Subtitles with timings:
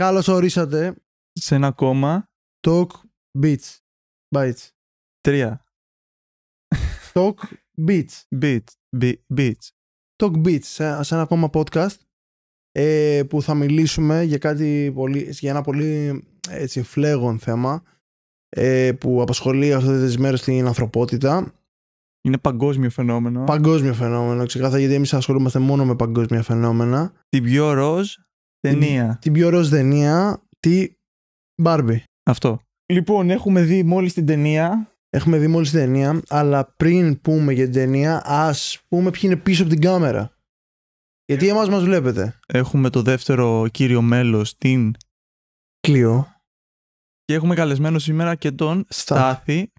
[0.00, 0.94] Καλώς ορίσατε.
[1.32, 2.28] Σε ένα ακόμα.
[2.66, 2.86] Talk
[3.42, 3.76] Beats.
[4.36, 4.68] Bites.
[5.20, 5.64] Τρία.
[7.12, 7.34] Talk
[7.86, 8.38] Beats.
[8.40, 8.62] Beats.
[9.00, 9.68] Be- beats.
[10.16, 10.62] Talk Beats.
[10.62, 11.96] Σε, σε ένα ακόμα podcast
[12.72, 17.82] ε, που θα μιλήσουμε για κάτι πολύ, για ένα πολύ έτσι, φλέγον θέμα
[18.48, 21.52] ε, που απασχολεί αυτές τις μέρες την ανθρωπότητα.
[22.24, 23.44] Είναι παγκόσμιο φαινόμενο.
[23.44, 27.12] Παγκόσμιο φαινόμενο, ξεκάθαρα γιατί εμείς ασχολούμαστε μόνο με παγκόσμια φαινόμενα.
[27.28, 28.14] Την πιο ροζ
[28.60, 29.18] ταινία.
[29.20, 30.88] Την πιο ροζ ταινία, τη
[31.62, 32.02] Barbie.
[32.22, 32.60] Αυτό.
[32.86, 34.90] Λοιπόν, έχουμε δει μόλις την ταινία.
[35.10, 39.36] Έχουμε δει μόλις την ταινία, αλλά πριν πούμε για την ταινία, ας πούμε ποιοι είναι
[39.36, 40.34] πίσω από την κάμερα.
[41.24, 42.38] Γιατί εμάς μας βλέπετε.
[42.46, 44.94] Έχουμε το δεύτερο κύριο μέλος, την...
[45.80, 46.34] Κλείο.
[47.24, 49.52] Και έχουμε καλεσμένο σήμερα και τον Στάθη.
[49.52, 49.72] Στάθη.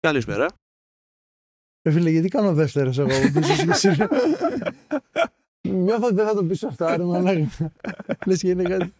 [0.00, 0.46] Καλησπέρα.
[1.82, 4.08] Ρε φίλε, γιατί κάνω δεύτερος εγώ που πίσω σήμερα;
[5.68, 7.72] Νιώθω ότι δεν θα το πεις αυτά, ρε μαλάκα.
[8.26, 8.92] Λες και είναι κάτι.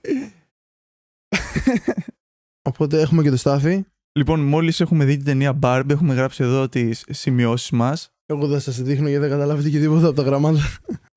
[2.69, 3.85] Οπότε έχουμε και το Στάθη.
[4.19, 8.11] Λοιπόν, μόλις έχουμε δει την ταινία Barbie, έχουμε γράψει εδώ τις σημειώσεις μας.
[8.27, 10.61] Εγώ δεν σας δείχνω γιατί δεν καταλάβετε και τίποτα από τα γραμμάτα.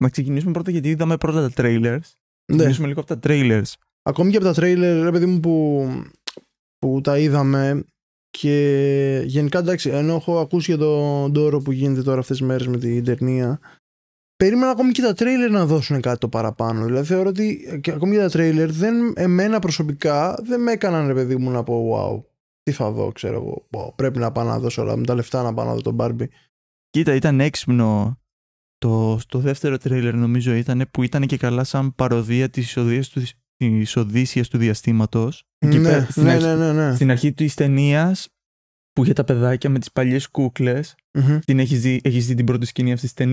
[0.03, 1.99] Να ξεκινήσουμε πρώτα γιατί είδαμε πρώτα τα trailers.
[2.51, 2.55] Ναι.
[2.55, 3.73] Ξεκινήσουμε λίγο από τα trailers.
[4.09, 5.87] Ακόμη και από τα τρέιλερ, ρε παιδί μου, που,
[6.77, 7.85] που τα είδαμε
[8.29, 12.67] και γενικά εντάξει, ενώ έχω ακούσει για τον τόρο που γίνεται τώρα αυτές τις μέρες
[12.67, 13.59] με την ταινία,
[14.35, 16.85] περίμενα ακόμη και τα τρέιλερ να δώσουν κάτι το παραπάνω.
[16.85, 21.13] Δηλαδή θεωρώ ότι και ακόμη και τα τρέιλερ δεν, εμένα προσωπικά δεν με έκαναν ρε
[21.13, 22.23] παιδί μου να πω wow,
[22.63, 23.67] τι θα δω, ξέρω εγώ.
[23.71, 25.95] Wow, πρέπει να πάω να δώσω όλα με τα λεφτά να πάω να δω τον
[25.99, 26.27] Barbie.
[26.89, 28.19] Κοίτα, ήταν έξυπνο.
[28.77, 33.21] Το, το δεύτερο τρέιλερ νομίζω ήταν που ήταν και καλά σαν παροδία της Οδύσσιας του,
[33.57, 35.43] της Οδύσσιας του διαστήματος.
[35.57, 36.95] Εκεί Ναι, πέρα, στην, ναι, αρχή, ναι, ναι, ναι.
[36.95, 38.29] στην αρχή της ταινίας
[38.91, 41.39] που είχε τα παιδάκια με τις παλιές κούκλες Μμμ.
[41.39, 43.25] την έχεις δει, έχεις δει την πρώτη σκηνή αυτής της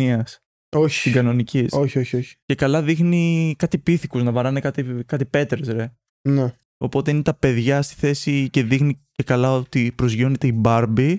[0.72, 1.10] ταινίας, την Όχι.
[1.10, 1.72] κανονικής.
[1.72, 2.36] όχι, όχι, όχι.
[2.44, 5.92] Και καλά δείχνει κάτι πίθηκους να βαράνε κάτι, κάτι πέτρες ρε.
[6.28, 6.54] Ναι.
[6.78, 11.16] Οπότε είναι τα παιδιά στη θέση και δείχνει και καλά ότι προσγειώνεται η Barbie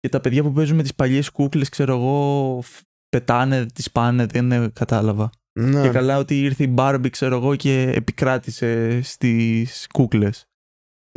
[0.00, 4.26] και τα παιδιά που παίζουν με τις παλιές κούκλες, ξέρω εγώ, φ- πετάνε, τις πάνε,
[4.26, 5.30] δεν ε, κατάλαβα.
[5.60, 5.82] ναι.
[5.82, 10.44] Και καλά ότι ήρθε η Barbie, ξέρω εγώ, και επικράτησε στις κούκλες.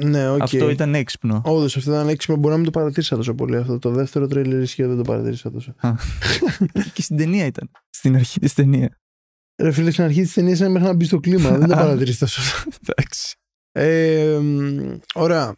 [0.02, 0.42] Ναι, οκ.
[0.42, 1.42] Αυτό ήταν έξυπνο.
[1.46, 2.36] Όντως, αυτό ήταν έξυπνο.
[2.36, 3.80] Μπορεί να μην το παρατήρησα τόσο πολύ αυτό.
[3.80, 5.74] Το δεύτερο τρέιλερ ισχύει δεν το παρατήρησα τόσο.
[6.94, 7.70] και στην ταινία ήταν.
[7.90, 8.90] Στην αρχή της ταινίας.
[9.62, 11.50] Ρε φίλε, στην αρχή της ταινίας είναι μέχρι να μπει στο κλίμα.
[11.58, 12.42] δεν το παρατηρήσει τόσο.
[12.82, 13.36] Εντάξει.
[13.72, 15.56] Ε, μ, ωραία.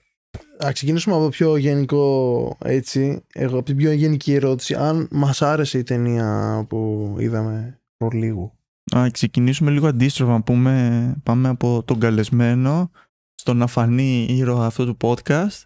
[0.59, 3.23] Να ξεκινήσουμε από το πιο γενικό έτσι.
[3.33, 4.75] Εγώ, από την πιο γενική ερώτηση.
[4.75, 8.53] Αν μας άρεσε η ταινία που είδαμε προλίγου.
[8.95, 10.31] Α, ξεκινήσουμε λίγο αντίστροφα.
[10.31, 12.91] Να πούμε, πάμε από τον καλεσμένο
[13.39, 15.61] στον αφανή ήρωα αυτού του podcast.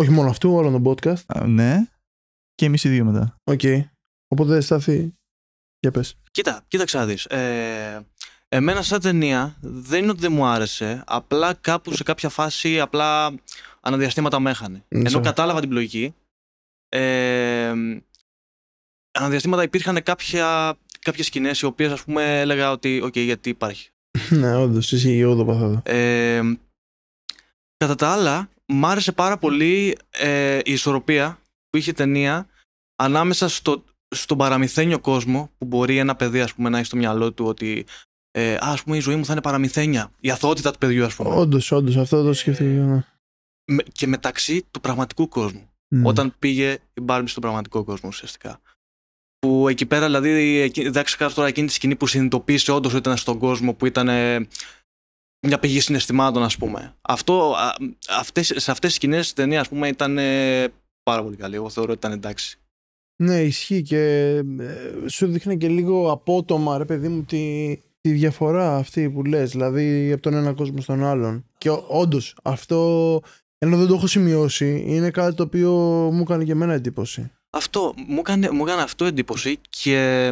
[0.00, 1.22] Όχι μόνο αυτού, όλων των podcast.
[1.26, 1.86] Α, ναι.
[2.54, 3.36] Και εμείς οι δύο μετά.
[3.44, 3.60] Οκ.
[4.28, 5.14] Οπότε Στάθη.
[5.80, 6.14] Για πες.
[6.30, 7.24] Κοίτα, κοίταξε να δεις.
[7.24, 8.06] Ε,
[8.48, 11.02] εμένα σαν ταινία δεν είναι ότι δεν μου άρεσε.
[11.06, 13.34] Απλά κάπου σε κάποια φάση απλά
[13.80, 14.84] ανά διαστήματα με έχανε.
[14.88, 16.14] Ναι, Ενώ σε- κατάλαβα τη λογική.
[16.88, 17.72] Ε,
[19.18, 23.90] ανά διαστήματα υπήρχαν κάποια, κάποιες σκηνές οι οποίες ας πούμε έλεγα ότι οκ γιατί υπάρχει.
[24.40, 24.92] ναι, όντως.
[24.92, 25.66] Εσύ εγώ το παθαίνω.
[25.66, 25.82] εδώ.
[25.84, 26.58] Ε,
[27.78, 31.38] κατά τα άλλα, μ' άρεσε πάρα πολύ ε, η ισορροπία
[31.70, 32.46] που είχε η ταινία
[32.96, 33.84] ανάμεσα στο,
[34.14, 37.86] στον παραμυθένιο κόσμο που μπορεί ένα παιδί ας πούμε, να έχει στο μυαλό του ότι
[38.30, 40.10] ε, «Α, ας πούμε η ζωή μου θα είναι παραμυθένια.
[40.20, 41.30] Η αθωότητα του παιδιού ας πούμε.
[41.34, 41.96] Όντως, όντως.
[41.96, 42.68] Αυτό το σκέφτηκα.
[42.70, 43.04] ναι.
[43.70, 45.70] Με- και μεταξύ του πραγματικού κόσμου.
[45.88, 46.08] Ναι.
[46.08, 48.60] Όταν πήγε η Μπάρμπι στον πραγματικό κόσμο ουσιαστικά.
[49.38, 53.00] Που εκεί πέρα, δηλαδή, εκεί- δεν ξεχάσω τώρα εκείνη τη σκηνή που συνειδητοποίησε όντως ότι
[53.00, 54.48] ήταν στον κόσμο που ήταν ε,
[55.46, 56.94] μια πηγή συναισθημάτων, ας πούμε.
[57.00, 57.74] Αυτό, α,
[58.18, 60.68] αυτές, σε αυτές τις σκηνές η ταινίας, ας πούμε, ήταν ε,
[61.02, 61.54] πάρα πολύ καλή.
[61.54, 62.58] Εγώ θεωρώ ότι ήταν εντάξει.
[63.22, 63.98] Ναι, ισχύει και
[64.58, 69.50] ε, σου δείχνει και λίγο απότομα, ρε παιδί μου, τη, τη διαφορά αυτή που λες,
[69.50, 71.44] δηλαδή από τον ένα κόσμο στον άλλον.
[71.58, 73.20] Και όντως, αυτό,
[73.58, 75.72] ενώ δεν το έχω σημειώσει, είναι κάτι το οποίο
[76.12, 77.30] μου έκανε και εμένα εντύπωση.
[77.50, 80.30] Αυτό μου έκανε, μου έκανε αυτό εντύπωση και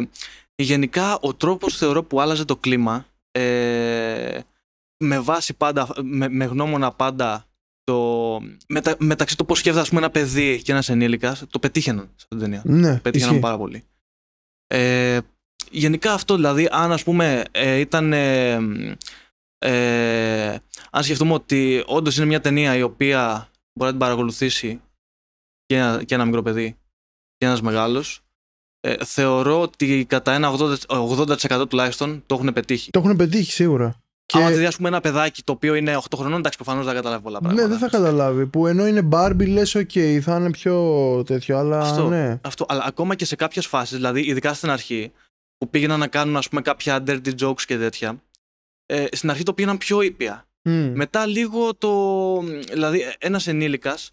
[0.55, 4.39] γενικά ο τρόπος θεωρώ που άλλαζε το κλίμα ε,
[4.97, 7.45] με βάση πάντα, με, με γνώμονα πάντα
[7.83, 12.09] το, μετα, μεταξύ το πώς σκέφτεται ας πούμε, ένα παιδί και ένας ενήλικας το πετύχαιναν
[12.15, 12.61] στην ταινία.
[12.65, 13.43] Ναι, Πετύχαιναν ισχύει.
[13.45, 13.83] πάρα πολύ.
[14.67, 15.19] Ε,
[15.71, 18.59] γενικά αυτό δηλαδή αν ας πούμε ε, ήταν ε,
[19.57, 20.57] ε,
[20.91, 24.81] αν σκεφτούμε ότι όντως είναι μια ταινία η οποία μπορεί να την παρακολουθήσει
[25.65, 26.77] και ένα, και ένα μικρό παιδί
[27.37, 28.21] και ένας μεγάλος
[28.79, 32.91] ε, θεωρώ ότι κατά ένα 80%, 80% τουλάχιστον το έχουν πετύχει.
[32.91, 34.01] Το έχουν πετύχει σίγουρα.
[34.27, 34.37] Και...
[34.37, 36.93] Άμα Και- δεις ας πούμε ένα παιδάκι το οποίο είναι 8 χρονών, εντάξει προφανώς δεν
[36.93, 37.61] θα καταλάβει πολλά πράγματα.
[37.63, 38.47] Ναι, δεν θα καταλάβει.
[38.47, 39.91] Που ενώ είναι Barbie, λες, οκ,
[40.21, 42.07] θα είναι πιο τέτοιο, αλλά Αυτό.
[42.07, 42.39] ναι.
[42.43, 45.11] Αυτό, αλλά ακόμα και σε κάποιες φάσεις, δηλαδή ειδικά στην αρχή,
[45.57, 48.23] που πήγαιναν να κάνουν ας πούμε, κάποια dirty jokes και τέτοια,
[48.85, 50.47] ε, στην αρχή το πήγαιναν πιο ήπια.
[50.61, 50.91] Μμ.
[50.95, 52.41] Μετά λίγο το.
[52.71, 54.11] Δηλαδή, ένας ενήλικας,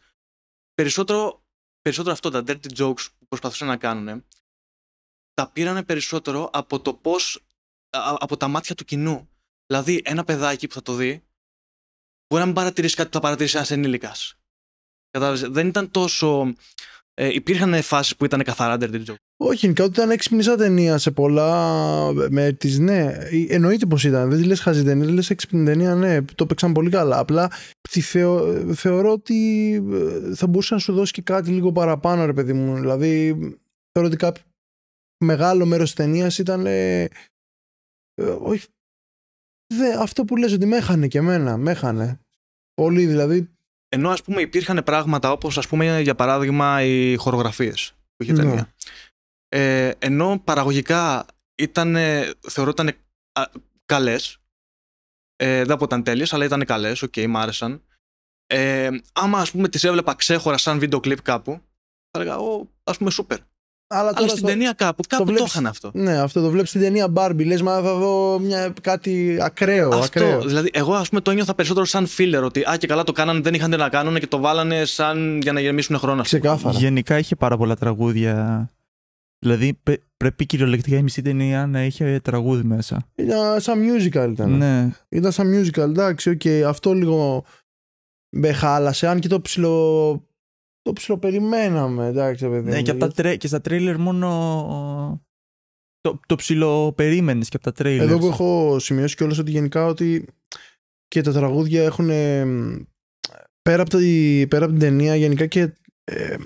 [0.75, 1.43] περισσότερο,
[1.83, 4.25] περισσότερο αυτό, τα dirty jokes που προσπαθούσαν να κάνουν,
[5.35, 7.41] τα πήρανε περισσότερο από το πώς.
[8.19, 9.29] από τα μάτια του κοινού.
[9.67, 11.23] Δηλαδή, ένα παιδάκι που θα το δει,
[12.29, 14.35] μπορεί να μην παρατηρήσει κάτι που θα παρατηρήσει ένας ενήλικας.
[15.11, 16.55] Κατάλαβες; Δεν ήταν τόσο.
[17.17, 19.15] Ε, υπήρχαν φάσεις που ήταν καθαρά dirty jokes.
[19.37, 22.13] Όχι, γενικά ότι ήταν έξυπνη σαν ταινία σε πολλά.
[22.13, 24.31] Με τις, ναι, ε, εννοείται πως ήταν.
[24.31, 27.19] Δεν τη λες χαζή ταινία, λες έξυπνη ταινία, ναι, το παίξαν πολύ καλά.
[27.19, 27.51] Απλά
[27.91, 32.33] τη θεω, θεωρώ ότι ε, θα μπορούσε να σου δώσει και κάτι λίγο παραπάνω, ρε
[32.33, 32.75] παιδί μου.
[32.75, 33.35] Δηλαδή,
[33.93, 34.43] θεωρώ ότι κάποιο
[35.25, 36.67] μεγάλο μέρος της ταινίας ήταν.
[36.67, 37.03] Ε,
[38.15, 38.67] ε, όχι.
[39.67, 42.21] Δε, αυτό που λες ότι με έχανε και εμένα, με έχανε.
[42.75, 43.49] Πολύ δηλαδή.
[43.89, 48.39] Ενώ ας πούμε υπήρχαν πράγματα όπως ας πούμε για παράδειγμα οι χορογραφίες που είχε Ναι.
[48.39, 48.75] ταινία.
[49.49, 51.97] Ε, ενώ παραγωγικά ήταν,
[52.41, 52.91] θεωρώ ήταν
[53.87, 54.39] καλές.
[55.37, 57.03] Ε, δεν πω ήταν τέλειες, αλλά ήταν καλές.
[57.03, 57.83] Οκ, μ' άρεσαν.
[58.47, 61.61] Ε, άμα ας πούμε τις έβλεπα ξέχωρα σαν βίντεο κλιπ κάπου,
[62.11, 63.39] θα έλεγα, Ω, ας πούμε, σούπερ.
[63.87, 65.91] Αλλά, Αλλά τώρα στην στο- ταινία κάπου, κάπου το, βλέπεις- είχαν αυτό.
[65.95, 67.47] Ναι, αυτό το βλέπεις στην ταινία Barbie.
[67.47, 69.89] Λες, μα θα δω μια, κάτι ακραίο.
[69.89, 70.41] Αυτό, ακραίο.
[70.41, 73.41] δηλαδή, εγώ ας πούμε το ένιωθα περισσότερο σαν filler ότι α και καλά το κάνανε,
[73.41, 76.21] δεν είχαν τι να κάνουν και το βάλανε σαν για να γεμίσουν χρόνο.
[76.21, 76.41] ας πούμε.
[76.41, 76.79] Ξεκάθαρα.
[76.79, 78.69] Γενικά είχε πάρα πολλά τραγούδια.
[79.39, 83.07] Δηλαδή πε- πρέπει κυριολεκτικά η μισή ταινία να είχε τραγούδι μέσα.
[83.15, 84.51] Ήταν σαν musical ήταν.
[84.57, 84.91] Ναι.
[85.09, 86.67] Ήταν σαν musical, εντάξει, οκ.
[86.69, 87.45] Αυτό λίγο
[88.29, 90.23] με χάλασε, αν και το ψιλο...
[90.85, 95.23] Το ψιλοπεριμέναμε, εντάξει, παιδί ναι μου, και, από τα γιατί- τρέ, και στα τρέιλερ μόνο.
[96.01, 98.07] Το, το ψιλοπερίμενε και από τα τρέιλερ.
[98.09, 100.27] Εδώ που έχω σημειώσει κιόλας ότι γενικά ότι
[101.09, 102.45] και τα τραγούδια έχουν ε,
[103.63, 105.73] πέρα από, τη, πέρα από την ταινία γενικά και
[106.05, 106.37] ε,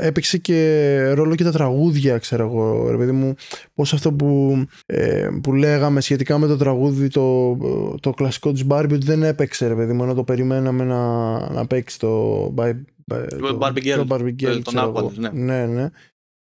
[0.00, 3.34] έπαιξε και ρόλο και τα τραγούδια ξέρω εγώ ρε παιδί μου
[3.74, 4.56] πως αυτό που,
[4.86, 7.56] ε, που λέγαμε σχετικά με το τραγούδι το,
[8.00, 11.66] το κλασικό της Barbie ότι δεν έπαιξε ρε παιδί μου ενώ το περιμέναμε να, να
[11.66, 14.98] παίξει το, Barbie- το, Barbie Girl, το Barbie Girl, τον ξέρω εγώ.
[14.98, 15.30] άκουαλες, ναι.
[15.30, 15.88] ναι ναι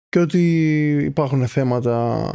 [0.08, 0.42] και ότι
[1.04, 2.30] υπάρχουν θέματα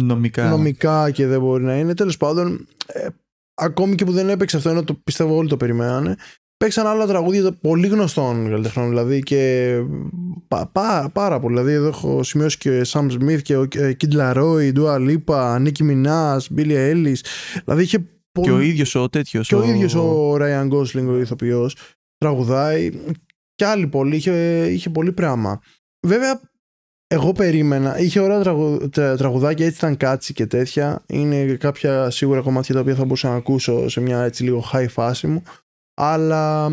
[0.00, 0.48] Νομικά.
[0.48, 1.94] νομικά και δεν μπορεί να είναι.
[1.94, 3.06] Τέλος πάντων, ε,
[3.54, 6.16] ακόμη και που δεν έπαιξε αυτό, ενώ το πιστεύω όλοι το περιμένανε,
[6.56, 8.88] παίξαν άλλα τραγούδια πολύ γνωστών καλλιτεχνών.
[8.88, 9.74] Δηλαδή και
[10.48, 11.54] πα, πα- πάρα πολύ.
[11.54, 15.82] Δηλαδή, εδώ έχω σημειώσει και Sam Smith και ο ε, Kid Laroi, Dua Lipa, Nicki
[15.82, 17.20] Minaj, Billie Ellis.
[17.64, 17.98] Δηλαδή είχε
[18.32, 18.46] πολύ.
[18.46, 19.48] Και ο ίδιος ο τέτοιος.
[19.48, 21.76] Και ο ίδιος ο Ryan Gosling, ο ηθοποιός,
[22.16, 22.90] τραγουδάει.
[23.54, 25.60] Και άλλοι πολλοί, είχε, είχε πολύ πράγμα.
[26.06, 26.40] Βέβαια,
[27.06, 27.98] εγώ περίμενα.
[27.98, 31.04] Είχε ωραία τραγου, τρα- τραγουδάκια, έτσι ήταν κάτσι και τέτοια.
[31.06, 34.88] Είναι κάποια σίγουρα κομμάτια τα οποία θα μπορούσα να ακούσω σε μια έτσι λίγο high
[34.88, 35.42] φάση μου.
[35.96, 36.70] Αλλά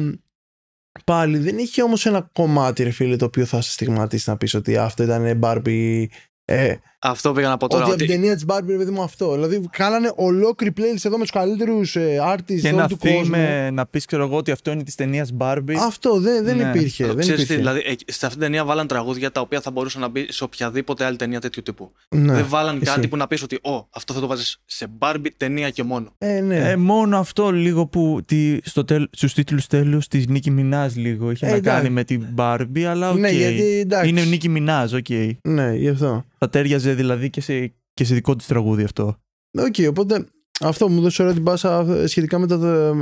[1.05, 4.53] πάλι δεν είχε όμως ένα κομμάτι, ρε φίλε, το οποίο θα σε στιγματίσει να πεις
[4.53, 6.05] ότι αυτό ήταν Barbie.
[6.45, 7.83] Ε, Αυτό πήγα να πω τώρα.
[7.83, 9.33] ότι από Ότι, την ταινία της Barbie, ρε παιδί μου, αυτό.
[9.33, 13.33] Δηλαδή, κάνανε ολόκληρη playlist εδώ με τους καλύτερους ε, artists Και όλου ένα του κόσμου.
[13.35, 15.73] theme να πεις, ξέρω εγώ, ότι αυτό είναι της ταινίας Barbie.
[15.85, 16.63] Αυτό δεν, δεν Ναι.
[16.75, 17.05] υπήρχε.
[17.05, 17.55] Δεν ξέρεις τι, υπήρχε.
[17.55, 20.43] δηλαδή, ε, σε αυτήν την ταινία βάλαν τραγούδια τα οποία θα μπορούσαν να μπει σε
[20.43, 21.91] οποιαδήποτε άλλη ταινία τέτοιου τύπου.
[22.09, 22.33] ναι.
[22.33, 22.95] δεν βάλαν ισχύει.
[22.95, 26.13] κάτι που να πεις ότι Ω, αυτό θα το βάζεις σε Barbie ταινία και μόνο.
[26.17, 26.69] Ε, ναι.
[26.69, 31.31] Ε, μόνο αυτό λίγο που τη, στο τέλ, στους τίτλους τέλους της Nicki Minaj λίγο
[31.31, 31.81] είχε Ε, να εντάξει.
[31.81, 33.17] κάνει με την Barbie αλλά οκ.
[33.19, 34.09] Ναι, γιατί εντάξει.
[34.09, 35.05] Είναι Nicki Minaj, οκ.
[35.41, 36.25] Ναι, γι' αυτό.
[36.37, 39.15] Θα ταίριαζε δηλαδή και σε, και σε δικό της τραγούδι αυτό.
[39.57, 40.25] Οκ, οπότε
[40.61, 42.57] αυτό μου 'δωσε ωραία την πάσα σχετικά με τα,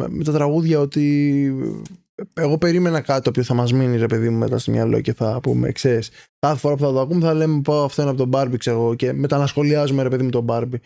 [0.10, 1.56] με τα τραγούδια ότι
[2.34, 5.14] εγώ περίμενα κάτι το οποίο θα μας μείνει ρε παιδί μου μετά στο μυαλό και
[5.14, 8.28] θα πούμε ξέρεις κάθε φορά που θα το ακούμε θα λέμε πω αυτό είναι από
[8.28, 10.80] τον Barbie ξέρω εγώ και μετά να σχολιάζουμε ρε παιδί μου τον Barbie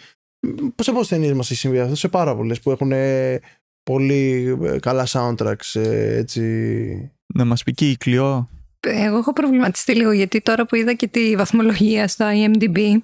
[0.82, 3.40] σε πόσες ταινίες μας έχει συμβεί αυτό σε πάρα πολλές που έχουν ε,
[3.84, 8.50] πολύ ε, καλά soundtracks ε, έτσι Να μας πει και η Κλειό.
[8.88, 12.98] Εγώ έχω προβληματιστεί λίγο γιατί τώρα που είδα και τη βαθμολογία στο IMDb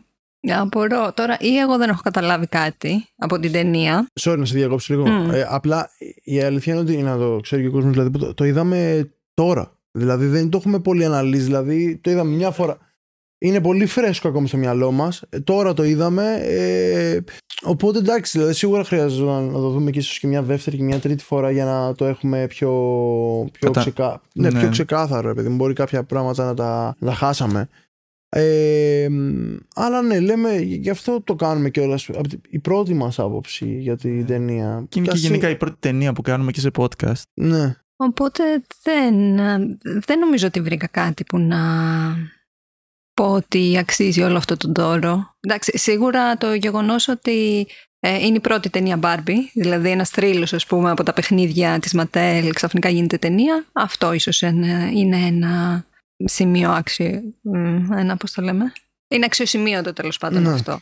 [0.48, 4.94] απορώ τώρα ή εγώ δεν έχω καταλάβει κάτι από την ταινία Sorry να σε διακόψω
[4.94, 5.08] λίγο.
[5.08, 5.32] Μμ.
[5.32, 5.90] Ε, απλά
[6.24, 9.10] η αλήθεια είναι ότι να το ξέρει και ο κόσμος, δηλαδή, που το, το είδαμε
[9.34, 9.78] τώρα.
[9.92, 11.44] Δηλαδή δεν το έχουμε πολύ αναλύσει.
[11.44, 12.78] Δηλαδή το είδαμε μια φορά.
[13.42, 15.24] Είναι πολύ φρέσκο ακόμη στο μυαλό μας.
[15.44, 16.40] τώρα το είδαμε.
[16.42, 17.20] Ε,
[17.64, 20.84] οπότε εντάξει, δηλαδή σίγουρα χρειάζεται να, να το δούμε και ίσως και μια δεύτερη και
[20.84, 22.70] μια τρίτη φορά για να το έχουμε πιο,
[23.52, 24.22] πιο, Κατα- ξεκα...
[24.34, 24.60] ναι, Ναι.
[24.60, 25.30] πιο ξεκάθαρο.
[25.30, 27.70] Επειδή μπορεί κάποια πράγματα να τα, να τα χάσαμε.
[28.32, 32.10] Ε, μ, αλλά ναι, λέμε γι' αυτό το κάνουμε κιόλας.
[32.50, 34.86] Η πρώτη μας άποψη για την ταινία.
[34.90, 37.22] Και είναι και ας γενικά η πρώτη ταινία που κάνουμε και σε podcast.
[37.34, 37.76] Ναι.
[37.96, 38.44] οπότε
[38.84, 39.36] δεν,
[40.06, 41.58] δεν νομίζω ότι βρήκα κάτι που να
[43.20, 47.68] πω ότι αξίζει όλο αυτό το δώρο εντάξει σίγουρα το γεγονός ότι
[48.00, 51.96] ε, είναι η πρώτη ταινία Barbie δηλαδή ένας θρύλος ας πούμε από τα παιχνίδια της
[51.98, 55.86] Mattel ξαφνικά γίνεται ταινία αυτό ίσως είναι, είναι ένα
[56.24, 58.74] σημείο άξιο μ, ένα πώς το λέμε
[59.08, 60.54] είναι αξιοσημείωτο τέλος πάντων Ναι.
[60.54, 60.80] αυτό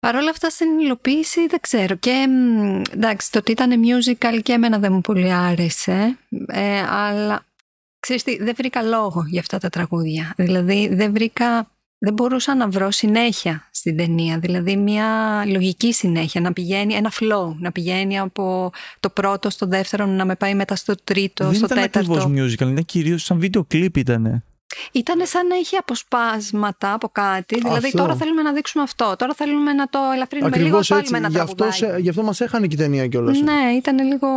[0.00, 1.94] Παρ' όλα αυτά στην υλοποίηση δεν ξέρω.
[1.94, 6.18] Και μ, εντάξει, το ότι ήταν musical και εμένα δεν μου πολύ άρεσε.
[6.46, 7.47] Ε, αλλά
[8.16, 10.32] ξέρεις τι, δεν βρήκα λόγο για αυτά τα τραγούδια.
[10.36, 14.38] Δηλαδή δεν βρήκα, δεν μπορούσα να βρω συνέχεια στην ταινία.
[14.38, 15.06] Δηλαδή μια
[15.46, 20.34] λογική συνέχεια, να πηγαίνει ένα flow, να πηγαίνει από το πρώτο στο δεύτερο, να με
[20.36, 22.12] πάει μετά στο τρίτο, Δεν στο ήταν τέταρτο.
[22.12, 24.42] ακριβώς musical, ήταν κυρίως σαν βίντεο κλιπ ήταν.
[24.92, 27.58] Ήταν σαν να είχε αποσπάσματα από κάτι.
[27.60, 27.98] Δηλαδή, Αυτό.
[27.98, 29.14] τώρα θέλουμε να δείξουμε αυτό.
[29.18, 30.60] Τώρα θέλουμε να το ελαφρύνουμε λίγο.
[30.66, 31.12] Ακριβώς Πάλι έτσι.
[31.12, 31.84] με ένα Γι' αυτό, τραγουδάκι.
[31.84, 33.40] σε- γι' αυτό μας έχανε και η ταινία κιόλας.
[33.40, 34.28] Ναι, ήταν λίγο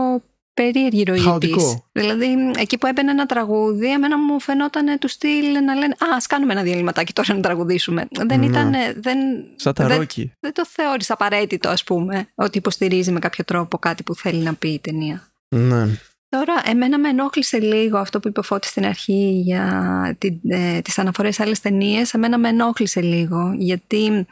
[0.54, 1.56] περίεργη η ροή Χαοτικό.
[1.58, 1.78] της.
[2.04, 2.26] Δηλαδή,
[2.58, 6.54] εκεί που έμπαινε ένα τραγούδι, εμένα μου φαινόταν του στυλ να λένε Α, ας κάνουμε
[6.54, 8.08] ένα διαλυματάκι τώρα να τραγουδήσουμε.
[8.12, 8.46] Δεν Ναι.
[8.46, 8.72] ήταν.
[8.96, 9.18] Δεν,
[9.56, 10.32] Σαν τα δεν, ρόκι.
[10.40, 14.54] δεν το θεώρησα απαραίτητο, ας πούμε, ότι υποστηρίζει με κάποιο τρόπο κάτι που θέλει να
[14.54, 15.28] πει η ταινία.
[15.56, 15.88] Ναι.
[16.30, 20.80] Τώρα, εμένα με ενόχλησε λίγο αυτό που είπε ο Φώτης στην αρχή για την, ε,
[20.82, 22.14] τις αναφορές σε άλλες ταινίες.
[22.14, 24.26] Εμένα με ενόχλησε λίγο, γιατί α-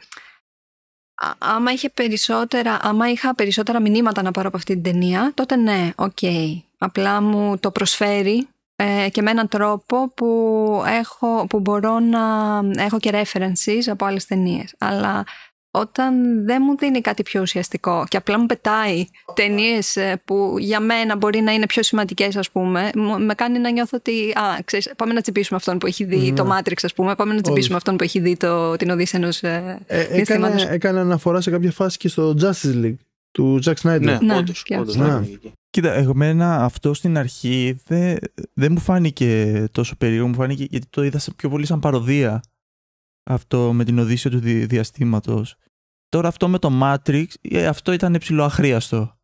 [1.38, 5.90] άμα, είχε περισσότερα, άμα είχα περισσότερα μηνύματα να πάρω από αυτή την ταινία, τότε ναι,
[5.96, 6.18] οκ.
[6.78, 12.20] Απλά μου το προσφέρει ε, και με έναν τρόπο που, έχω, που μπορώ να
[12.76, 14.74] έχω και references από άλλες ταινίες.
[14.78, 15.24] Αλλά
[15.70, 21.16] όταν δεν μου δίνει κάτι πιο ουσιαστικό και απλά μου πετάει ταινίες που για μένα
[21.16, 24.30] μπορεί να είναι πιο σημαντικές, ας πούμε, μου- με κάνει να νιώθω ότι.
[24.30, 26.32] Α, ξέρεις, πάμε να τσιμπήσουμε αυτόν που έχει δει Ναι.
[26.32, 27.14] το Matrix, ας πούμε.
[27.14, 29.42] Πάμε να τσιμπήσουμε αυτόν που έχει δει το, την Οδύσσεια ενός.
[29.42, 29.78] Ε,
[30.10, 32.94] έκανε, έκανε αναφορά σε κάποια φάση και στο Justice League
[33.30, 34.00] του Jack Snyder.
[34.00, 35.12] Ναι, Ναι, όντως, και όντως, αυτό.
[35.12, 35.18] ναι.
[35.18, 35.26] Ναι.
[35.70, 38.18] Κοίτα, εμένα αυτό στην αρχή δεν
[38.54, 42.40] δεν μου φάνηκε τόσο περίεργο, μου φάνηκε γιατί το είδα σε- πιο πολύ σαν παροδία
[43.24, 45.56] αυτό με την Οδύσσια του δι, διαστήματος.
[46.08, 49.18] Τώρα αυτό με το Matrix, ε, αυτό ήταν ψηλό αχρίαστο.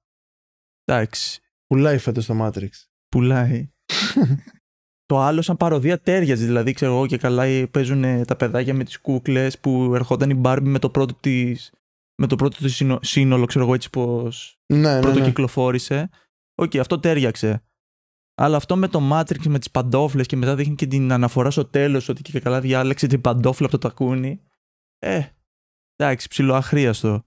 [0.84, 2.68] Εντάξει, Πουλάει φέτος το Matrix.
[3.08, 3.70] πουλάει.
[5.06, 8.74] το άλλο σαν παροδία τέριαζε, δηλαδή ξέρω εγώ και καλά ε, παίζουν ε, τα παιδάκια
[8.74, 11.72] με τις κούκλες που ερχόταν η Barbie με το πρώτο της,
[12.18, 15.24] με το πρώτο της σύνο- σύνολο, ξέρω εγώ έτσι πως Ναι, ναι, πρώτο ναι.
[15.24, 16.08] κυκλοφόρησε.
[16.54, 17.65] Οκ, αυτό ταίριαξε.
[18.38, 21.64] Αλλά αυτό με το Matrix με τις παντόφλες και μετά δείχνει και την αναφορά στο
[21.64, 24.40] τέλος ότι και καλά διάλεξε την παντόφλα από το τακούνι.
[24.98, 25.22] Ε,
[25.96, 27.24] εντάξει, ψιλοαχρείαστο.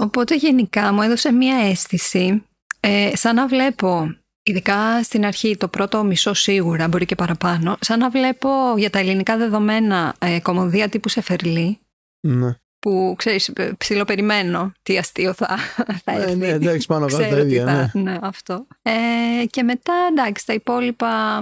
[0.00, 2.44] Οπότε γενικά μου έδωσε μία αίσθηση,
[2.80, 7.98] ε, σαν να βλέπω, ειδικά στην αρχή, το πρώτο μισό σίγουρα, μπορεί και παραπάνω, σαν
[7.98, 11.78] να βλέπω για τα ελληνικά δεδομένα ε, κωμωδία τύπου Σεφερλί,
[12.20, 12.56] ναι.
[12.86, 15.56] Που ξέρεις, ε, ψιλοπεριμένω τι αστείο θα,
[16.04, 16.36] θα Ναι, έρθει.
[16.36, 17.64] ναι, εντάξει, πάνω κάτω τα Ξέρω τι ίδια.
[17.64, 17.70] Ναι.
[17.92, 18.66] θα, ναι, αυτό.
[18.82, 21.38] Ε, και μετά, εντάξει, τα υπόλοιπα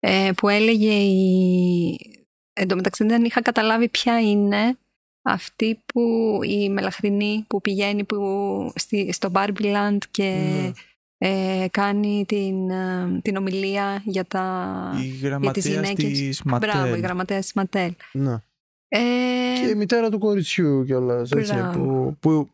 [0.00, 1.98] ε, που έλεγε η...
[2.52, 4.78] Εν τω μεταξύ δεν είχα καταλάβει ποια είναι
[5.22, 6.00] αυτή που
[6.42, 8.16] η μελαχρινή που πηγαίνει που,
[8.74, 10.70] στη, στο Barbie Land και Ναι.
[11.18, 14.74] ε, κάνει την, ε, την ομιλία για τα...
[15.02, 15.94] Η γραμματέας γυναίκες.
[16.18, 17.00] της Μπράβο, η Ματέλ.
[17.00, 17.92] γραμματέα της Ματέλ.
[18.12, 18.36] Ναι.
[18.88, 18.98] Ε,
[19.60, 21.28] Και η μητέρα του κοριτσιού κιόλας.
[21.28, 22.16] Μπράβο.
[22.20, 22.48] Που,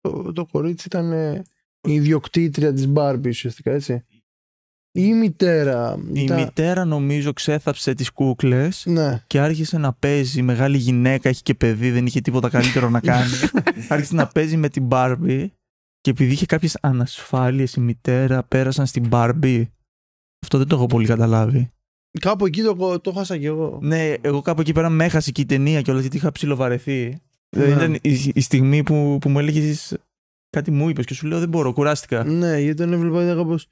[0.00, 1.42] που το, το κορίτσι ήταν ε,
[1.88, 4.04] η ιδιοκτήτρια της Μπάρμπι ουσιαστικά έτσι.
[4.96, 5.98] Η μητέρα.
[6.12, 9.22] Η ήταν- μητέρα νομίζω ξέθαψε τις κούκλες Ναι.
[9.26, 13.30] και άρχισε να παίζει μεγάλη γυναίκα, έχει και παιδί, δεν είχε τίποτα καλύτερο να κάνει.
[13.88, 15.46] άρχισε να παίζει με την Barbie
[16.00, 19.64] και επειδή είχε κάποιες ανασφάλειες η μητέρα πέρασαν στην Barbie.
[20.42, 21.70] Αυτό δεν το έχω πολύ καταλάβει.
[22.20, 23.78] Κάπου εκεί το, το χάσα κι εγώ.
[23.82, 27.20] Ναι, εγώ κάπου εκεί πέρα με έχασε και η ταινία και όλα γιατί είχα ψιλοβαρεθεί.
[27.56, 27.64] Ναι.
[27.64, 29.96] Ήταν η, η στιγμή που, που μου έλεγες
[30.50, 32.24] κάτι μου είπες και σου λέω δεν μπορώ, κουράστηκα.
[32.24, 33.66] Ναι, γιατί τον έβλεπα ήταν κάπως...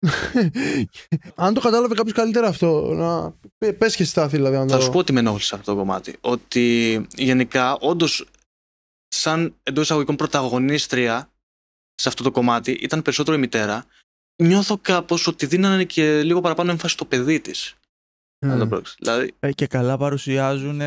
[1.34, 4.56] αν το κατάλαβε κάποιος καλύτερα αυτό, να πε- πες και στάθη δηλαδή.
[4.56, 4.82] Αν Θα το...
[4.82, 6.16] σου πω ότι με ενόχλησε αυτό το κομμάτι.
[6.20, 8.28] Ότι γενικά, όντως,
[9.08, 11.30] σαν εντός εισαγωγικών πρωταγωνίστρια
[11.94, 13.84] σε αυτό το κομμάτι, ήταν περισσότερο η μητέρα.
[14.40, 17.74] Νιώθω κάπως ότι δίνανε και λίγο παραπάνω έμφαση στο παιδί της.
[18.46, 18.68] Μμ.
[18.98, 20.80] Δηλαδή, Ε, και καλά παρουσιάζουν.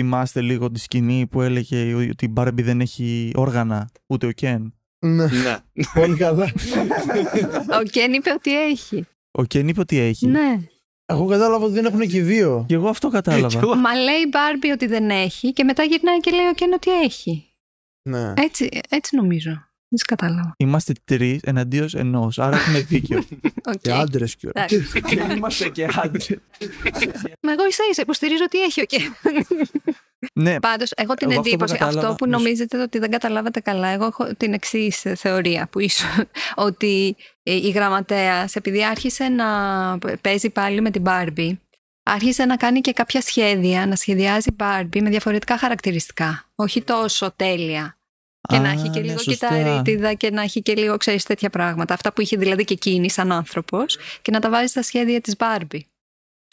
[0.00, 4.70] Θυμάστε λίγο τη σκηνή που έλεγε ότι η Barbie δεν έχει όργανα, ούτε ο Ken.
[5.06, 5.56] Ναι, ναι.
[5.94, 6.52] πολύ καλά.
[7.80, 9.06] ο Κέν είπε ότι έχει.
[9.30, 10.26] Ο Ken είπε ότι έχει.
[10.26, 10.60] Ναι.
[11.04, 12.64] Εγώ κατάλαβα ότι δεν έχουν και οι δύο.
[12.68, 13.76] Και εγώ αυτό κατάλαβα.
[13.76, 16.90] Μα λέει η Μπάρμπι ότι δεν έχει και μετά γυρνάει και λέει ο Κέν ότι
[16.90, 17.44] έχει.
[18.08, 18.32] Ναι.
[18.36, 19.69] Έτσι, έτσι νομίζω.
[19.92, 20.54] Δεν σε κατάλαβα.
[20.56, 23.18] Είμαστε τρεις εναντίον ενός, άρα έχουμε δίκιο.
[23.72, 23.80] Οκ.
[23.80, 24.72] Και άντρες κιόλας.
[24.72, 25.00] Εντάξει.
[25.02, 26.28] και είμαστε και άντρες.
[27.40, 29.14] Μα εγώ ίσα ίσα υποστηρίζω ότι έχει ο Κεν.
[30.34, 32.98] ναι, Πάντως, έχω την Εγώ αυτό που εντύπωση, αυτό, κατάλαβα- που ναι, σου- νομίζετε ότι
[32.98, 36.20] δεν καταλάβατε καλά, εγώ έχω την εξής θεωρία που ίσως.
[36.66, 39.48] ότι ε, η γραμματέας, επειδή άρχισε να
[40.20, 41.60] παίζει πάλι με την Μπάρμπι,
[42.02, 46.44] άρχισε να κάνει και κάποια σχέδια, να σχεδιάζει Μπάρμπι με διαφορετικά χαρακτηριστικά.
[46.54, 47.94] Όχι τόσο τέλεια.
[48.48, 49.48] Και να Α, έχει και ναι, λίγο σωστά.
[49.48, 51.94] κυτταρίτιδα και να έχει και λίγο, ξέρεις, τέτοια πράγματα.
[51.94, 55.36] Αυτά που είχε δηλαδή και εκείνη σαν άνθρωπος και να τα βάζει στα σχέδια της
[55.36, 55.86] Μπάρμπι.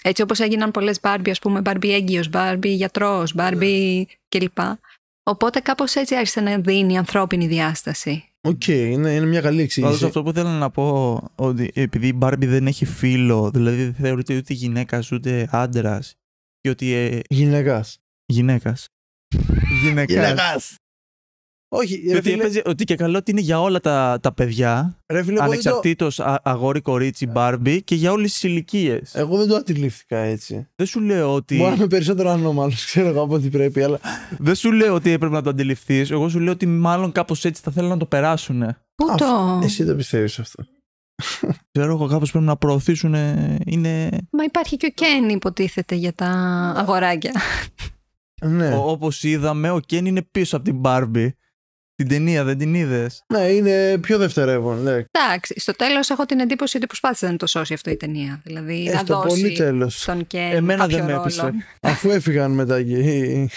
[0.03, 4.57] Έτσι όπως έγιναν πολλές Μπάρμπι, ας πούμε, Μπάρμπι έγκυος, Μπάρμπι γιατρός, Μπάρμπι κλπ.
[5.23, 8.23] Οπότε κάπως έτσι άρχισε να δίνει ανθρώπινη διάσταση.
[8.41, 9.91] Οκ, είναι, είναι μια καλή εξήγηση.
[9.93, 13.93] Πάντως αυτό που θέλω να πω ότι επειδή η Barbie δεν έχει φίλο, δηλαδή δεν
[13.93, 16.15] θεωρείται ούτε γυναίκα ούτε άντρας.
[16.59, 16.93] Και ότι.
[16.93, 17.97] Ε, Γυναικάς.
[18.25, 18.87] γυναίκας.
[19.81, 20.75] Γυναίκας.
[21.69, 24.33] Όχι, ρε Και ότι φίλε, έπαιζε ότι και καλό ότι είναι για όλα τα, τα
[24.33, 29.15] παιδιά, ρε φίλε, εγώ, δεν το, ανεξαρτήτως αγόρι, κορίτσι, Barbie και για όλες τις ηλικίες.
[29.15, 30.67] εγώ δεν το αντιλήφθηκα έτσι.
[30.75, 31.57] Δεν σου λέω ότι.
[31.57, 33.99] Μπορεί να είμαι περισσότερο ανώμαλος, ξέρω εγώ από ό,τι πρέπει, αλλά.
[34.37, 36.11] Δεν σου λέω ότι έπρεπε να το αντιληφθείς.
[36.11, 38.59] Εγώ σου λέω ότι μάλλον κάπως έτσι θα θέλουν να το περάσουν.
[38.95, 39.59] Πού Αφ- το...
[39.63, 40.63] Εσύ δεν πιστεύεις αυτό.
[41.71, 43.13] Ξέρω εγώ, κάπως πρέπει να προωθήσουν.
[43.65, 44.09] Είναι.
[44.31, 46.27] Μα υπάρχει και ο Κέν υποτίθεται για τα
[46.77, 47.31] αγοράκια.
[48.41, 48.75] Ναι.
[48.75, 51.29] Όπως είδαμε, ο Κέν είναι πίσω από την Barbie.
[51.97, 54.81] Την ταινία, δεν την είδες; ναι, είναι πιο δευτερεύον.
[54.83, 55.05] Ναι.
[55.11, 58.41] Εντάξει, στο τέλος έχω την εντύπωση ότι προσπάθησε να το σώσει αυτό η ταινία.
[58.43, 60.01] Δηλαδή Ε, να στο πολύ δώσει τέλος.
[60.01, 61.21] στον Κέν Εμένα κάποιο δεν με ρόλο.
[61.23, 61.53] έπεισε.
[61.81, 63.49] Αφού έφυγαν μετά και οι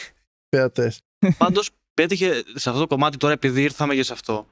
[0.57, 1.01] θεατές.
[1.39, 4.47] Πάντως πέτυχε σε αυτό το κομμάτι τώρα, επειδή ήρθαμε και σε αυτό.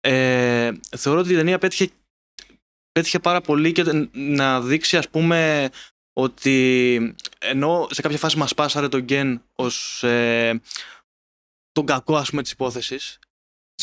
[0.00, 1.88] Ε, θεωρώ ότι η ταινία πέτυχε,
[2.92, 5.68] πέτυχε πάρα πολύ και να δείξει, ας πούμε,
[6.12, 10.60] ότι ενώ σε κάποια φάση μας πάσαρε τον Γκέν ως ε,
[11.72, 13.18] τον κακό, ας πούμε, της υπόθεσης,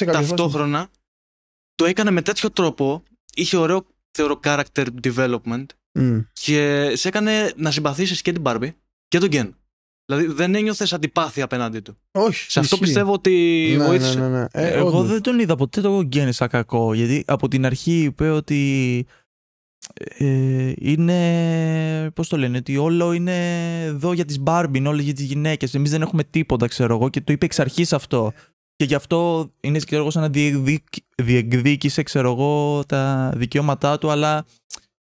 [0.06, 0.36] Σε κάποια φάση.
[0.36, 0.90] ταυτόχρονα
[1.76, 3.04] το έκανε με τέτοιο τρόπο,
[3.34, 5.66] είχε ωραίο, θεωρώ, character development
[6.00, 6.20] Μμ.
[6.34, 8.72] και σε έκανε να συμπαθήσεις και την Barbie
[9.08, 9.56] και τον Γκέν.
[10.06, 11.98] Δηλαδή δεν ένιωθες αντιπάθεια απέναντί του.
[12.12, 12.52] Όχι.
[12.52, 12.80] Σε αυτό ισχύει.
[12.88, 14.20] πιστεύω ότι ναι, βοήθησε.
[14.20, 14.46] Ναι, ναι, ναι.
[14.52, 15.08] Ε, Εγώ όντως.
[15.08, 16.94] δεν τον είδα ποτέ το Γκέν σαν κακό.
[16.94, 19.06] Γιατί από την αρχή είπε ότι.
[20.18, 22.12] Ε, είναι.
[22.16, 23.36] Πώς το λένε, ότι όλο είναι
[23.84, 25.74] εδώ για τις Barbie, είναι όλο για τις γυναίκες.
[25.74, 27.10] Εμείς δεν έχουμε τίποτα, ξέρω εγώ.
[27.10, 28.34] Και το είπε εξ αρχής αυτό.
[28.82, 34.10] Και γι' αυτό είναι ξέρω εγώ, σαν να διεκδίκ- διεκδίκησε, ξέρω εγώ, τα δικαιώματά του,
[34.10, 34.46] αλλά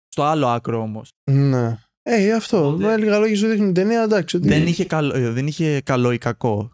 [0.07, 1.09] στο άλλο άκρο όμως.
[1.31, 1.77] Ναι.
[2.03, 2.67] Ε, αυτό.
[2.67, 4.35] Οπότε- Με λίγα λόγια σου δείχνει την ταινία, εντάξει.
[4.35, 6.71] Ότι Δεν, είχε καλό, ε, δεν είχε καλό ή κακό.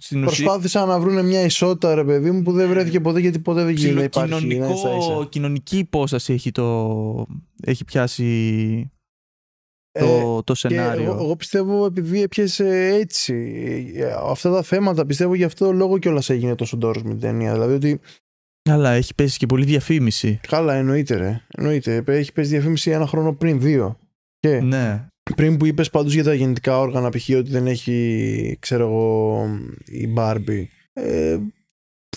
[0.00, 3.38] Στην ουσία, Προσπάθησαν να βρουν μια ισότητα, ρε παιδί μου, που δεν βρέθηκε ποτέ γιατί
[3.38, 4.30] ποτέ δεν γίνει να υπάρχει.
[4.32, 5.28] Ναι, ίσα ψιλοκοινωνικό, ίσα.
[5.28, 7.26] κοινωνική υπόσταση έχει, το,
[7.62, 8.90] έχει πιάσει
[9.92, 11.02] Ε, το, το Και σενάριο.
[11.02, 13.34] εγώ, εγώ πιστεύω επειδή έπιασε έτσι
[13.96, 17.52] ε, αυτά τα θέματα, πιστεύω γι' αυτό λόγο κιόλας έγινε τόσο ντόρος με την ταινία.
[17.52, 18.00] Δηλαδή ότι
[18.70, 20.40] Αλλά έχει πέσει και πολύ διαφήμιση.
[20.48, 21.40] καλά εννοείται, ρε.
[21.56, 22.02] Εννοείται.
[22.06, 23.98] Έχει πέσει διαφήμιση ένα χρόνο πριν, δύο.
[24.38, 25.06] Και Ναι.
[25.36, 27.28] πριν που είπες πάντως για τα γεννητικά όργανα, π.χ.
[27.36, 29.44] ότι δεν έχει, ξέρω εγώ,
[29.84, 30.64] η Barbie.
[30.92, 31.38] Ε,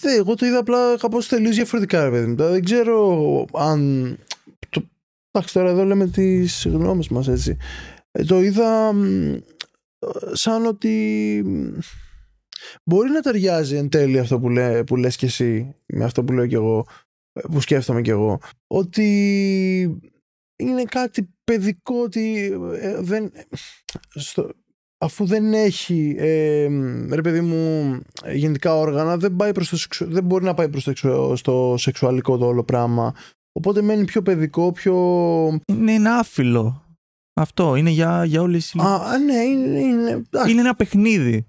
[0.01, 2.35] δε, εγώ το είδα απλά κάπως τελείως διαφορετικά, ρε παιδί μου.
[2.35, 4.17] Τώρα Δεν ξέρω αν.
[5.33, 7.57] Το, εντάξει, τώρα εδώ λέμε τις γνώμες μας, έτσι.
[8.11, 9.35] Ε, το είδα μ,
[10.31, 11.77] σαν ότι μ,
[12.83, 16.33] μπορεί να ταιριάζει εν τέλει αυτό που, λέ, που λες και εσύ με αυτό που
[16.33, 16.85] λέω κι εγώ
[17.33, 19.07] ε, που σκέφτομαι κι εγώ ότι
[20.55, 23.31] είναι κάτι παιδικό ότι ε, δεν,
[24.13, 24.49] στο,
[24.97, 26.67] αφού δεν έχει ε,
[27.11, 27.99] ρε παιδί μου
[28.33, 31.75] γενικά όργανα δεν, πάει προς το, σεξου- δεν μπορεί να πάει προς το εξω- στο
[31.77, 33.13] σεξουαλικό το όλο πράγμα
[33.53, 34.95] οπότε μένει πιο παιδικό πιο
[35.65, 36.81] Είναι ένα άφυλο.
[37.41, 38.79] Αυτό είναι για, για όλε τι.
[38.79, 39.79] Α, ναι, είναι.
[39.79, 41.45] είναι εντάξει, Είναι ένα παιχνίδι.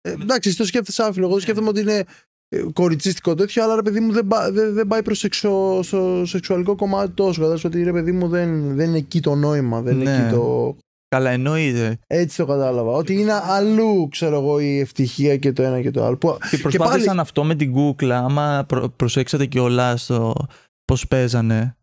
[0.00, 1.26] ε, εντάξει, εσύ το σκέφτεσαι άφιλο.
[1.26, 2.04] Εγώ σκέφτομαι ότι είναι
[2.48, 6.22] ε, κοριτσίστικο τέτοιο, αλλά ρε παιδί μου δεν, πά- δεν, δεν πάει προς σεξο, στο
[6.26, 7.32] σεξουαλικό κομμάτι τόσο.
[7.32, 9.80] Κατάλαβες ότι ρε παιδί μου δεν, δεν είναι εκεί το νόημα.
[9.82, 10.22] Δεν είναι Ναι.
[10.24, 10.76] εκεί το.
[11.08, 11.98] Καλά, εννοείται.
[12.06, 12.92] Έτσι το κατάλαβα.
[12.92, 16.16] Ότι είναι αλλού, ξέρω εγώ, η ευτυχία και το ένα και το άλλο.
[16.16, 18.18] Που, Και προσπάθησαν πάλι- αυτό με την κούκλα.
[18.18, 20.34] Άμα προ, προσέξατε κιόλας το
[20.84, 21.76] πώς παίζανε.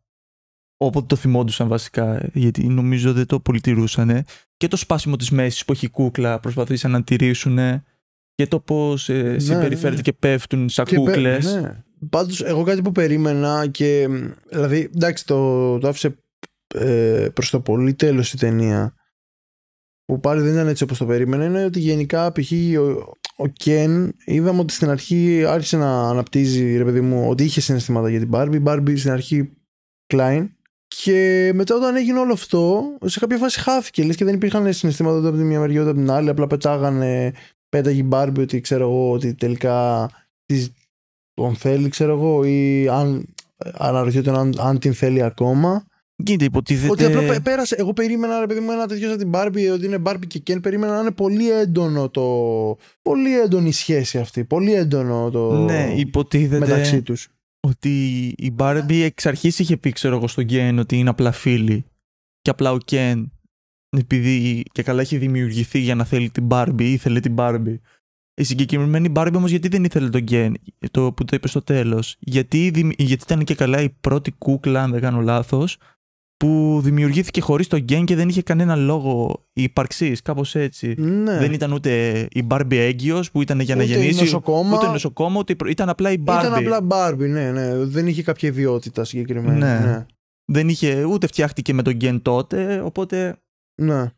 [0.77, 4.25] Όποτε το θυμόντουσαν βασικά, γιατί νομίζω δεν το πολυτηρούσαν.
[4.57, 7.57] Και το σπάσιμο της μέσης που έχει η κούκλα προσπαθήσαν να τηρήσουν.
[8.35, 10.01] Και το πώς ε, συμπεριφέρεται ναι.
[10.01, 11.53] και πέφτουν σαν και πέ- κούκλες.
[11.53, 11.83] Ναι.
[12.09, 14.07] Πάντως, εγώ κάτι που περίμενα και.
[14.49, 16.15] Δηλαδή, εντάξει, το, το άφησε
[16.75, 18.93] ε, προς το πολύ τέλος η ταινία.
[20.09, 21.45] Που πάλι δεν ήταν έτσι όπως το περίμενα.
[21.45, 22.51] Είναι ότι γενικά π.χ.
[22.79, 27.61] ο, ο Κεν είδαμε ότι στην αρχή άρχισε να αναπτύσσει ρε παιδί μου ότι είχε
[27.61, 28.53] συναισθήματα για την Barbie.
[28.53, 29.51] Η Barbie στην αρχή
[30.13, 30.47] Klein.
[30.87, 34.03] Και μετά όταν έγινε όλο αυτό, σε κάποια φάση χάθηκε.
[34.03, 36.29] Λες και δεν υπήρχαν συναισθήματα ούτε από τη μια μεριά ούτε από την άλλη.
[36.29, 37.33] Απλά πετάγανε,
[37.69, 40.09] πέταγε η Barbie ότι ξέρω εγώ ότι τελικά
[40.45, 40.73] της,
[41.33, 43.33] τον θέλει, ξέρω εγώ, ή αν
[43.73, 45.85] αναρωτιόταν αν, αν την θέλει ακόμα.
[46.23, 46.91] Γίνεται, υποτίθεται.
[46.91, 47.75] Ότι απλά πέ- πέρασε.
[47.79, 50.61] Εγώ περίμενα, ρε παιδί μου, ένα τέτοιο σαν την Barbie, ότι είναι Barbie και Ken.
[50.61, 52.23] Περίμενα να είναι πολύ έντονο το.
[53.01, 54.43] Πολύ έντονη η σχέση αυτή.
[54.43, 55.53] Πολύ έντονο το.
[55.53, 57.27] Ναι, υποτίθεται μεταξύ τους.
[57.67, 61.85] ότι η Barbie εξ αρχής είχε πει, ξέρω εγώ, στον Ken ότι είναι απλά φίλοι.
[62.41, 63.25] Και απλά ο Ken,
[63.97, 67.79] επειδή και καλά έχει δημιουργηθεί για να θέλει την Barbie, ήθελε την Barbie.
[68.33, 70.53] Η συγκεκριμένη Barbie όμως γιατί δεν ήθελε τον Ken,
[70.91, 74.83] το που το είπε στο τέλος; Γιατί, δημι- γιατί ήταν και καλά η πρώτη κούκλα,
[74.83, 75.77] αν δεν κάνω λάθος,
[76.39, 80.95] που δημιουργήθηκε χωρίς το γκέν και δεν είχε κανένα λόγο ύπαρξης, κάπως έτσι.
[80.97, 81.37] Ναι.
[81.37, 84.77] Δεν ήταν ούτε η Barbie έγκυος που ήταν για να Ούτε γεννήσει, νοσοκόμα.
[84.77, 86.39] ούτε νοσοκόμα, ούτε ήταν απλά η Barbie.
[86.39, 87.75] Ήταν απλά Barbie, ναι, ναι.
[87.75, 89.59] Δεν είχε κάποια ιδιότητα συγκεκριμένη.
[89.59, 89.79] Ναι.
[89.79, 90.05] Ναι.
[90.45, 93.41] Δεν είχε, ούτε φτιάχτηκε με τον γκέν τότε, οπότε...
[93.81, 94.11] ναι.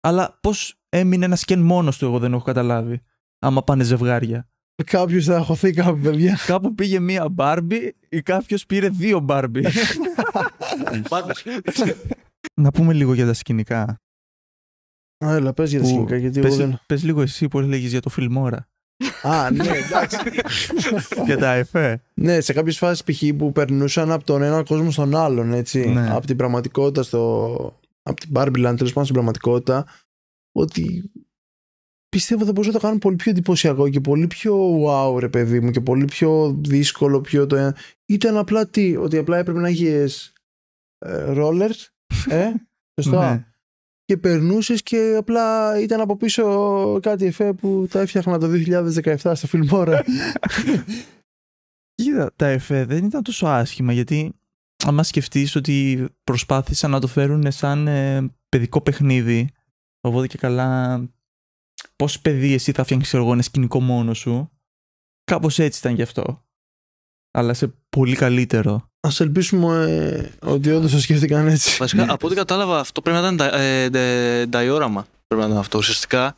[0.00, 3.00] Αλλά πώς έμεινε ένας σκεν μόνος του, εγώ δεν έχω καταλάβει.
[3.38, 4.48] Άμα πάνε ζευγάρια.
[4.84, 6.38] Κάποιος θα χωθεί κάπου, παιδιά.
[6.46, 9.64] Κάπου πήγε μία Barbie ή κάποιος πήρε δύο Barbie.
[12.62, 14.00] να πούμε λίγο για τα σκηνικά.
[15.24, 16.80] Α, έλα, πες για τα Που- σκηνικά, γιατί πες, εγώ δεν...
[16.86, 18.68] πες λίγο εσύ πώς λέγεις για το Φιλμόρα.
[19.22, 20.16] Α, ναι, εντάξει.
[21.26, 22.02] για τα εφέ.
[22.14, 23.36] ναι, σε κάποιες φάσεις π.χ.
[23.36, 25.88] που περνούσαν από τον ένα κόσμο στον άλλον, έτσι.
[25.88, 26.10] Ναι.
[26.10, 27.80] Από την πραγματικότητα στο...
[28.02, 29.86] Από την Barbie Land, τέλος πάντων στην πραγματικότητα,
[30.52, 31.10] ότι
[32.10, 35.60] πιστεύω θα μπορούσαν να το κάνουν πολύ πιο εντυπωσιακό και πολύ πιο wow, ρε παιδί
[35.60, 37.76] μου, και πολύ πιο δύσκολο, πιο το ένα.
[38.06, 40.32] Ήταν απλά τι, ότι απλά έπρεπε να έχεις
[40.98, 41.86] ε, rollers,
[42.28, 42.52] ε,
[43.02, 43.34] σωστά.
[43.34, 43.44] Ναι.
[44.04, 48.48] και περνούσες και απλά ήταν από πίσω κάτι εφέ που τα έφτιαχνα το
[49.04, 50.04] 2017 στο Φιλμόρα.
[51.94, 54.32] Κοίτα, τα εφέ δεν ήταν τόσο άσχημα γιατί
[54.84, 59.50] άμα σκεφτείς ότι προσπάθησαν να το φέρουν σαν ε, παιδικό παιχνίδι
[60.00, 61.00] οπότε και καλά
[62.00, 64.50] πώς παιδί εσύ θα φτιάχνεις εγώ ένα σκηνικό μόνος σου
[65.24, 66.44] κάπως έτσι ήταν γι' αυτό
[67.30, 69.84] αλλά σε πολύ καλύτερο Α ελπίσουμε
[70.42, 71.76] ε, ότι όντως το σκέφτηκαν έτσι.
[71.78, 75.06] Βασικά, από ό,τι κατάλαβα, αυτό πρέπει να ήταν τα- ε, ντε- διόραμα.
[75.26, 75.78] Πρέπει να ήταν αυτό.
[75.78, 76.36] Ουσιαστικά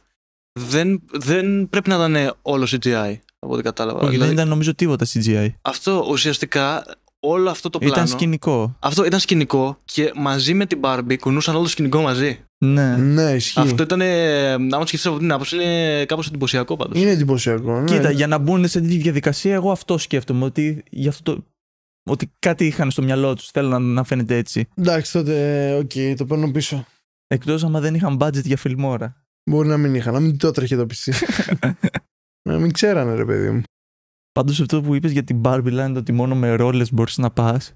[0.61, 3.15] δεν, δεν πρέπει να ήταν όλο CGI.
[3.39, 3.99] Από ό,τι κατάλαβα.
[3.99, 6.85] Όχι, Δηλαδή, δεν ήταν νομίζω τίποτα CGI Αυτό ουσιαστικά
[7.21, 7.95] όλο αυτό το πλάνο.
[7.95, 12.45] ήταν σκηνικό Αυτό ήταν σκηνικό και μαζί με την Barbie κουνούσαν όλο το σκηνικό μαζί.
[12.65, 12.97] Ναι.
[12.97, 13.61] ναι, ισχύει.
[13.61, 14.01] Αυτό ήταν.
[14.01, 17.01] ε, άμα σκεφτείς από την άποψη, είναι κάπως εντυπωσιακό πάντως.
[17.01, 17.81] Είναι εντυπωσιακό.
[17.81, 17.85] Ναι.
[17.85, 20.45] Κοίτα, για να μπουν σε αυτή τη διαδικασία, εγώ αυτό σκέφτομαι.
[20.45, 21.45] Ότι, γι αυτό το,
[22.11, 23.51] ότι κάτι είχαν στο μυαλό τους.
[23.51, 24.69] Θέλω να, να φαίνεται έτσι.
[24.75, 26.87] Εντάξει, τότε, ε, οκ, το παίρνω πίσω.
[27.27, 29.27] Εκτός άμα δεν είχαν budget για φιλμόρα.
[29.51, 31.13] Μπορεί να μην είχα, να μην το έτρεχε το PC.
[32.49, 33.63] να μην ξέρανε, ρε παιδί μου.
[34.33, 37.73] Πάντως αυτό που είπες για την Barbie Land, ότι μόνο με ρόλες μπορείς να πας.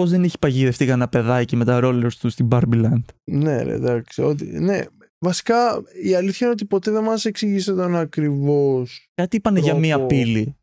[0.00, 3.72] Πώς δεν έχει παγιδευτεί κανένα παιδάκι με τα ρόλερ του στην Barbie Land; Ναι, ρε,
[3.74, 4.22] εντάξει.
[4.22, 4.80] Ότι, ναι,
[5.18, 9.08] βασικά η αλήθεια είναι ότι ποτέ δεν μας εξήγησαν ακριβώς.
[9.14, 10.06] Κάτι είπανε για μία Τρόπο.
[10.06, 10.56] πύλη.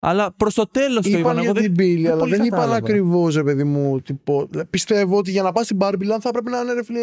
[0.00, 1.34] Αλλά προς το τέλος το Είπαν είπαν.
[1.34, 1.72] για Εγώ την δεν...
[1.72, 2.76] πύλη, δεν αλλά πολύ δεν είπαν κατάλαβα.
[2.78, 4.00] ακριβώς, ρε παιδί μου.
[4.00, 4.48] Τυπο...
[4.70, 7.00] Πιστεύω ότι για να πας στην Barbie Land θα πρέπει να είναι ρε φίλε,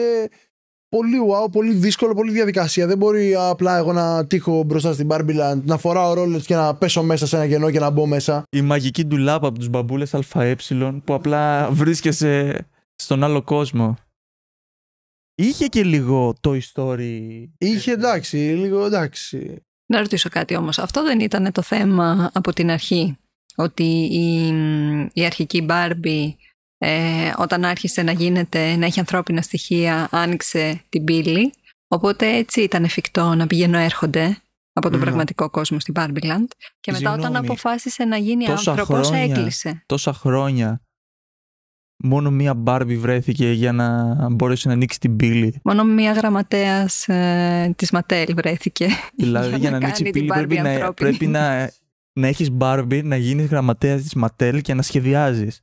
[0.95, 2.87] πολύ wow, πολύ δύσκολο, πολύ διαδικασία.
[2.87, 6.75] Δεν μπορεί απλά εγώ να τύχω μπροστά στην Barbie Land, να φοράω ρόλες και να
[6.75, 8.43] πέσω μέσα σε ένα κενό και να μπω μέσα.
[8.49, 10.55] Η μαγική ντουλάπα από τους μπαμπούλες ΑΕ
[11.03, 13.97] που απλά βρίσκεσαι στον άλλο κόσμο.
[15.35, 17.43] Είχε και λίγο το story.
[17.57, 19.63] Είχε εντάξει, λίγο εντάξει.
[19.85, 20.79] Να ρωτήσω κάτι όμως.
[20.79, 23.17] Αυτό δεν ήταν το θέμα από την αρχή.
[23.55, 24.47] Ότι η,
[25.13, 26.27] η αρχική Barbie
[26.87, 31.53] ε, όταν άρχισε να γίνεται, να έχει ανθρώπινα στοιχεία, άνοιξε την πύλη.
[31.87, 34.37] Οπότε έτσι ήταν εφικτό να πηγαίνουν έρχονται
[34.73, 35.05] από τον Ναι.
[35.05, 36.47] πραγματικό κόσμο στην Barbie Land.
[36.79, 37.45] Και μετά όταν Συγγνώμη.
[37.47, 39.23] αποφάσισε να γίνει Τόσα άνθρωπος χρόνια.
[39.23, 39.83] έκλεισε.
[39.85, 40.81] Τόσα χρόνια
[42.03, 45.59] μόνο μία Barbie βρέθηκε για να μπορέσει να ανοίξει την πύλη.
[45.63, 48.87] Μόνο μία γραμματέας ε, της Ματέλ βρέθηκε.
[49.17, 51.09] Δηλαδή για να ανοίξει κάνει πύλη την πρέπει, Barbie να, ανθρώπινη.
[51.09, 51.71] πρέπει να,
[52.13, 55.59] να έχεις Barbie, να γίνεις γραμματέας της Ματέλ και να σχεδιάζεις.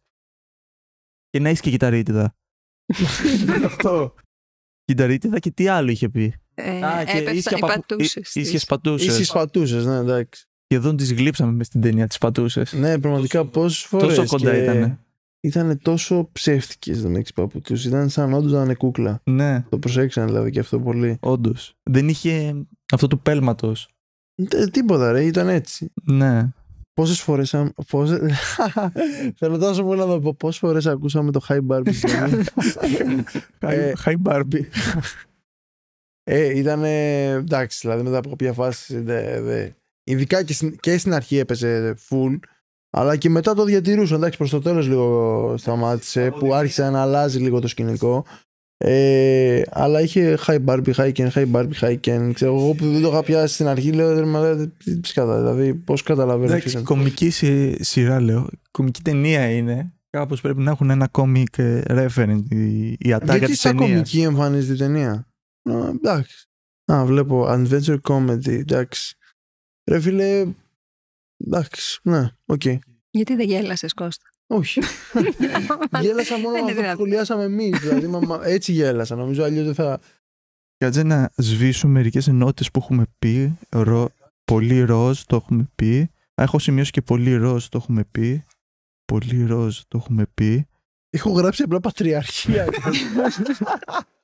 [1.32, 2.34] Και να έχεις και κυταρίτιδα.
[3.64, 4.14] Αυτό.
[4.84, 8.36] Κυταρίτιδα και τι άλλο είχε πει; Ε, Α, και έπεφταν ίσια οι παπου- πατούσες ί-
[8.40, 8.64] ίσιες της.
[8.64, 9.06] πατούσες.
[9.14, 10.46] Ίσες πατούσες, ναι, εντάξει.
[10.66, 12.72] Σχεδόν τις γλύψαμε μες στην ταινία τις πατούσες.
[12.72, 14.16] Ναι, πραγματικά πόσες φορές.
[14.16, 14.98] Τόσο κοντά ήτανε.
[15.40, 17.74] Ήταν τόσο ψεύτικες δεν έχεις παπούτου.
[17.74, 19.20] Ήταν σαν όντως να είναι κούκλα.
[19.24, 21.16] Ναι, Το προσέξαν δηλαδή και αυτό πολύ.
[21.20, 21.74] όντως.
[21.90, 22.54] Δεν είχε
[22.92, 23.88] αυτό του πέλματος.
[24.50, 25.92] Ε, τίποτα ρε, ήταν έτσι.
[26.02, 26.48] Ναι.
[26.94, 27.57] Πόσες φορές.
[27.90, 28.20] Πόσες...
[29.38, 30.35] Θέλω τόσο πολύ να το πω.
[30.35, 31.92] Πόσες φορές ακούσαμε το High Barbie.
[31.92, 32.11] στην
[32.98, 33.24] ταινία.
[33.59, 34.64] Ε, Hi Barbie.
[36.22, 36.85] ε, ήταν.
[36.85, 39.00] εντάξει, δηλαδή μετά από κάποια φάση.
[39.00, 39.70] Δε, δε.
[40.05, 42.38] Ειδικά και στην, και στην αρχή έπαιζε full.
[42.90, 44.16] Αλλά και μετά το διατηρούσαν.
[44.16, 46.31] Εντάξει, προς το τέλος λίγο σταμάτησε.
[46.31, 48.24] Που άρχισε να αλλάζει λίγο το σκηνικό.
[48.84, 52.30] Ε, αλλά είχε Hi Barbie, Hi Ken, Hi Barbie, Hi Ken.
[52.34, 55.38] Ξέρω εγώ που δεν το είχα πιάσει στην αρχή, λέω ρε μα τι σκατά.
[55.38, 56.46] Δηλαδή, πώς καταλαβαίνω.
[56.46, 56.86] ποιος Εντάξει, είναι.
[56.87, 58.48] κωμική σι- σειρά λέω.
[58.70, 59.92] Κωμική ταινία είναι.
[60.10, 63.92] Κάπως πρέπει να έχουν ένα comic ε, reference η, η ατάκα Γιατί της σαν ταινίας.
[63.92, 65.26] κωμική εμφανίζεται η ταινία;
[65.62, 66.48] Α, εντάξει.
[66.92, 69.16] Α, βλέπω adventure comedy, εντάξει.
[69.90, 70.46] Ρε φίλε,
[71.46, 72.62] εντάξει, ναι, οκ.
[73.10, 74.81] Γιατί δεν γέλασες Κώστα; Όχι.
[76.00, 76.94] γέλασα μόνο Δεν με είναι αυτό που δυνατόν.
[76.94, 77.78] σχολιάσαμε εμείς.
[77.81, 79.16] Δηλαδή, μα- μα- έτσι γέλασα.
[79.16, 80.00] Νομίζω αλλιώς δεν θα.
[80.76, 83.59] Κάτσε να σβήσω μερικές ενότητες που έχουμε πει.
[83.70, 84.11] Ρο,
[84.44, 86.00] πολύ ροζ το έχουμε πει.
[86.35, 88.44] Α, Έχω σημειώσει και πολύ ροζ το έχουμε πει.
[89.05, 90.66] Πολύ ροζ το έχουμε πει.
[91.11, 92.64] Έχω γράψει απλά πατριαρχία.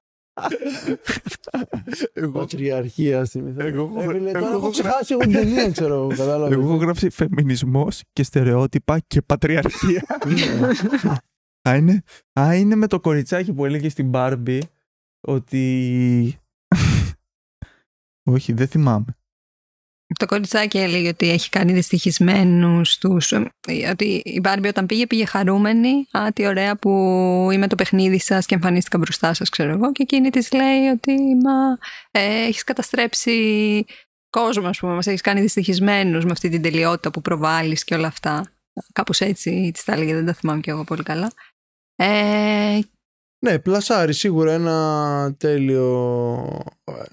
[2.12, 3.74] Εγώ, πατριαρχία στη μυθολογία.
[3.80, 6.06] Εγώ- Ε, φίλε, εγώ- Τώρα έχω εγώ- ξεχάσει εγώ την ταινία, ξέρω.
[6.06, 6.58] Κατάλαβες.
[6.58, 10.04] εγώ έχω γράψει φεμινισμός και στερεότυπα και πατριαρχία.
[11.68, 12.02] Α, είναι,
[12.40, 14.62] α, είναι με το κοριτσάκι που έλεγε στην Μπάρμπι
[15.20, 16.38] ότι...
[18.30, 19.17] Όχι, δεν θυμάμαι.
[20.18, 23.32] Το κοριτσάκι έλεγε ότι έχει κάνει δυστυχισμένους τους.
[23.90, 26.08] Ότι η Μπάρμπι όταν πήγε, πήγε χαρούμενη.
[26.10, 26.90] Α, τι ωραία που
[27.52, 29.92] είμαι το παιχνίδι σας και εμφανίστηκα μπροστά σας, ξέρω εγώ.
[29.92, 31.78] Και εκείνη της λέει ότι μα
[32.10, 33.84] ε, έχεις καταστρέψει
[34.30, 34.94] κόσμο, ας πούμε.
[34.94, 38.52] Μας έχεις κάνει δυστυχισμένους με αυτή την τελειότητα που προβάλλεις και όλα αυτά.
[38.92, 41.32] Κάπως έτσι της τα έλεγε, δεν τα θυμάμαι κι εγώ πολύ καλά.
[41.96, 42.78] Ε,
[43.38, 46.62] Ναι, πλασάρι σίγουρα ένα τέλειο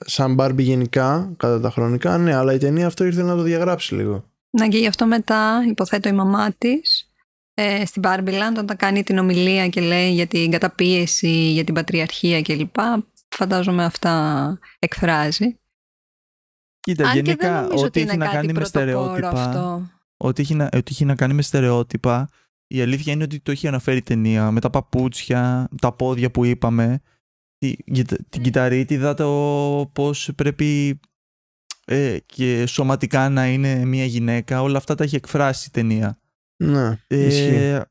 [0.06, 2.18] σαν Μπάρμπι γενικά κατά τα χρονικά.
[2.18, 4.26] Ναι, αλλά η ταινία αυτό ήρθε να το διαγράψει λίγο.
[4.50, 7.10] Να και γι' αυτό μετά υποθέτω η μαμά της
[7.54, 12.42] ε, στην Barbieland όταν κάνει την ομιλία και λέει για την καταπίεση, για την πατριαρχία
[12.42, 12.76] κλπ.
[13.28, 15.60] Φαντάζομαι αυτά εκφράζει.
[16.80, 18.86] Κοίτα, Αν και δεν γενικά, νομίζω ό,τι ότι έχει είναι να κάτι κάνει με πρωτοπόρο
[18.86, 19.42] στερεότυπα.
[19.42, 19.90] αυτό.
[20.18, 22.30] Ό,τι έχει, να, ό,τι έχει να κάνει με στερεότυπα,
[22.67, 24.51] η αλήθεια είναι ότι το έχει αναφέρει η ταινία.
[24.51, 27.01] Με τα παπούτσια, τα πόδια που είπαμε,
[27.58, 30.99] τη, γυτα- την κυταρίτιδα, το πώς πρέπει
[31.86, 34.62] ε, και σωματικά να είναι μια γυναίκα.
[34.62, 36.19] Όλα αυτά τα έχει εκφράσει η ταινία.
[36.63, 37.56] Ναι, ισχύει.
[37.56, 37.82] Ε,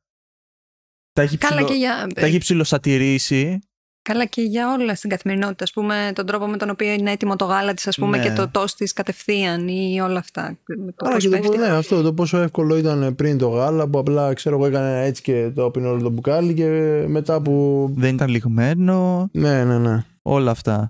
[1.12, 3.58] τα έχει, Καλά, ψηλο, και για, τα έχει ψηλοσατηρήσει.
[4.04, 5.64] Καλά και για όλα στην καθημερινότητα.
[5.64, 8.22] Ας πούμε, τον τρόπο με τον οποίο είναι έτοιμο το γάλα της ας πούμε, Ναι.
[8.22, 10.58] και το τόστ της κατευθείαν ή όλα αυτά.
[10.66, 11.58] Με το Άρα πώς και το, πέφτει.
[11.58, 15.22] ναι, αυτό το πόσο εύκολο ήταν πριν το γάλα που απλά ξέρω εγώ έκανε έτσι
[15.22, 16.66] και το έπινε όλο το μπουκάλι και
[17.06, 17.86] μετά που.
[17.96, 19.28] Δεν ήταν λιγμένο.
[19.32, 20.04] Ναι, ναι, ναι.
[20.22, 20.86] Όλα αυτά.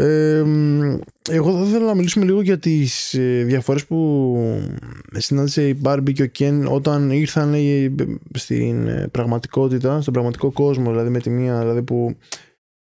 [0.00, 0.98] Ε, μ,
[1.30, 4.36] εγώ θα ήθελα να μιλήσουμε λίγο για τις ε, διαφορές που
[5.16, 7.94] συνάντησε η Barbie και ο Ken όταν ήρθαν ε,
[8.34, 12.16] στην ε, πραγματικότητα, στον πραγματικό κόσμο, δηλαδή με τη μία δηλαδή που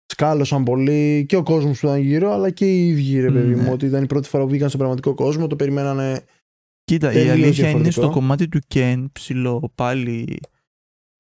[0.07, 3.63] σκάλωσαν πολύ και ο κόσμος που ήταν γύρω, αλλά και οι ίδιοι ρε παιδί Ναι.
[3.63, 6.25] μου, ότι ήταν η πρώτη φορά που βγήκαν στον πραγματικό κόσμο, το περιμένανε
[6.85, 8.03] Κοίτα, η Τελείως αλήθεια είναι διαφορετικό.
[8.03, 10.41] στο κομμάτι του Ken ψηλό πάλι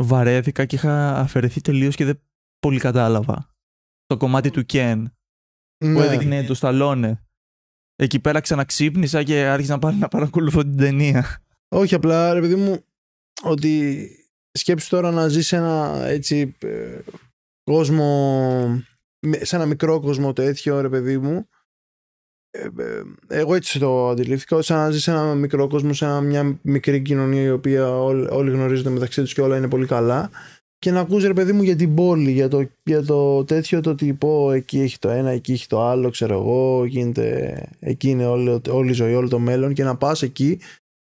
[0.03, 2.21] βαρέθηκα και είχα αφαιρεθεί τελείως και δεν
[2.59, 3.47] πολύ κατάλαβα.
[4.07, 4.65] Το κομμάτι του
[5.83, 7.23] Ken που ναι, έδειχνε το Σταλόνε.
[7.97, 11.39] Εκεί πέρα ξαναξύπνησα και άρχισα να, πάρω, να παρακολουθώ την ταινία.
[11.69, 12.85] Όχι απλά ρε παιδί μου
[13.43, 14.07] ότι
[14.59, 16.99] σκέψου τώρα να ζεις σε ένα έτσι ε,
[17.65, 18.85] κόσμο
[19.27, 21.49] με- σε ένα μικρό κόσμο τέτοιο ρε παιδί μου
[22.51, 26.21] Ε, ε, εγώ έτσι το αντιλήφθηκα σαν να ζεις σε ένα μικρό κόσμο σε ένα-
[26.21, 30.31] μια μικρή κοινωνία η οποία όλοι, όλοι γνωρίζονται μεταξύ τους και όλα είναι πολύ καλά
[30.83, 33.91] και να ακούς ρε παιδί μου για την πόλη για το, για το τέτοιο το
[33.91, 38.27] ότι πω εκεί έχει το ένα εκεί έχει το άλλο ξέρω εγώ γίνεται, εκεί είναι
[38.27, 40.59] όλη, όλη η ζωή όλο το μέλλον και να πας εκεί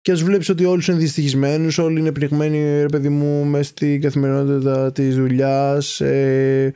[0.01, 4.01] και ας βλέπεις ότι όλοι είναι δυστυχισμένους, όλοι είναι πνιγμένοι, ρε παιδί μου, μέσα στην
[4.01, 6.73] καθημερινότητα της δουλειάς, ε,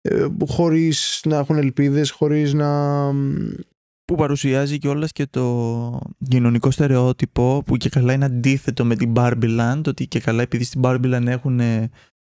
[0.00, 3.10] ε, χωρίς να έχουν ελπίδες, χωρίς να.
[4.04, 9.80] Που παρουσιάζει κιόλας και το κοινωνικό στερεότυπο που και καλά είναι αντίθετο με την Barbie
[9.86, 11.60] ότι και καλά επειδή στην Barbie έχουν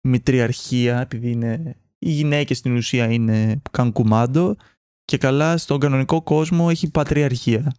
[0.05, 4.57] μητριαρχία, επειδή είναι, οι γυναίκες στην ουσία είναι που κάνουν κουμάντο
[5.05, 7.75] και καλά στον κανονικό κόσμο έχει πατριαρχία.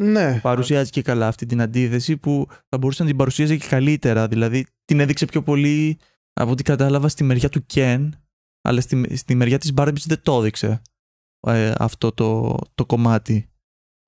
[0.00, 4.28] Ναι, παρουσιάζει και καλά αυτή την αντίθεση που θα μπορούσε να την παρουσίαζε και καλύτερα.
[4.28, 5.98] Δηλαδή την έδειξε πιο πολύ
[6.32, 8.08] από ό,τι κατάλαβα στη μεριά του Ken,
[8.62, 10.82] αλλά στη, στη μεριά της Barbies δεν το έδειξε
[11.40, 13.48] ε, αυτό το, το κομμάτι.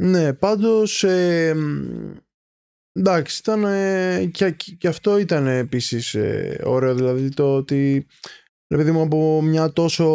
[0.02, 1.04] ναι, πάντως.
[1.04, 2.16] Ε, μ,
[2.96, 3.64] εντάξει, ήταν.
[3.64, 6.16] ε, και, και αυτό ήταν επίσης
[6.64, 6.94] ωραίο.
[6.94, 8.06] Δηλαδή το ότι.
[8.68, 10.06] Ρε παιδί μου, από μια τόσο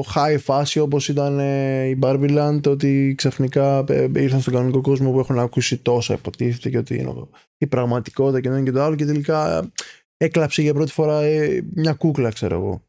[0.00, 5.12] high φάση όπως ήταν ε, η Barbie Land ότι ξαφνικά ε, ήρθαν στον κανονικό κόσμο
[5.12, 7.14] που έχουν ακούσει τόσα υποτίθεται και ότι είναι
[7.58, 9.72] η πραγματικότητα και το ένα και το άλλο και τελικά ε,
[10.16, 12.82] έκλαψε για πρώτη φορά ε, μια κούκλα ξέρω εγώ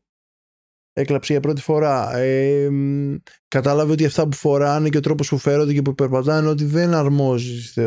[0.94, 3.16] έκλαψε για πρώτη φορά ε, μ,
[3.48, 6.94] κατάλαβε ότι αυτά που φοράνε και ο τρόπος που φέρονται και που περπατάνε ότι δεν
[6.94, 7.82] αρμόζει στο,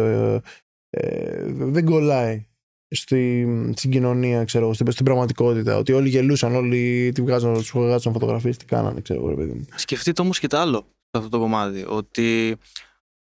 [0.91, 2.47] ε, ε, δεν κολλάει
[2.95, 3.47] στη,
[3.77, 5.77] στην κοινωνία, ξέρω εγώ, στην, στην πραγματικότητα.
[5.77, 9.53] Ότι όλοι γελούσαν, όλοι τη βγάζαν, του βγάζαν φωτογραφίες, τι κάνανε, ξέρω εγώ, ρε παιδί
[9.53, 9.67] μου.
[9.75, 11.85] Σκεφτείτε όμως και το άλλο σε αυτό το κομμάτι.
[11.89, 12.57] Ότι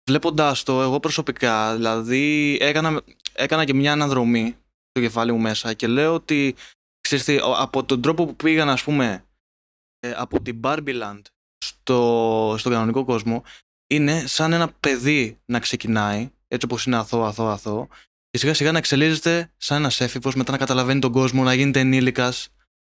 [0.09, 3.01] βλέποντάς το, εγώ προσωπικά, δηλαδή έκανα,
[3.33, 4.55] έκανα και μια αναδρομή
[4.89, 6.55] στο κεφάλι μου μέσα και λέω ότι
[7.01, 9.23] ξέρεις τι, ο- από τον τρόπο που πήγαν, ας πούμε,
[9.99, 11.21] ε, από την Barbie Land
[11.65, 13.43] στο, στον κανονικό κόσμο,
[13.87, 17.87] είναι σαν ένα παιδί να ξεκινάει, έτσι όπως είναι αθώο, αθώο, αθώο,
[18.29, 21.79] και σιγά σιγά να εξελίσσεται σαν ένας έφηβος, μετά να καταλαβαίνει τον κόσμο, να γίνεται
[21.79, 22.49] ενήλικας.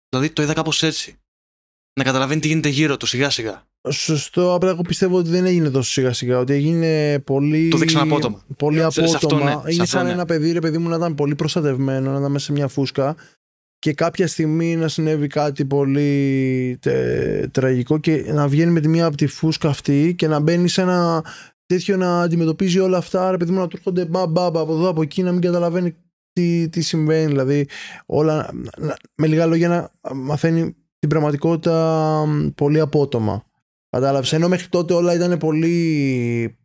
[0.09, 1.15] Δηλαδή το είδα κάπως έτσι.
[1.99, 3.63] Να καταλαβαίνει τι γίνεται γύρω του σιγά σιγά.
[3.89, 6.39] Σωστό, απλά εγώ πιστεύω ότι δεν έγινε τόσο σιγά σιγά.
[6.39, 7.67] Ότι έγινε πολύ.
[7.69, 8.43] Το δείξαν απότομα.
[8.57, 9.07] Πολύ Σε- απότομα.
[9.07, 10.11] σε αυτό ναι, σε είναι αυτό σαν ναι.
[10.11, 13.15] ένα παιδί, ρε παιδί μου, να ήταν πολύ προστατευμένο, να ήταν μέσα σε μια φούσκα.
[13.79, 19.05] και κάποια στιγμή να συνέβη κάτι πολύ τε, τραγικό και να βγαίνει με τη μία
[19.05, 21.25] από τη φούσκα αυτή και να μπαίνει σε ένα
[21.65, 24.73] τέτοιο να αντιμετωπίζει όλα αυτά, ρε παιδί μου να του έρχονται μπα, μπα, μπα, από
[24.73, 25.95] εδώ από εκεί να μην καταλαβαίνει
[26.31, 27.25] τι, τι συμβαίνει.
[27.25, 27.67] Δηλαδή,
[28.05, 28.49] όλα,
[29.15, 32.25] με λίγα λόγια να μαθαίνει την πραγματικότητα
[32.55, 33.43] πολύ απότομα.
[33.89, 34.33] Κατάλαβες.
[34.33, 36.57] Ενώ μέχρι τότε όλα ήταν πολύ,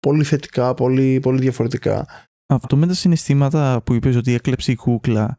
[0.00, 2.06] πολύ θετικά, πολύ, πολύ διαφορετικά.
[2.46, 5.38] Αυτό με τα συναισθήματα που είπες ότι έκλεψε η κούκλα,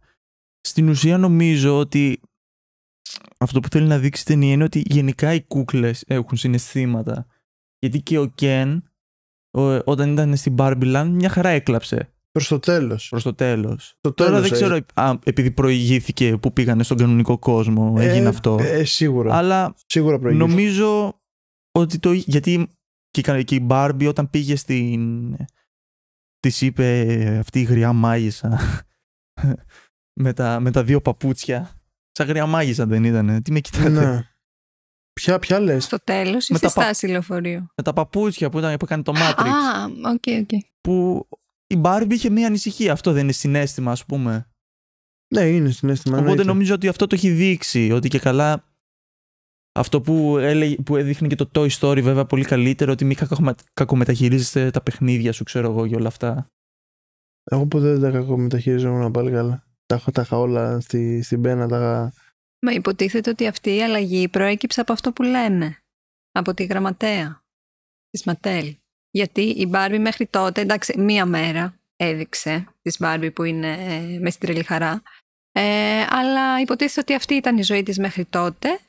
[0.61, 2.19] στην ουσία νομίζω ότι
[3.39, 7.27] αυτό που θέλει να δείξει η ταινία είναι ότι γενικά οι κούκλες έχουν συναισθήματα.
[7.83, 8.83] Γιατί και ο Κεν,
[9.83, 12.13] όταν ήταν στην Barbie μια χαρά έκλαψε.
[12.31, 13.09] Προς το τέλος.
[13.09, 13.97] Προς το τέλος.
[14.15, 18.57] Τώρα δεν ξέρω α, επειδή προηγήθηκε που πήγανε στον κανονικό κόσμο, ε, έγινε αυτό.
[18.61, 19.35] Ε, σίγουρα.
[19.35, 21.21] Αλλά σίγουρα νομίζω
[21.71, 22.11] ότι το.
[22.11, 22.67] Γιατί
[23.09, 25.35] και, και η Barbie όταν πήγε στην.
[26.39, 28.59] Της είπε αυτή η γριά μάγισσα
[30.23, 31.71] με, τα, με τα δύο παπούτσια.
[32.11, 33.41] Σαν γριά μάγισσα δεν ήταν.
[33.41, 34.32] Τι με κοιτάτε; Ναι.
[35.13, 37.67] Ποια, ποια λες; Στο τέλος ή στη στάση λεωφορείου.
[37.75, 39.45] Με τα παπούτσια που, ήταν, που έκανε το Matrix.
[39.45, 40.47] Α, ok, okay, ok.
[40.51, 40.57] Okay.
[40.81, 41.27] Που
[41.67, 42.91] η Barbie είχε μία ανησυχία.
[42.91, 44.47] Αυτό δεν είναι συναίσθημα, ας πούμε.
[45.33, 46.17] Ναι, είναι συναίσθημα.
[46.17, 47.91] Οπότε ναι, νομίζω ότι αυτό το έχει δείξει.
[47.91, 48.67] Ότι και καλά.
[49.75, 53.17] Αυτό που, έλεγε, που έδειχνε και το Toy Story, βέβαια, πολύ καλύτερο, ότι μην
[53.73, 56.47] κακομεταχειρίζεστε τα παιχνίδια σου, ξέρω εγώ, και όλα αυτά.
[57.43, 59.63] Εγώ ποτέ δεν τα κακομεταχειρίζομαι πάλι καλά.
[59.85, 61.67] Τα έχω, τα είχα όλα στη, στην πένα.
[61.67, 62.13] Τα...
[62.65, 65.77] Μα υποτίθεται ότι αυτή η αλλαγή προέκυψε από αυτό που λένε.
[66.31, 67.43] Από τη γραμματέα
[68.09, 68.75] τη Ματέλ.
[69.09, 74.29] Γιατί η Μπάρμπι μέχρι τότε, εντάξει, μία μέρα έδειξε της Μπάρμπι που είναι ε, με
[74.29, 75.01] στην τρελή χαρά.
[75.51, 78.79] Ε, αλλά υποτίθεται ότι αυτή ήταν η ζωή της μέχρι τότε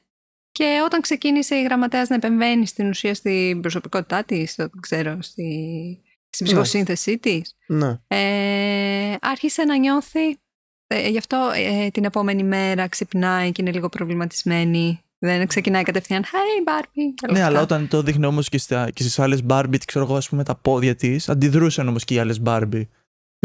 [0.52, 6.00] και όταν ξεκίνησε η γραμματέας να επεμβαίνει στην ουσία στην προσωπικότητά της, δεν ξέρω, στη,
[6.28, 6.52] στην ναι.
[6.52, 7.98] ψυχοσύνθεσή της, ναι.
[8.06, 10.38] ε, άρχισε να νιώθει,
[10.86, 16.22] ε, γι' αυτό ε, την επόμενη μέρα ξυπνάει και είναι λίγο προβληματισμένη δεν ξεκινάει κατευθείαν
[16.22, 17.32] Hey Barbie.
[17.32, 20.44] Ναι, αλλά όταν το δείχνει όμως και, και στις άλλες Barbie, ξέρω εγώ, ας πούμε
[20.44, 22.82] τα πόδια της, αντιδρούσαν όμως και οι άλλες Barbie.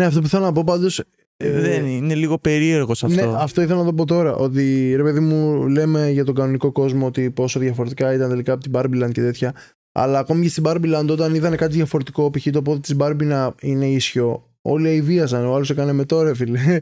[0.02, 1.04] Ναι, αυτό που θέλω να πω πάντως.
[1.38, 3.26] Ε, δεν είναι, είναι λίγο περίεργος αυτό.
[3.26, 4.36] Ναι, αυτό ήθελα να το πω τώρα.
[4.36, 8.62] Ότι ρε παιδί μου, λέμε για τον κανονικό κόσμο ότι πόσο διαφορετικά ήταν τελικά από
[8.62, 9.54] την Barbie και τέτοια.
[9.92, 12.48] Αλλά ακόμη και στην Barbie όταν είδαν κάτι διαφορετικό, π.χ.
[12.52, 15.46] το πόδι της Barbie να είναι ίσιο, όλοι βίαζαν.
[15.46, 16.80] Ο άλλος έκανε με τώρα, φίλε.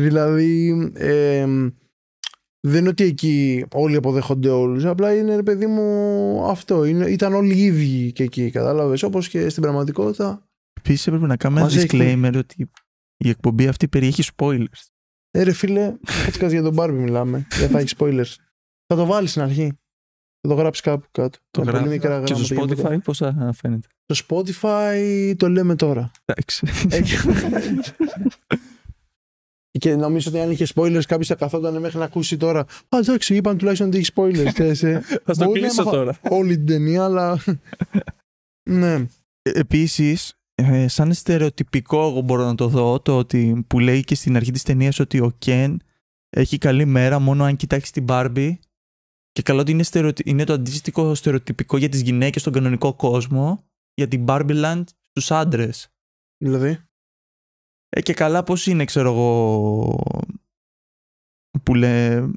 [0.00, 0.90] Δηλαδή.
[0.94, 1.46] Ε,
[2.60, 4.84] δεν είναι ότι εκεί όλοι αποδέχονται όλους.
[4.84, 6.84] Απλά είναι ρε παιδί μου αυτό.
[6.84, 9.02] Είναι, ήταν όλοι ίδιοι και εκεί, κατάλαβες.
[9.02, 10.48] Όπως και στην πραγματικότητα.
[10.80, 12.70] Επίσης έπρεπε να κάνουμε ένα disclaimer ότι
[13.16, 14.86] η εκπομπή αυτή περιέχει spoilers.
[15.30, 15.94] Ε, ρε φίλε,
[16.26, 17.46] έτσι για τον Barbie μιλάμε.
[17.50, 18.34] Δεν θα έχει spoilers.
[18.86, 19.72] Θα το βάλεις στην αρχή.
[20.40, 21.38] Θα το γράψεις κάπου κάτω.
[21.50, 21.98] Το γράψει.
[21.98, 26.10] Και στο Spotify πώς θα φαίνεται; Στο Spotify το λέμε τώρα.
[26.24, 26.66] Εντάξει.
[29.78, 32.60] Και νομίζω ότι αν είχε spoilers, κάποιος θα καθόταν μέχρι να ακούσει τώρα.
[32.88, 34.50] Α, εντάξει, είπαν τουλάχιστον ότι έχεις spoilers.
[35.24, 36.18] Θα το κλείσω τώρα.
[36.30, 37.38] Όλη την ταινία, αλλά.
[38.80, 38.94] ναι.
[39.42, 44.14] Ε, Επίσης, ε, σαν στερεοτυπικό, εγώ μπορώ να το δω, το ότι που λέει και
[44.14, 45.82] στην αρχή της ταινίας ότι ο Κεν
[46.30, 48.52] έχει καλή μέρα μόνο αν κοιτάξει την Barbie.
[49.32, 53.64] Και καλό ότι είναι, είναι το αντίστοιχο στερεοτυπικό για τις γυναίκες στον κανονικό κόσμο,
[53.94, 55.88] για την Barbie Land στους άντρες.
[56.38, 56.87] Δηλαδή;
[57.88, 59.96] Ε, και καλά πώς είναι, ξέρω εγώ,
[61.62, 62.30] που λέει,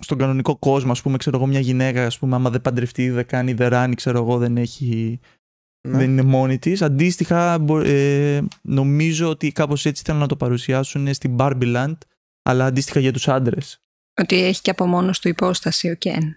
[0.00, 3.26] στον κανονικό κόσμο, ας πούμε, ξέρω εγώ, μια γυναίκα, ας πούμε, άμα δεν παντρευτεί, δεν
[3.26, 5.20] κάνει δεράνη, ξέρω εγώ, δεν έχει...
[5.88, 5.98] Ναι.
[5.98, 6.82] Δεν είναι μόνη της.
[6.82, 11.96] Αντίστοιχα, ε, νομίζω ότι κάπως έτσι θέλουν να το παρουσιάσουν στην Barbie Land,
[12.42, 13.82] αλλά αντίστοιχα για τους άντρες.
[14.20, 16.36] Ότι έχει και από μόνος του υπόσταση ο Κεν.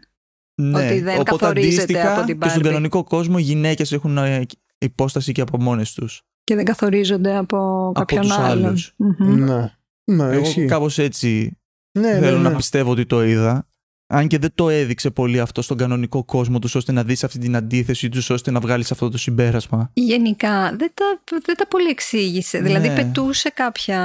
[0.62, 2.41] Ναι, ότι δεν καθορίζεται από την Barbie.
[2.41, 4.45] Και στον κανονικό κόσμο οι γυναίκες έχουν ε,
[4.78, 8.78] υπόσταση και από μόνες τους και δεν καθορίζονται από κάποιον από άλλον.
[9.18, 9.74] Ναι.
[10.04, 10.36] ναι.
[10.36, 11.58] Εγώ κάπως έτσι
[12.00, 12.56] ναι, ναι, θέλω να ναι.
[12.56, 13.68] πιστεύω ότι το είδα.
[14.08, 17.40] Αν και δεν το έδειξε πολύ αυτό στον κανονικό κόσμο τους, ώστε να δεις αυτή
[17.40, 19.90] την αντίθεση τους, ώστε να βγάλεις αυτό το συμπέρασμα.
[19.94, 22.60] Γενικά, δεν τα, δεν τα πολύ εξήγησε.
[22.60, 24.02] Δηλαδή, πετούσε κάποια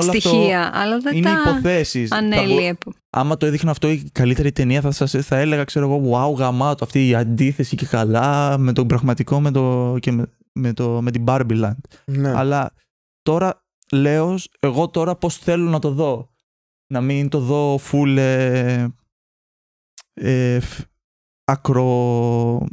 [0.00, 2.12] στοιχεία, αλλά δεν είναι τα υποθέσεις.
[2.12, 2.74] ανέλυε.
[3.10, 6.84] Άμα το έδειχνα αυτό η καλύτερη ταινία, θα, σας, θα έλεγα, ξέρω εγώ, wow, γαμάτο,
[6.84, 10.26] αυτή η αντίθεση και καλά με τον πραγματικό με το, και με,
[10.60, 11.80] με, το, με την Barbie Land.
[12.04, 12.32] Ναι.
[12.36, 12.72] Αλλά
[13.22, 16.28] τώρα λέω, εγώ τώρα πώς θέλω να το δω.
[16.86, 18.86] Να μην το δω full ε,
[20.14, 20.60] ε,
[21.44, 22.66] ακρο...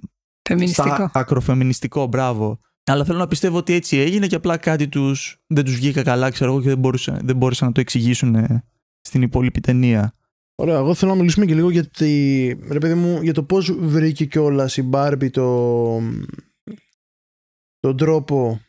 [0.49, 1.09] Φεμινιστικό.
[1.13, 2.59] ακροφεμινιστικό, μπράβο.
[2.83, 6.29] Αλλά θέλω να πιστεύω ότι έτσι έγινε και απλά κάτι τους, δεν τους βγήκα καλά,
[6.29, 8.63] ξέρω εγώ, και δεν μπορούσαν, δεν μπορούσαν να το εξηγήσουν ε,
[9.01, 10.13] στην υπόλοιπη ταινία.
[10.55, 13.71] Ωραία, εγώ θέλω να μιλήσουμε και λίγο για, τη, ρε παιδί μου, για το πώς
[13.79, 15.45] βρήκε κιόλας η Barbie το,
[17.79, 18.61] τον τρόπο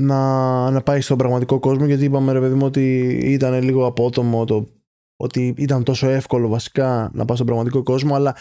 [0.00, 4.44] να, να πάει στον πραγματικό κόσμο γιατί είπαμε ρε παιδί μου ότι ήταν λίγο απότομο
[4.44, 4.68] το
[5.16, 8.36] ότι ήταν τόσο εύκολο βασικά να πάει στον πραγματικό κόσμο αλλά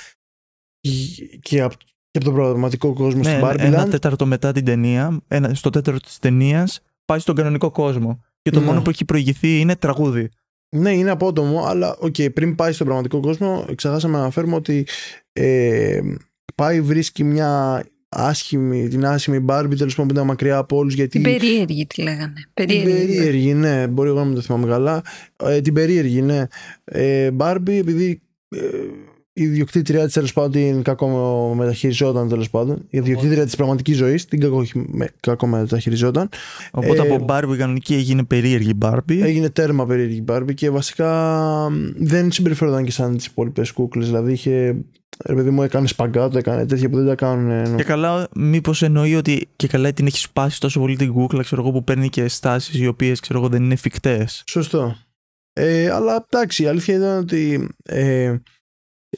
[1.41, 1.75] και από,
[2.11, 3.89] και από τον πραγματικό κόσμο Ναι, στην Barbie ένα Land.
[3.89, 8.23] τέταρτο μετά την ταινία, ένα, στο τέταρτο της ταινίας, πάει στον κανονικό κόσμο.
[8.41, 8.65] Και το Ναι.
[8.65, 10.29] μόνο που έχει προηγηθεί είναι τραγούδι.
[10.75, 14.87] Ναι, είναι απότομο, αλλά οκ, πριν πάει στον πραγματικό κόσμο, ξεχάσαμε να αναφέρουμε ότι
[15.33, 16.01] ε,
[16.55, 17.83] πάει, βρίσκει μια
[18.17, 20.93] άσχημη, την άσχημη Μπάρμπι, τέλος πάντων που ήταν μακριά από όλους.
[20.93, 22.33] Γιατί Την περίεργη τη λέγανε.
[22.53, 23.15] την Περίεργη.
[23.15, 25.01] περίεργη, ναι, μπορεί εγώ να μην το θυμάμαι καλά.
[25.43, 26.43] Ε, την περίεργη, ναι.
[26.83, 28.59] Ε, Μπάρμπι, επειδή ε,
[29.37, 32.75] η ιδιοκτήτριά της τέλος πάντων την κακό μεταχειριζόταν τέλος πάντων.
[32.89, 36.29] Η ιδιοκτήτρια της πραγματικής ζωής την κακό, με, κακό μεταχειριζόταν.
[36.71, 39.19] Οπότε Ε, από Barbie κανονική έγινε περίεργη Barbie.
[39.21, 41.09] Έγινε τέρμα περίεργη Barbie και βασικά
[41.71, 44.05] μ, δεν συμπεριφέρονταν και σαν τις υπόλοιπες κούκλες.
[44.05, 44.75] Δηλαδή είχε.
[45.25, 47.49] Ρε παιδί μου, έκανε σπαγκάτο, έκανε τέτοια που δεν τα κάνουν.
[47.51, 51.43] ε, Και καλά, μήπως εννοεί ότι και καλά την έχεις σπάσει τόσο πολύ την κούκλα,
[51.43, 54.43] ξέρω εγώ, που παίρνει και στάσεις οι οποίες ξέρω εγώ δεν είναι εφικτές.
[54.47, 54.97] Σωστό.
[55.53, 58.35] Ε, αλλά εντάξει, η αλήθεια ήταν ότι ε,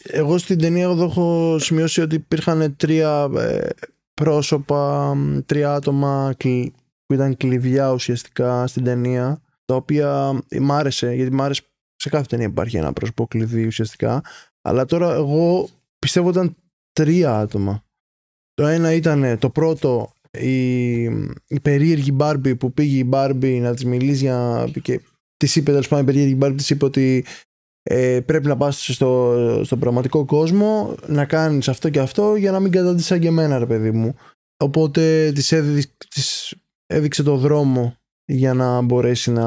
[0.04, 3.70] εγώ στην ταινία εδώ έχω σημειώσει ότι υπήρχαν τρία ε,
[4.14, 6.74] πρόσωπα, μ, τρία άτομα κλει-
[7.06, 11.62] που ήταν κλειδιά ουσιαστικά στην ταινία, τα οποία ε, μ' άρεσε, γιατί μ' άρεσε
[11.96, 14.22] σε κάθε ταινία υπάρχει ένα πρόσωπο κλειδί ουσιαστικά,
[14.62, 15.70] αλλά τώρα εγώ
[16.00, 16.56] πιστεύω ήταν
[16.92, 17.84] τρία άτομα.
[18.54, 21.02] Το ένα ήταν το πρώτο η,
[21.48, 25.02] η περίεργη Μπάρμπι που πήγε η Μπάρμπι να της μιλήσει για, και
[25.38, 27.26] της είπε τέλος πάντων η περίεργη Μπάρμπι της είπε ότι
[27.84, 32.60] ε, πρέπει να πας στο, στον πραγματικό κόσμο να κάνεις αυτό και αυτό για να
[32.60, 34.16] μην καταντήσεις σαν και εμένα ρε παιδί μου
[34.58, 37.96] οπότε της, έδει, της έδειξε το δρόμο
[38.26, 39.46] για να μπορέσει να,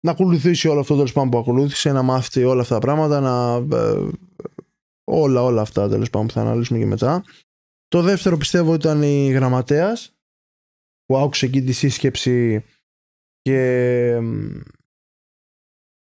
[0.00, 3.76] να ακολουθήσει όλο αυτό τέλος πάντων που ακολούθησε να μάθει όλα αυτά τα πράγματα να,
[3.76, 4.08] ε,
[5.06, 7.24] όλα όλα αυτά τέλος πάντων που θα αναλύσουμε και μετά.
[7.88, 10.16] Το δεύτερο πιστεύω ήταν η γραμματέας
[11.04, 12.64] που άκουσε εκεί τη σύσκεψη
[13.40, 14.60] και μ,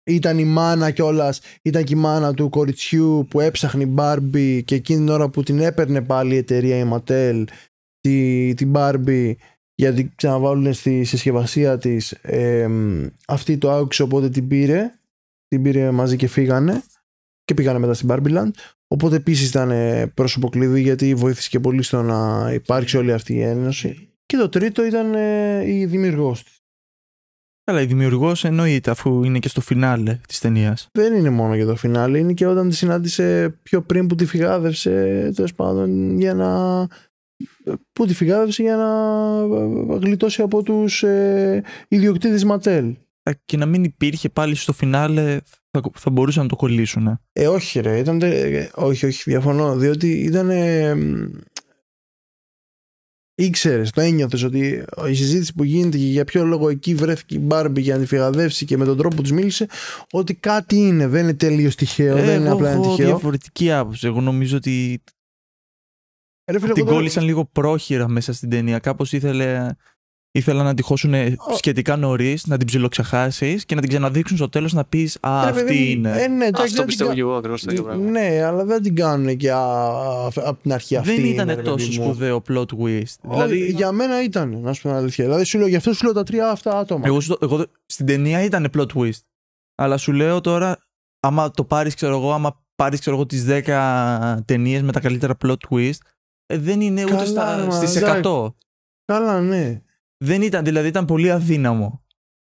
[0.05, 4.75] ήταν η μάνα κιόλας, ήταν και η μάνα του κοριτσιού που έψαχνε η Barbie και
[4.75, 7.43] εκείνη την ώρα που την έπαιρνε πάλι η εταιρεία η Mattel
[7.99, 9.33] τη, την Barbie
[9.75, 14.91] για να την ξαναβάλουν στη συσκευασία της ε, μ, αυτή το άκουσε οπότε την πήρε
[15.47, 16.83] την πήρε μαζί και φύγανε
[17.43, 18.51] και πήγανε μετά στην Barbie Land
[18.93, 23.33] οπότε επίσης ήταν ε, πρόσωπο κλειδί γιατί βοήθησε και πολύ στο να υπάρξει όλη αυτή
[23.33, 26.63] η ένωση και το τρίτο ήταν ε, η δημιουργός της
[27.65, 30.87] Καλά, η δημιουργός εννοείται αφού είναι και στο φινάλε της ταινίας.
[30.91, 34.25] δεν είναι μόνο για το φινάλε, είναι και όταν τη συνάντησε πιο πριν που τη
[34.25, 34.91] φυγάδευσε,
[35.35, 36.87] τέλος πάντων, για να.
[37.93, 42.95] που τη φυγάδευσε για να γλιτώσει από τους ε, ιδιοκτήτες Ματέλ.
[43.45, 45.39] Και να μην υπήρχε πάλι στο φινάλε,
[45.77, 47.19] θα, θα μπορούσαν να το κολλήσουν.
[47.33, 50.95] Ε, όχι ρε, ήταν, ε, όχι, όχι, διαφωνώ, διότι ήταν, ε,
[53.35, 57.39] ήξερες, το ένιωθες ότι η συζήτηση που γίνεται και για ποιο λόγο εκεί βρέθηκε η
[57.41, 59.67] Μπάρμπι για να τη φυγαδεύσει και με τον τρόπο που της μίλησε,
[60.11, 63.05] ότι κάτι είναι, δεν είναι τελείως τυχαίο, δεν είναι Εγώ απλά ένα έχω τυχαίο.
[63.05, 64.07] διαφορετική άποψη.
[64.07, 65.03] Εγώ νομίζω ότι
[66.51, 68.79] Ρε, φίλε, την εγώ τώρα- κόλλησαν λίγο πρόχειρα μέσα στην ταινία.
[68.79, 69.69] Κάπως ήθελε.
[70.35, 71.13] Ήθελα να τη χώσουν
[71.55, 75.51] σχετικά νωρίς, να την ψιλοξεχάσεις και να την ξαναδείξουν στο τέλος να πεις Α, Ρε,
[75.51, 76.09] παιδί αυτή μου, είναι.
[76.21, 78.09] Ε, ναι, εντάξει, Αυτό δεν πιστεύω την και εγώ ακριβώς το ίδιο κα- πράγμα.
[78.09, 81.09] Ναι, αλλά δεν την κάνουν και από την αρχή αυτή.
[81.15, 82.07] Δεν είναι, ήταν ρε, παιδί τόσο μου.
[82.09, 82.75] σπουδαίο plot twist.
[82.77, 85.23] Όχι, δηλαδή, για μένα ήταν, να σου πω την αλήθεια.
[85.25, 87.03] Δηλαδή, σου λέω, γι' αυτό σου λέω τα τρία αυτά άτομα.
[87.07, 89.19] εγώ, σου το- εγώ, στην ταινία ήταν plot twist.
[89.75, 90.77] Αλλά σου λέω τώρα,
[91.19, 95.37] άμα το πάρεις, ξέρω εγώ, άμα πάρεις, ξέρω εγώ, τις 10 ταινίες με τα καλύτερα
[95.45, 95.97] plot twist,
[96.45, 98.21] ε, δεν είναι ούτε Καλά, στα, μα, στις εντάξει.
[98.23, 98.55] 100.
[99.05, 99.81] Καλά, ναι.
[100.23, 102.03] Δεν ήταν, δηλαδή ήταν πολύ αδύναμο.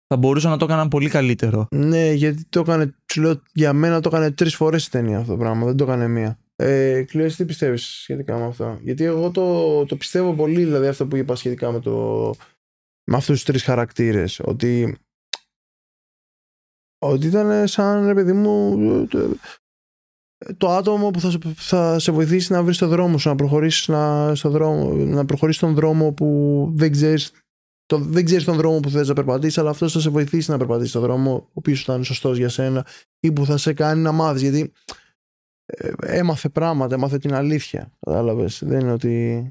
[0.07, 1.67] Θα μπορούσαν να το έκαναν πολύ καλύτερο.
[1.71, 5.33] Ναι, γιατί το έκανε, σου λέω, για μένα το έκανε τρεις φορές η ταινία αυτό
[5.33, 5.65] το πράγμα.
[5.67, 6.39] Δεν το έκανε μία.
[6.57, 11.07] Ε, Κλειός, τι πιστεύεις σχετικά με αυτό; Γιατί εγώ το, το πιστεύω πολύ, δηλαδή αυτό
[11.07, 12.31] που είπα σχετικά με, το,
[13.11, 14.41] με αυτούς τους τρεις χαρακτήρες.
[14.45, 14.97] Ότι,
[16.99, 19.37] ότι ήταν σαν ρε παιδί μου το,
[20.57, 23.89] το άτομο που θα, σε- θα σε βοηθήσει να βρεις το δρόμο σου, να προχωρήσεις
[23.89, 27.33] να, στο δρόμο, να προχωρήσεις τον δρόμο που δεν ξέρεις
[27.87, 30.59] το, δεν ξέρεις τον δρόμο που θες να περπατήσεις, αλλά αυτός θα σε βοηθήσει να
[30.59, 32.87] περπατήσεις τον δρόμο ο οποίος θα είναι σωστός για σένα
[33.21, 34.43] ή που θα σε κάνει να μάθεις.
[34.43, 34.73] Γιατί
[35.67, 37.93] ε, έμαθε πράγματα, έμαθε την αλήθεια.
[38.01, 38.63] Κατάλαβες.
[38.65, 39.51] Δεν είναι ότι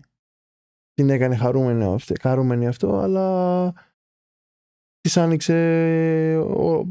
[0.94, 3.74] την έκανε χαρούμενη αυτό, χαρούμενη αυτό αλλά
[5.00, 5.56] της άνοιξε.
[6.38, 6.90] Ο,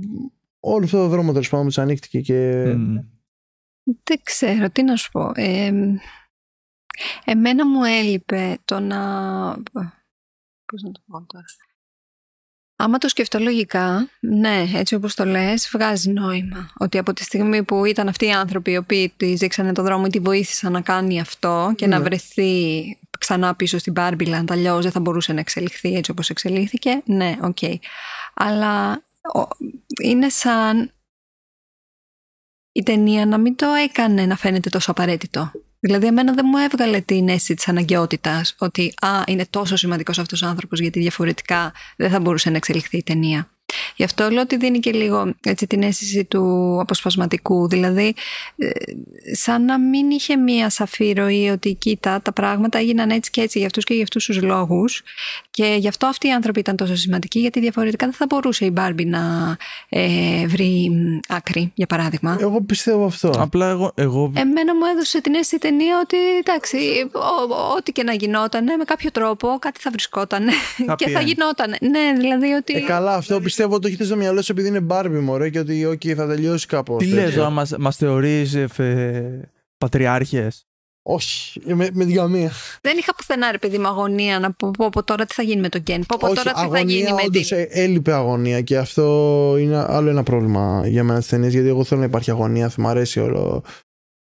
[0.60, 2.64] όλο αυτό το δρόμο τέλος πάντων της ανοίχτηκε και.
[2.76, 2.96] Μμ.
[4.02, 5.32] Δεν ξέρω, τι να σου πω.
[5.34, 5.72] Ε,
[7.24, 8.98] εμένα μου έλειπε το να...
[10.74, 11.44] Πώς να το πω τώρα.
[12.76, 16.70] Άμα το σκεφτώ λογικά, ναι, έτσι όπως το λες, βγάζει νόημα.
[16.78, 20.04] Ότι από τη στιγμή που ήταν αυτοί οι άνθρωποι οι οποίοι τη δείξανε το δρόμο
[20.06, 22.04] ή τη βοήθησαν να κάνει αυτό και να Ναι.
[22.04, 22.82] βρεθεί
[23.18, 27.58] ξανά πίσω στην Barbie αλλιώς δεν θα μπορούσε να εξελιχθεί έτσι όπως εξελίχθηκε, ναι, οκ.
[28.34, 29.02] Αλλά
[29.34, 29.48] ο-
[30.02, 30.92] είναι σαν
[32.72, 35.50] η ταινία να μην το έκανε να φαίνεται τόσο απαραίτητο.
[35.86, 40.42] Δηλαδή, εμένα δεν μου έβγαλε την αίσθηση της αναγκαιότητας ότι α, είναι τόσο σημαντικός αυτός
[40.42, 43.53] ο άνθρωπος, γιατί διαφορετικά δεν θα μπορούσε να εξελιχθεί η ταινία.
[43.96, 47.68] Γι' αυτό λέω ότι δίνει και λίγο έτσι, την αίσθηση του αποσπασματικού.
[47.68, 48.14] Δηλαδή,
[48.56, 48.70] ε,
[49.34, 53.58] σαν να μην είχε μία σαφή ροή ότι κοίτα, τα πράγματα έγιναν έτσι και έτσι
[53.58, 55.02] για αυτούς και για αυτούς τους λόγους.
[55.50, 58.70] Και γι' αυτό αυτοί οι άνθρωποι ήταν τόσο σημαντικοί, γιατί διαφορετικά δεν θα μπορούσε η
[58.72, 59.56] Μπάρμπι να
[59.88, 62.36] ε, βρει μ, άκρη, για παράδειγμα.
[62.40, 63.30] Εγώ πιστεύω αυτό.
[63.38, 66.76] Απλά εγώ, εγώ Εμένα μου έδωσε την αίσθηση η ταινία ότι εντάξει,
[67.12, 67.18] ό-
[67.54, 70.46] ό- ό,τι και να γινόταν, με κάποιο τρόπο κάτι θα βρισκόταν
[70.96, 71.24] και θα end.
[71.24, 71.74] γινόταν.
[71.80, 72.74] Ναι, δηλαδή ότι.
[72.74, 75.86] Ε, καλά, αυτό πιστεύω το έχετε στο μυαλό σου επειδή είναι Barbie, μωρέ, και ότι
[75.90, 76.98] okay, θα τελειώσει κάπως.
[77.04, 79.48] τι λες, τώρα μας, μας θεωρείς ε, φε-
[79.78, 80.66] πατριάρχες;
[81.02, 82.50] Όχι, με, με την καμία.
[82.80, 85.60] Δεν είχα πουθενά ρε παιδί μου αγωνία να πω, πω, πω τώρα τι θα γίνει
[85.60, 86.04] με τον Γκέν.
[86.06, 87.56] Πω, πω Όχι, τώρα τι θα αγωνία, γίνει με όντως, την.
[87.58, 91.84] ε, έλειπε αγωνία και αυτό είναι άλλο ένα πρόβλημα για μένα στις ταινίες γιατί εγώ
[91.84, 93.64] θέλω να υπάρχει αγωνία, θα μου αρέσει όλο,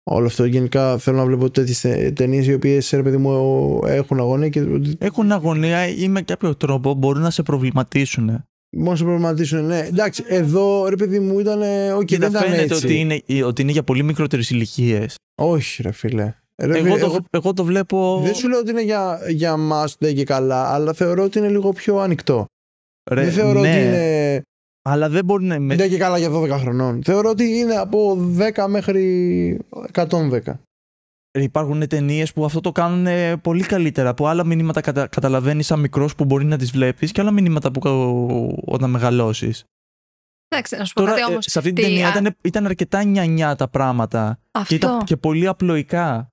[0.03, 0.45] όλο αυτό.
[0.45, 1.81] Γενικά θέλω να βλέπω τέτοιες
[2.13, 4.65] ταινίες οι οποίες ρε παιδί μου έχουν αγωνία και
[4.97, 8.45] Έχουν αγωνία ή με κάποιο τρόπο μπορούν να σε προβληματίσουν.
[8.75, 9.65] Μόνο σε προβληματίσουν.
[9.65, 11.61] Ναι, εντάξει, εδώ ρε παιδί μου ήταν.
[11.95, 12.85] Όχι, και δεν να ήταν φαίνεται έτσι.
[12.85, 15.15] ότι είναι, ότι είναι για πολύ μικρότερες ηλικίες.
[15.41, 16.33] Όχι, ρε φίλε.
[16.63, 18.21] Ρε, Εγώ, φίλε, το, εγώ εγώ το βλέπω.
[18.23, 21.49] δεν σου λέω ότι είναι για, για μας δεν και καλά, αλλά θεωρώ ότι είναι
[21.49, 22.45] λίγο πιο ανοιχτό.
[23.11, 24.41] Ρε, δεν θεωρώ ναι, ότι είναι
[24.89, 25.59] Αλλά δεν μπορεί να.
[25.59, 25.75] Με...
[25.75, 27.03] δεν και καλά για 12 χρονών.
[27.03, 28.17] Θεωρώ ότι είναι από
[28.55, 29.59] 10 μέχρι
[29.93, 30.39] 110.
[31.35, 34.13] Ρε, Υπάρχουν ταινίες που αυτό το κάνουν ε, πολύ καλύτερα.
[34.13, 35.07] Που άλλα μηνύματα κατα...
[35.07, 37.91] καταλαβαίνεις σαν μικρός που μπορεί να τις βλέπεις και άλλα μηνύματα που κα-
[38.65, 39.63] όταν μεγαλώσεις.
[40.47, 41.45] Εντάξει, να σου πω Τώρα κάτι ε, όμως.
[41.49, 44.37] σε αυτή την ταινία ήταν, ήταν αρκετά νιανιά τα πράγματα.
[44.41, 44.75] Και Αυτό.
[44.75, 46.29] ήταν και πολύ απλοϊκά.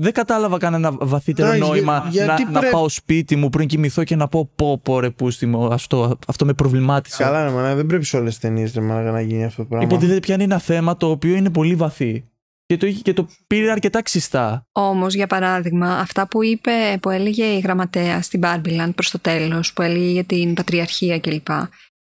[0.00, 3.68] Δεν κατάλαβα κανένα βαθύτερο Εντάξει, νόημα για- γιατί να, να πρέπει- πάω σπίτι μου πριν
[3.68, 7.22] κοιμηθώ και να πω πω πω ρε πούστη μου αυτό, αυτό με προβλημάτισε.
[7.22, 9.86] Καλά, ρε, μάνα, δεν πρέπει σε όλες τις ταινίες να γίνει αυτό το πράγμα.
[9.86, 12.24] Υποτίθεται πια είναι ένα θέμα το οποίο είναι πολύ βαθύ.
[12.66, 14.66] Και το, είχε- και το πήρε αρκετά ξιστά.
[14.72, 19.72] Όμως, για παράδειγμα, αυτά που είπε, που έλεγε η γραμματέα στην Μπάρμπιλαν προς το τέλος,
[19.72, 21.48] που έλεγε για την πατριαρχία κλπ.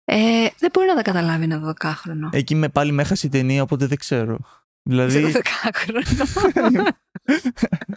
[0.05, 2.29] Ε, δεν μπορεί να τα καταλάβει ένα 12χρονο.
[2.33, 4.39] Εκεί με πάλι με έχασε η ταινία, οπότε δεν ξέρω.
[4.43, 6.89] Σε Δηλαδή, 12χρονο.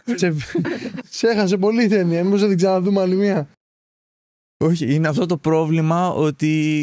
[0.18, 0.34] σε,
[1.10, 2.24] σε έχασε πολύ η ταινία.
[2.24, 3.48] Μήπως δεν την ξαναδούμε άλλη μία.
[4.64, 6.80] όχι, είναι αυτό το πρόβλημα ότι.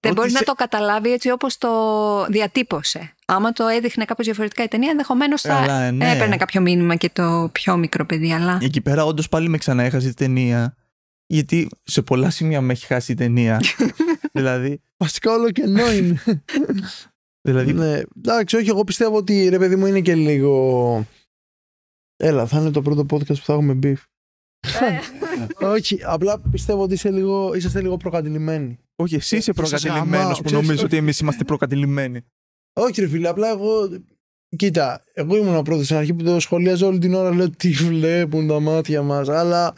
[0.00, 3.14] δεν ότι μπορεί σε- να το καταλάβει έτσι όπως το διατύπωσε.
[3.32, 6.12] Άμα το έδειχνε κάπως διαφορετικά η ταινία, ενδεχομένως θα Καλά, ναι.
[6.12, 8.32] έπαιρνε κάποιο μήνυμα και το πιο μικρό παιδί.
[8.32, 10.74] Αλλά Εκεί πέρα όντως πάλι με ξανά έχασε η ταινία.
[11.26, 13.60] Γιατί σε πολλά σημεία με έχει χάσει η ταινία.
[14.32, 16.22] δηλαδή, Βασικά όλο κενό είναι.
[17.48, 21.06] δηλαδή ναι, εντάξει, όχι, εγώ πιστεύω ότι ρε παιδί μου είναι και λίγο.
[22.16, 23.96] Έλα, θα είναι το πρώτο podcast που θα έχουμε beef.
[25.76, 28.78] όχι, απλά πιστεύω ότι είσαι λίγο, είσαστε λίγο προκατηλημένοι.
[28.96, 30.66] όχι, εσύ είσαι θα σας προκατηλημένος γαμάω, που ξέρεις.
[30.66, 32.24] νομίζω ότι εμείς είμαστε προκατηλημένοι.
[32.80, 33.88] Όχι, ρε φίλε, απλά εγώ.
[34.56, 37.34] Κοίτα, εγώ ήμουν ο πρώτος στην αρχή που το σχολιάζω όλη την ώρα.
[37.34, 39.28] Λέω τι βλέπουν τα μάτια μας.
[39.28, 39.74] Αλλά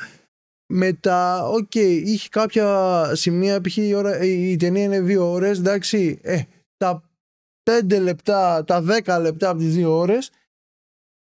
[0.66, 3.60] μετά, οκ, είχε κάποια σημεία.
[3.60, 3.76] Π.χ.
[3.76, 5.58] η, ώρα, η, η ταινία είναι δύο ώρες.
[5.58, 6.42] Εντάξει, ε,
[6.76, 7.10] τα
[7.62, 10.30] πέντε λεπτά, τα δέκα λεπτά από τις δύο ώρες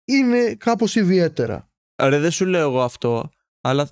[0.06, 1.70] είναι κάπως ιδιαίτερα.
[2.04, 3.30] Ρε, δεν σου λέω εγώ αυτό,
[3.62, 3.90] αλλά.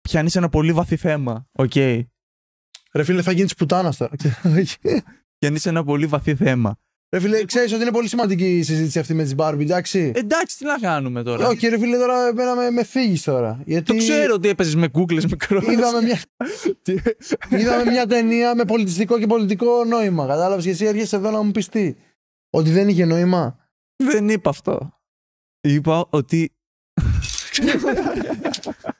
[0.00, 1.48] Πιάνεις ένα πολύ βαθύ θέμα.
[1.52, 1.72] Οκ.
[2.92, 4.10] Ρε φίλε, θα γίνει της πουτάνας τώρα.
[5.38, 6.78] Πιάνει ένα πολύ βαθύ θέμα.
[7.10, 10.58] ρε φίλε, ξέρεις ότι είναι πολύ σημαντική η συζήτηση αυτή με τις Barbie, εντάξει; Εντάξει,
[10.58, 13.62] τι να κάνουμε τώρα; Όχι, ρε φίλε, τώρα εμένα με, με θίγεις τώρα.
[13.64, 15.62] Γιατί Το ξέρω ότι έπαιζες με κούκλε μικρό.
[15.70, 16.20] είδαμε μια,
[17.58, 20.26] είδαμε μια ταινία με πολιτιστικό και πολιτικό νόημα.
[20.26, 21.94] Κατάλαβες και εσύ έρχεσαι εδώ να μου πεις τι.
[22.50, 23.58] Ότι δεν είχε νόημα.
[23.96, 24.92] Δεν είπα αυτό.
[25.60, 26.52] Είπα ότι.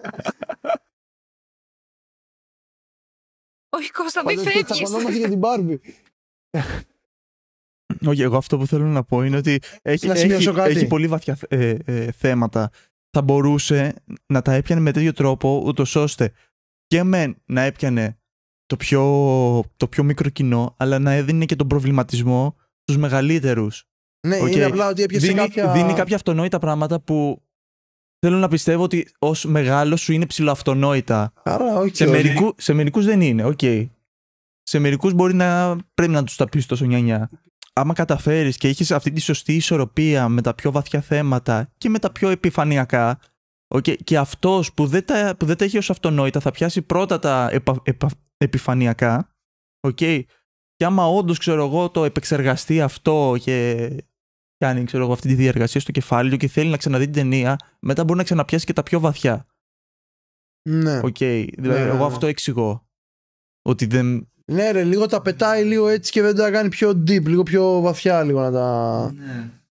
[3.79, 4.71] όχι Κώστα, μην Πάντως, φεύγεις.
[4.73, 5.79] τσακωνόμαστε για την Barbie.
[8.07, 10.71] Όχι, εγώ αυτό που θέλω να πω είναι ότι έχει, Να έχει, σημειώσω κάτι.
[10.71, 12.71] έχει πολύ βαθιά ε, ε, θέματα.
[13.11, 13.95] Θα μπορούσε
[14.27, 16.33] να τα έπιανε με τέτοιο τρόπο, ούτως ώστε
[16.87, 18.19] και μεν να έπιανε
[18.67, 19.03] το πιο,
[19.77, 23.85] το πιο μικρό κοινό, αλλά να έδινε και τον προβληματισμό στους μεγαλύτερους.
[24.27, 24.51] Ναι, Οκ.
[24.55, 25.73] είναι απλά ότι έπιασε Δίνει, κάποια.
[25.73, 27.43] δίνει κάποια αυτονόητα πράγματα που
[28.19, 31.33] θέλω να πιστεύω ότι ως μεγάλος σου είναι ψιλοαυτονόητα.
[31.43, 31.97] Άρα, όχι.
[31.97, 32.13] Σε, όχι.
[32.13, 33.61] μερικού, σε μερικούς δεν είναι, οκ.
[34.63, 37.31] Σε μερικούς μπορεί να πρέπει να τους τα πεις τόσο νιανιά.
[37.73, 41.99] Άμα καταφέρεις και έχεις αυτή τη σωστή ισορροπία με τα πιο βαθιά θέματα και με
[41.99, 43.19] τα πιο επιφανειακά,
[43.75, 43.97] Okay.
[44.05, 47.49] Και αυτός που δεν, τα, που δεν τα έχει ως αυτονόητα θα πιάσει πρώτα τα
[47.53, 49.29] επα, επα, επιφανειακά.
[49.89, 50.23] Okay.
[50.75, 53.89] Και άμα όντως ξέρω εγώ το επεξεργαστεί αυτό και
[54.59, 57.57] κάνει ξέρω εγώ, αυτή τη διαργασία στο κεφάλι του και θέλει να ξαναδεί την ταινία,
[57.81, 59.47] μετά μπορεί να ξαναπιάσει και τα πιο βαθιά.
[60.69, 61.01] Ναι.
[61.03, 61.49] Okay.
[61.59, 62.13] Δηλαδή, Ναι, εγώ ναι.
[62.13, 62.87] αυτό εξηγώ.
[63.63, 64.29] Ότι δεν.
[64.45, 67.81] Ναι, ρε, λίγο τα πετάει λίγο έτσι και δεν τα κάνει πιο deep, λίγο πιο
[67.81, 69.15] βαθιά λίγο να τα.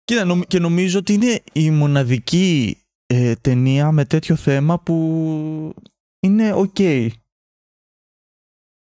[0.04, 5.74] Κοίτα, νομ- και νομίζω ότι είναι η μοναδική ε, ταινία με τέτοιο θέμα που
[6.20, 6.76] είναι οκ.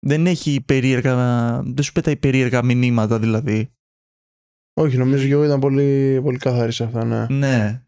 [0.05, 1.15] Δεν έχει περίεργα.
[1.63, 3.71] Δεν σου πετάει περίεργα μηνύματα δηλαδή.
[4.73, 7.25] Όχι, νομίζω και εγώ ήταν πολύ, πολύ καθαρή σε αυτά, ναι.
[7.29, 7.83] Ναι.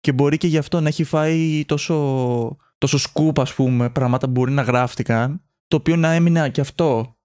[0.00, 4.32] Και μπορεί και γι' αυτό να έχει φάει τόσο, τόσο σκούπ, ας πούμε, πράγματα που
[4.32, 7.16] μπορεί να γράφτηκαν, το οποίο να έμεινε και αυτό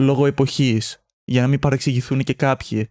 [0.00, 2.90] λόγω εποχής, για να μην παρεξηγηθούν και κάποιοι.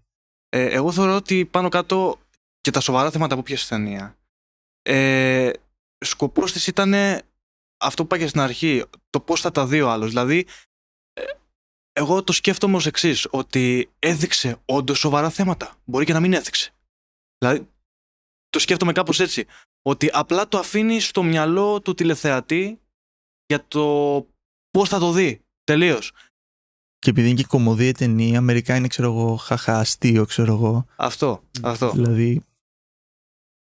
[0.50, 2.20] Ε, εγώ θεωρώ ότι πάνω κάτω
[2.62, 4.18] και τα σοβαρά θέματα που πιέσε η ταινία.
[4.82, 5.52] Ε,
[6.06, 6.94] σκοπός της ήταν
[7.78, 10.08] αυτό που είπα και στην αρχή, το πώς θα τα δει ο άλλος.
[10.08, 10.46] Δηλαδή, ε,
[11.98, 15.76] εγώ το σκέφτομαι ως εξής ότι έδειξε όντως σοβαρά θέματα.
[15.86, 16.72] Μπορεί και να μην έδειξε.
[17.38, 17.68] Δηλαδή,
[18.50, 19.46] το σκέφτομαι κάπως έτσι.
[19.82, 22.80] Ότι απλά το αφήνει στο μυαλό του τηλεθεατή
[23.46, 23.86] για το
[24.70, 25.42] πώς θα το δει.
[25.64, 26.12] Τελείως.
[27.00, 30.86] Και επειδή είναι και κωμωδία η ταινία, μερικά είναι, ξέρω εγώ, χαχά, αστείο, ξέρω εγώ.
[30.96, 31.44] Αυτό.
[31.62, 31.92] αυτό.
[31.92, 32.44] Δηλαδή,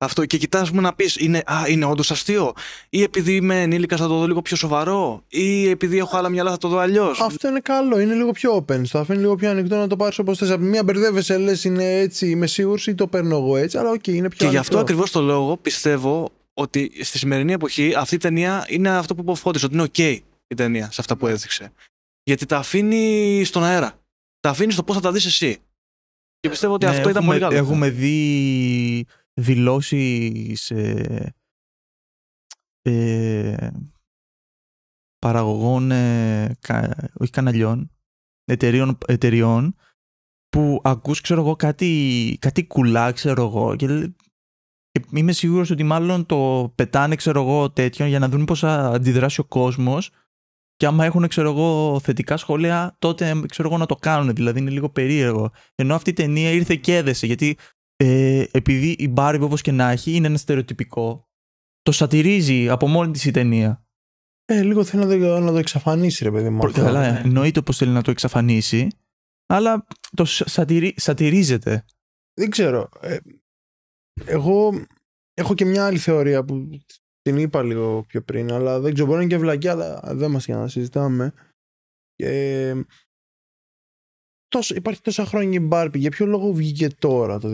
[0.01, 2.53] Αυτό και κοιτάς μου να πεις είναι, α, είναι όντως αστείο
[2.89, 6.51] ή επειδή είμαι ενήλικας θα το δω λίγο πιο σοβαρό ή επειδή έχω άλλα μυαλά
[6.51, 7.21] θα το δω αλλιώς.
[7.21, 8.81] Αυτό είναι καλό, είναι λίγο πιο open.
[8.85, 10.49] Στο αφήνει λίγο πιο ανοιχτό να το πάρεις όπως θες.
[10.49, 13.77] Από τη μία μπερδεύεσαι, λες είναι έτσι, είμαι σίγουρος ή το παίρνω εγώ έτσι.
[13.77, 14.59] Αλλά οκ, είναι πιο Και γι' ανοιχτό.
[14.59, 19.21] αυτό ακριβώς το λόγο πιστεύω ότι στη σημερινή εποχή αυτή η ταινία είναι αυτό που
[19.21, 21.71] είπε ο Φώτης, ότι είναι ok η ταινία σε αυτά που έδειξε.
[22.23, 23.93] Γιατί τα αφήνει στον αέρα.
[24.39, 25.57] Τα αφήνεις στο πώς θα τα δεις εσύ.
[26.39, 27.57] Και πιστεύω ότι ναι, αυτό ήταν έχουμε, πολύ καλό.
[27.65, 29.05] Έχουμε δει
[29.39, 31.33] δηλώσεις ε,
[32.81, 33.69] ε,
[35.19, 37.91] παραγωγών, ε, κα- όχι καναλιών,
[38.45, 39.75] εταιρείων, εταιρειών
[40.49, 44.11] που ακούς, ξέρω εγώ, κάτι, κάτι κουλά, ξέρω εγώ, και, λέ-
[44.91, 48.87] και είμαι σίγουρος ότι μάλλον το πετάνε, ξέρω εγώ, τέτοιον για να δουν πώς θα
[48.87, 50.11] αντιδράσει ο κόσμος
[50.75, 54.35] και άμα έχουν, ξέρω εγώ, θετικά σχόλια, τότε, ξέρω εγώ, να το κάνουν.
[54.35, 55.51] Δηλαδή είναι λίγο περίεργο.
[55.75, 57.57] Ενώ αυτή η ταινία ήρθε και έδεσε, γιατί
[58.03, 61.27] ε, επειδή η Barbie όπως και να έχει είναι ένα στερεοτυπικό,
[61.81, 63.83] το σατυρίζει από μόνη της η ταινία.
[64.45, 66.65] Ε, λίγο θέλει να το, να το εξαφανίσει, ρε παιδί μου.
[66.65, 66.81] αυτό.
[66.81, 67.19] Καλά, ναι.
[67.19, 68.87] εννοείται πως θέλει να το εξαφανίσει,
[69.45, 69.85] αλλά
[70.15, 71.85] το σα- σατυρι, σατυρίζεται.
[72.33, 72.89] Δεν ξέρω.
[73.01, 73.17] Ε,
[74.25, 74.85] εγώ
[75.33, 76.69] έχω και μια άλλη θεωρία που
[77.21, 80.31] την είπα λίγο πιο πριν, αλλά δεν ξέρω, μπορεί να είναι και βλακιά, αλλά δεν
[80.31, 81.33] μας για να συζητάμε.
[82.15, 82.81] Ε,
[84.49, 87.49] τόσο, υπάρχει τόσα χρόνια η Barbie, για ποιο λόγο βγήκε τώρα το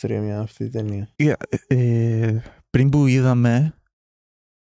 [0.00, 1.32] 2023 μια αυτή η ταινία; Ε,
[1.66, 3.74] ε, πριν που είδαμε,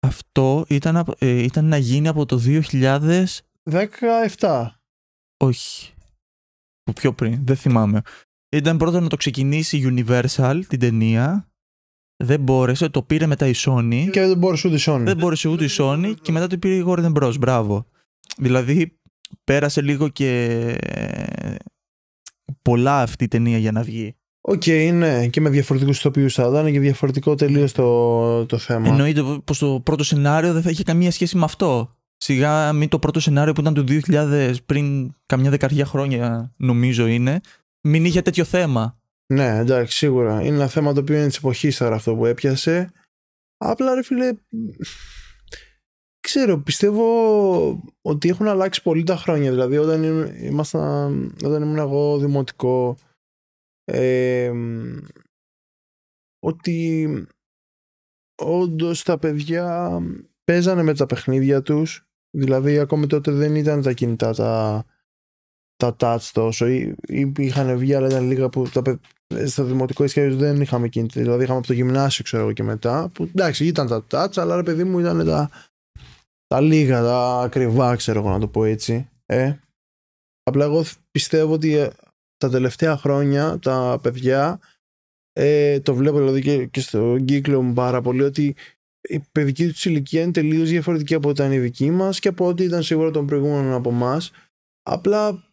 [0.07, 3.25] αυτό ήταν, απ- ε, ήταν να γίνει από το 2000,
[3.71, 4.67] 17.
[5.37, 5.93] όχι,
[6.83, 8.03] που πιο πριν, δεν θυμάμαι.
[8.57, 11.49] Ήταν πρώτα να το ξεκινήσει η Universal, την ταινία,
[12.25, 14.09] δεν μπόρεσε, το πήρε μετά η Sony.
[14.13, 15.03] Και δεν μπορούσε ούτε η Sony.
[15.05, 17.35] Δεν μπόρεσε ούτε η Sony και μετά το πήρε η Warner Bros.
[17.39, 17.87] Μπράβο.
[18.37, 18.99] Δηλαδή
[19.45, 20.31] πέρασε λίγο και
[22.63, 24.17] πολλά αυτή η ταινία για να βγει.
[24.41, 28.89] Οκ, ναι, και με διαφορετικούς ηθοποιούς θα ήταν και διαφορετικό τελείως το, το θέμα.
[28.89, 31.97] Εννοείται πως το πρώτο σενάριο δεν θα είχε καμία σχέση με αυτό.
[32.17, 37.41] Σιγά μην το πρώτο σενάριο που ήταν του 2000 πριν καμιά δεκαετία χρόνια νομίζω είναι,
[37.81, 38.99] μην είχε τέτοιο θέμα.
[39.27, 40.41] Ναι, εντάξει, σίγουρα.
[40.41, 42.93] Είναι ένα θέμα το οποίο είναι της εποχής τώρα αυτό που έπιασε.
[43.57, 44.33] Απλά ρε φίλε.
[46.37, 49.51] Ξέρω, πιστεύω ότι έχουν αλλάξει πολύ τα χρόνια.
[49.51, 52.97] Δηλαδή, όταν, ήμουν- ήμασταν, όταν ήμουν εγώ δημοτικό,
[53.85, 54.53] ε,
[56.47, 57.09] ότι
[58.43, 59.99] όντως τα παιδιά
[60.45, 62.07] παίζανε με τα παιχνίδια τους.
[62.31, 64.85] Δηλαδή, ακόμη τότε δεν ήταν τα κινητά τα,
[65.77, 66.67] τα touch τόσο.
[66.67, 69.01] Ή, ή είχαν βγει, αλλά ήταν λίγα που τα, παι-
[69.47, 71.21] στο δημοτικό ισχύει δεν είχαμε κινητά.
[71.21, 73.09] Δηλαδή, είχαμε από το γυμνάσιο, ξέρω εγώ και μετά.
[73.09, 75.51] Που εντάξει, ήταν τα touch, αλλά ρε παιδί μου ήταν τα,
[76.47, 79.09] τα λίγα, τα ακριβά, ξέρω εγώ να το πω έτσι.
[79.27, 79.55] Ε.
[80.43, 81.91] Απλά εγώ πιστεύω ότι ε,
[82.37, 84.61] τα τελευταία χρόνια τα παιδιά
[85.33, 88.55] ε, το βλέπω δηλαδή και, και στο κύκλο μου πάρα πολύ ότι
[89.09, 92.47] η παιδική τους ηλικία είναι τελείως διαφορετική από ό,τι ήταν η δική μας και από
[92.47, 94.31] ό,τι ήταν σίγουρα των προηγούμενων από εμάς.
[94.83, 95.45] Απλά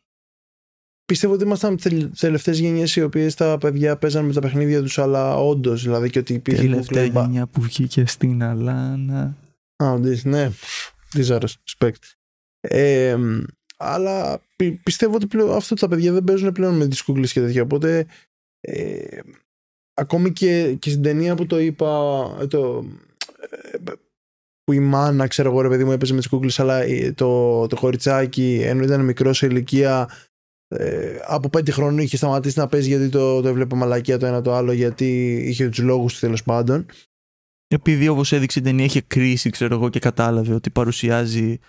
[1.06, 1.80] πιστεύω ότι ήμασταν
[2.20, 6.20] τελευταίες γενιές οι οποίες τα παιδιά παίζαν με τα παιχνίδια τους, αλλά όντως δηλαδή και
[6.20, 6.62] ότι υπήρχε.
[6.62, 9.38] Τελευταία Google Ba- γενιά που βγήκε στην Αλάνα.
[9.84, 10.52] Α, this, ναι.
[11.14, 12.14] Δίζαρος, respect.
[12.60, 13.18] Ε,
[13.78, 17.40] αλλά πι- πιστεύω ότι πλέον αυτό τα παιδιά δεν παίζουν πλέον με τις κούκλες και
[17.40, 17.62] τέτοια.
[17.62, 18.06] Οπότε
[18.60, 19.20] ε,
[19.94, 21.88] ακόμη και, και στην ταινία που το είπα,
[22.50, 22.86] το,
[24.64, 26.84] που η μάνα, ξέρω εγώ, ρε παιδί μου, έπαιζε με τι κούκλε, αλλά
[27.16, 30.10] το, το κοριτσάκι, ενώ ήταν μικρός σε ηλικία,
[30.68, 34.42] ε, από πέντε χρόνια είχε σταματήσει να παίζει γιατί το, το έβλεπε μαλακία το ένα
[34.42, 36.86] το άλλο, γιατί είχε τους λόγους του τέλος πάντων.
[37.74, 41.60] Επειδή όπως έδειξε η ταινία είχε κρίση, ξέρω εγώ, και κατάλαβε ότι παρουσιάζει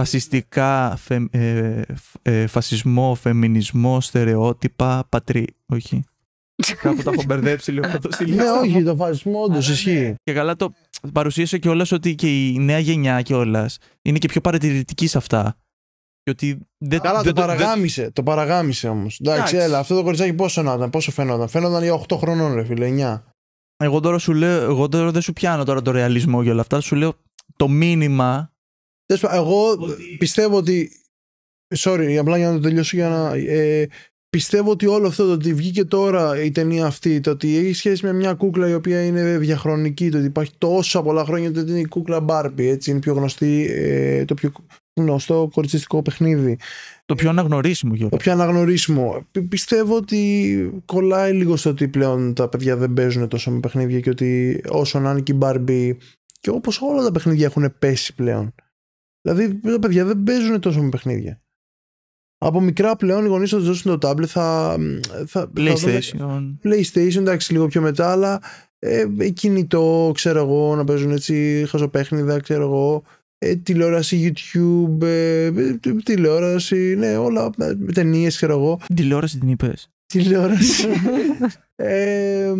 [0.00, 0.98] φασιστικά
[1.30, 1.82] ε,
[2.22, 5.46] ε, φασισμό, φεμινισμό, στερεότυπα, πατρί.
[5.66, 6.04] Όχι.
[6.82, 10.14] Κάπου τα έχω μπερδέψει λίγο αυτό στη Ναι, όχι, το φασισμό όντως ισχύει.
[10.22, 10.72] Και καλά το
[11.12, 15.56] παρουσίασε κιόλας ότι και η νέα γενιά κιόλας είναι και πιο παρατηρητική σε αυτά.
[16.22, 18.10] Και ότι δεν, Καλά, δεν, το παραγάμισε.
[18.10, 19.20] Το παραγάμισε όμως.
[19.20, 21.48] Εντάξει, έλα, αυτό το κοριτσάκι πόσο να ήταν, πόσο φαίνονταν.
[21.48, 23.22] Φαίνονταν για 8 χρονών, ρε φίλε, 9.
[23.76, 26.80] Εγώ τώρα σου λέω, εγώ τώρα δεν σου πιάνω τώρα το ρεαλισμό και όλα αυτά.
[26.80, 27.14] Σου λέω
[27.56, 28.52] το μήνυμα.
[29.30, 29.78] Εγώ
[30.18, 30.90] πιστεύω ότι.
[31.76, 33.34] Sorry, απλά για να το τελειώσω για να.
[33.34, 33.88] Ε,
[34.28, 38.04] πιστεύω ότι όλο αυτό το ότι βγήκε τώρα η ταινία αυτή, το ότι έχει σχέση
[38.04, 41.70] με μια κούκλα η οποία είναι διαχρονική, το ότι υπάρχει τόσα πολλά χρόνια, το ότι
[41.70, 44.52] είναι η κούκλα Μπάρμπι, έτσι είναι πιο γνωστή, ε, το πιο
[44.96, 46.58] γνωστό κοριτσιστικό παιχνίδι.
[47.06, 48.08] Το πιο αναγνωρίσιμο γιο.
[48.08, 49.26] Το πιο αναγνωρίσιμο.
[49.48, 54.10] Πιστεύω ότι κολλάει λίγο στο ότι πλέον τα παιδιά δεν παίζουν τόσο με παιχνίδια και
[54.10, 55.92] ότι όσο να είναι και η Barbie
[56.40, 58.54] και όπως όλα τα παιχνίδια έχουν πέσει πλέον.
[59.20, 61.40] Δηλαδή τα παιδιά δεν παίζουν τόσο με παιχνίδια.
[62.38, 64.76] Από μικρά πλέον οι γονείς θα τους δώσουν το tablet θα,
[65.26, 66.16] θα, PlayStation.
[66.18, 68.42] Θα PlayStation εντάξει λίγο πιο μετά αλλά
[68.78, 73.02] ε, κινητό ξέρω εγώ να παίζουν έτσι χαζοπέχνιδα ξέρω εγώ
[73.38, 75.50] ε, τηλεόραση YouTube, ε,
[76.04, 78.80] τηλεόραση, ναι, όλα, ε, ταινίες, ξέρω εγώ.
[78.94, 79.90] Τηλεόραση την είπες.
[80.06, 80.88] Τηλεόραση.
[81.74, 82.54] ε,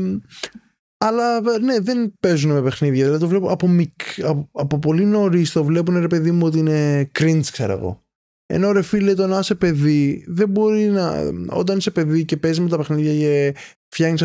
[0.99, 3.05] αλλά ναι, δεν παίζουν με παιχνίδια.
[3.05, 6.59] Δηλαδή το βλέπω από, μικ, από, από πολύ νωρίς το βλέπουν ρε παιδί μου ότι
[6.59, 8.05] είναι cringe, ξέρω εγώ.
[8.47, 11.33] Ενώ ρε φίλε, το να είσαι παιδί δεν μπορεί να.
[11.49, 13.55] Όταν είσαι παιδί και παίζεις με τα παιχνίδια και
[13.89, 14.23] φτιάχνεις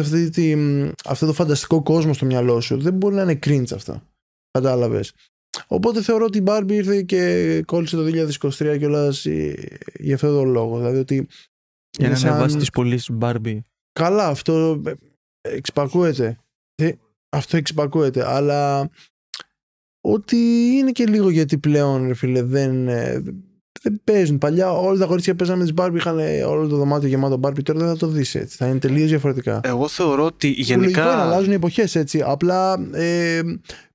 [1.06, 4.02] αυτό το φανταστικό κόσμο στο μυαλό σου, δεν μπορεί να είναι cringe αυτό.
[4.52, 5.14] Κατάλαβες.
[5.74, 8.03] Οπότε θεωρώ ότι η Barbie ήρθε και κόλλησε το
[8.49, 9.26] 2023 κιόλας
[9.99, 10.78] για αυτόν τον λόγο.
[10.78, 11.28] Δηλαδή ότι.
[11.97, 12.32] Για να σαν...
[12.32, 13.59] ανεβάσει τι πωλήσει Barbie.
[13.91, 14.82] Καλά, αυτό
[15.41, 16.38] εξυπακούεται.
[16.76, 16.91] Ε,
[17.30, 18.28] αυτό εξυπακούεται.
[18.28, 18.89] Αλλά
[20.01, 20.38] ότι
[20.78, 23.24] είναι και λίγο γιατί πλέον, ρε φίλε, δεν, ε,
[23.82, 24.38] δεν παίζουν.
[24.38, 27.63] Παλιά όλα τα κορίτσια παίζανε με τις Barbie, είχαν όλο το δωμάτιο γεμάτο Barbie.
[27.63, 28.57] Τώρα δεν θα το δεις έτσι.
[28.57, 29.59] Θα είναι τελείως διαφορετικά.
[29.63, 31.03] Εγώ θεωρώ ότι γενικά.
[31.03, 32.24] Λογικό αλλάζουν οι εποχές έτσι.
[32.26, 33.41] Απλά ε,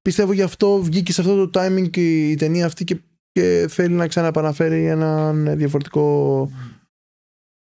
[0.02, 3.00] πιστεύω γι' αυτό βγήκε σε αυτό το timing η ταινία αυτή και,
[3.32, 6.50] και θέλει να ξαναπαναφέρει έναν διαφορετικό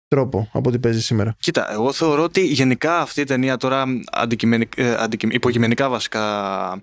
[0.09, 1.36] τρόπο από ό,τι παίζει σήμερα.
[1.38, 6.82] Κοίτα, εγώ θεωρώ ότι γενικά αυτή η ταινία τώρα αντικειμενικά, ε, υποκειμενικά βασικά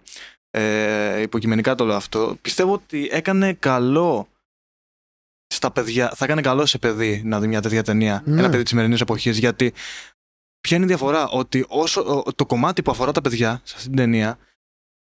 [0.52, 4.28] ε, υποκειμενικά το λέω αυτό πιστεύω ότι έκανε καλό
[5.48, 8.22] στα παιδιά, θα έκανε καλό σε παιδί να δει μια τέτοια ταινία.
[8.26, 8.40] Ναι.
[8.40, 9.38] Ένα παιδί της σημερινής εποχής.
[9.38, 9.74] Γιατί
[10.62, 13.98] ποια είναι η διαφορά, ότι όσο το κομμάτι που αφορά τα παιδιά σε αυτή την
[13.98, 14.38] ταινία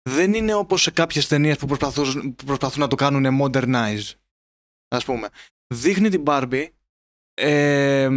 [0.09, 4.11] δεν είναι όπως σε κάποιες ταινίες που προσπαθούν, προσπαθούν να το κάνουν modernize.
[4.87, 5.29] Α πούμε.
[5.73, 6.67] Δείχνει την Barbie
[7.33, 8.09] ε,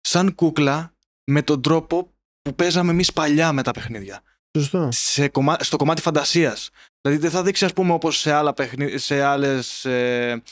[0.00, 0.94] σαν κούκλα
[1.24, 2.12] με τον τρόπο
[2.42, 4.22] που παίζαμε εμείς παλιά με τα παιχνίδια.
[4.58, 4.88] Σωστό.
[4.92, 6.70] Σε στο κομμάτι φαντασίας.
[7.00, 8.54] Δηλαδή δεν θα δείξει, ας πούμε, όπως σε, άλλα
[8.94, 10.42] σε άλλες ε,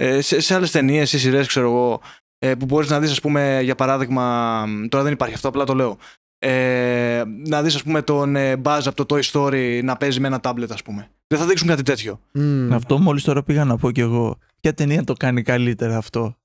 [0.00, 2.00] ε, σε, σε άλλες ταινίες ή σειρές, ξέρω εγώ,
[2.38, 4.64] ε, που μπορείς να δεις, ας πούμε, για παράδειγμα.
[4.88, 5.96] Τώρα δεν υπάρχει αυτό, απλά το λέω.
[6.38, 10.26] Ε, να δεις, ας πούμε, τον ε, Buzz από το Toy Story να παίζει με
[10.26, 11.10] ένα tablet, ας πούμε.
[11.26, 12.20] Δεν θα δείξουν κάτι τέτοιο.
[12.34, 12.68] Mm.
[12.72, 14.38] Αυτό μόλις τώρα πήγα να πω κι εγώ.
[14.60, 16.36] Ποια ταινία το κάνει καλύτερα αυτό.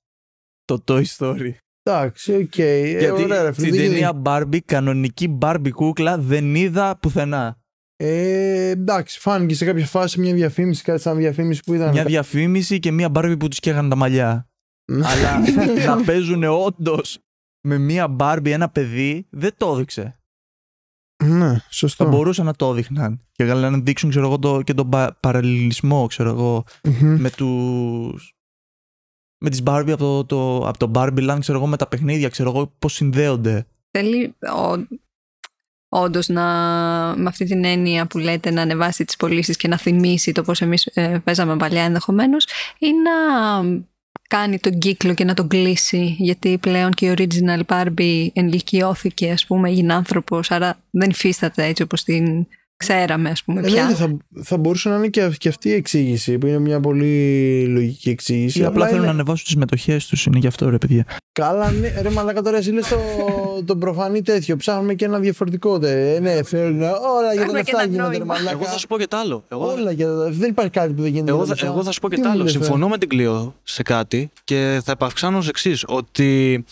[0.65, 1.51] Το Toy Story;
[1.83, 2.39] Εντάξει, ok.
[2.39, 2.95] Okay.
[2.99, 7.57] Γιατί ε, ωραία, στην ταινία Barbie, κανονική Barbie κούκλα, δεν είδα πουθενά.
[7.95, 11.91] Ε, εντάξει, φάνηκε σε κάποια φάση μια διαφήμιση, κάτι σαν διαφήμιση που ήταν.
[11.91, 14.47] Μια διαφήμιση και μια Barbie που τους καίγανε τα μαλλιά.
[14.91, 15.05] Ναι.
[15.07, 15.39] Αλλά
[15.95, 17.19] να παίζουν όντως
[17.61, 20.17] με μια Barbie ένα παιδί δεν το έδειξε.
[21.23, 22.03] Ναι, σωστό.
[22.03, 23.25] Θα μπορούσαν να το έδειχναν.
[23.31, 24.89] Και να δείξουν ξέρω εγώ, το, και τον
[25.19, 26.63] παραλληλισμό ξέρω εγώ,
[26.99, 28.35] με τους
[29.43, 32.29] με τις Barbie από το, το, από το Barbie Land, ξέρω εγώ, με τα παιχνίδια,
[32.29, 33.65] ξέρω εγώ, πώς συνδέονται.
[33.91, 34.35] Θέλει,
[35.93, 40.41] όντως με αυτή την έννοια που λέτε να ανεβάσει τις πωλήσεις και να θυμίσει το
[40.43, 43.11] πώς εμείς ε, παίζαμε παλιά ενδεχομένως, ή να
[44.27, 49.45] κάνει τον κύκλο και να τον κλείσει γιατί πλέον και η original Barbie ενηλικιώθηκε ας
[49.45, 52.47] πούμε έγινε άνθρωπος άρα δεν υφίσταται έτσι όπως την
[52.83, 53.61] ξέραμε, ας πούμε.
[53.61, 53.87] Πια.
[53.89, 57.65] Ε, θα, θα μπορούσε να είναι και, και αυτή η εξήγηση, που είναι μια πολύ
[57.67, 58.59] λογική εξήγηση.
[58.59, 59.07] Ή απλά θέλουν είναι...
[59.07, 61.05] να ανεβάσουν τις μετοχές τους, είναι γι' αυτό ρε παιδιά.
[61.31, 62.97] Καλά, ναι, ρε Μαλάκα τώρα εσύ λες το,
[63.65, 64.55] το προφανή τέτοιο.
[64.55, 65.77] Ψάχνουμε και ένα διαφορετικό.
[65.77, 66.15] Δε.
[66.15, 68.17] Ε, ναι, θέλουν όλα για τα λεφτά γίνονται.
[68.51, 69.43] Εγώ θα σου πω και τ' άλλο.
[69.47, 69.71] Εγώ...
[69.71, 70.29] Όλα για τα...
[70.31, 71.31] Δεν υπάρχει κάτι που δεν γίνεται.
[71.31, 72.47] Εγώ, θα, εγώ θα σου πω και τ' άλλο.
[72.47, 75.83] Συμφωνώ με την Κλειό σε κάτι και θα επαυξάνω ως εξής.
[75.87, 76.63] Ότι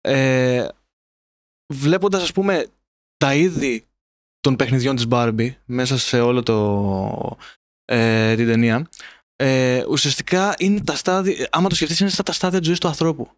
[0.00, 0.66] ε,
[1.74, 2.66] βλέποντας, ας πούμε,
[3.16, 3.84] τα είδη
[4.40, 7.36] των παιχνιδιών της Barbie μέσα σε όλο το,
[7.84, 8.88] ε, την ταινία
[9.40, 12.88] ε, ουσιαστικά είναι τα στάδια, άμα το σκεφτείς είναι στα τα στάδια της ζωής του
[12.88, 13.30] ανθρώπου.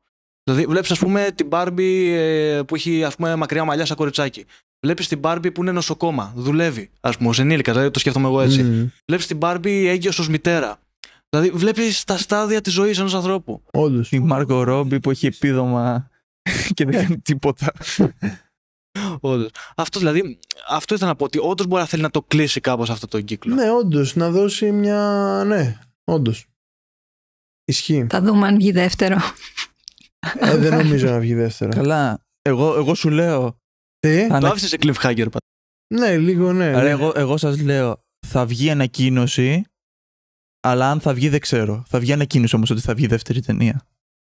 [0.45, 4.45] Δηλαδή βλέπεις ας πούμε την Barbie ε, που έχει ας πούμε μακριά μαλλιά σαν κοριτσάκι.
[4.87, 8.41] Βλέπεις την Barbie που είναι νοσοκόμα, δουλεύει ας πούμε ως ενήλικα, δηλαδή το σκέφτομαι εγώ
[8.41, 8.63] έτσι.
[8.63, 8.89] Μμμ.
[9.07, 10.79] Βλέπεις την Barbie έγκυος ως μητέρα.
[11.29, 13.63] Δηλαδή βλέπεις τα στάδια της ζωής ενός ανθρώπου.
[13.71, 14.13] Όντως.
[14.13, 16.11] Η Μάρκο Ρόμπι που έχει επίδομα
[16.75, 17.73] και δεν κάνει τίποτα.
[19.21, 19.51] Όντως.
[19.77, 22.91] Αυτό δηλαδή, αυτό ήθελα να πω ότι όντως μπορεί να θέλει να το κλείσει κάπως
[22.91, 23.55] αυτό το κύκλο.
[23.55, 24.15] Ναι, όντως.
[24.17, 25.43] Να δώσει μια.
[25.47, 26.47] Ναι, όντως.
[27.65, 28.07] Ισχύει.
[28.11, 29.17] Θα δούμε αν βγει δεύτερο.
[30.41, 31.71] ε, δεν νομίζω να βγει δεύτερο.
[31.71, 32.25] Καλά.
[32.43, 33.57] Εγώ, εγώ σου λέω.
[33.99, 35.17] Τι; θα Το ανα- άφησες σε cliffhanger.
[35.31, 35.39] πάντα.
[35.95, 36.71] Ναι, λίγο ναι.
[36.71, 36.89] Ρε, ναι.
[36.89, 38.01] εγώ, εγώ σας λέω.
[38.27, 39.65] Θα βγει ανακοίνωση.
[40.63, 41.83] Αλλά αν θα βγει δεν ξέρω.
[41.87, 43.87] Θα βγει ανακοίνωση όμως ότι θα βγει δεύτερη ταινία.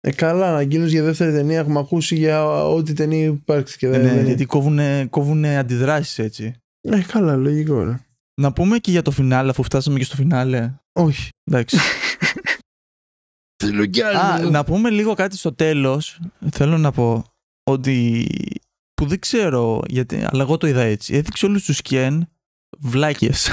[0.08, 4.14] Ε, καλά, ανακοίνωση για δεύτερη ταινία έχουμε ακούσει για ό,τι ταινία υπάρξει και δεν ναι,
[4.14, 6.56] δεν- γιατί κόβουνε, κόβουνε αντιδράσεις έτσι.
[6.82, 7.84] Ε, καλά, λογικό.
[7.84, 8.00] Ρε.
[8.42, 10.74] Να πούμε και για το φινάλε, αφού φτάσαμε και στο φινάλε.
[10.94, 11.30] Όχι.
[11.44, 11.78] Εντάξει.
[13.64, 16.20] Θέλω κι Α, να πούμε λίγο κάτι στο τέλος.
[16.52, 17.26] Θέλω να πω
[17.64, 18.28] ότι
[18.94, 21.14] που δεν ξέρω γιατί, αλλά εγώ το είδα έτσι.
[21.16, 22.28] Έδειξε όλους τους Κεν
[22.80, 23.50] βλάκες.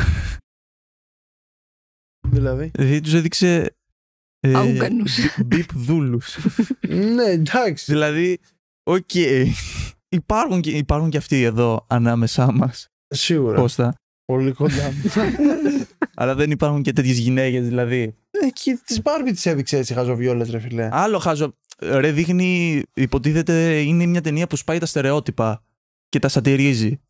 [2.28, 3.76] Δηλαδή; δηλαδή τους έδειξε
[4.40, 5.18] ε, ούγκανους.
[5.46, 6.38] μπιπ δούλους.
[6.88, 7.92] ναι, εντάξει.
[7.92, 8.38] δηλαδή,
[8.82, 9.14] οκ.
[10.08, 13.56] Υπάρχουν, και, υπάρχουν και αυτοί εδώ ανάμεσά μας, Σίγουρα.
[13.56, 13.94] Κώστα.
[14.24, 14.92] Πολύ κοντά.
[16.20, 18.14] αλλά δεν υπάρχουν και τέτοιες γυναίκες, δηλαδή.
[18.30, 20.88] Εκεί της Barbie της έδειξε έτσι χαζοβιόλες, ρε φιλέ.
[20.92, 21.54] Άλλο χάζω.
[21.82, 25.62] Ρε, δείχνει, υποτίθεται είναι μια ταινία που σπάει τα στερεότυπα
[26.08, 27.00] και τα σατυρίζει.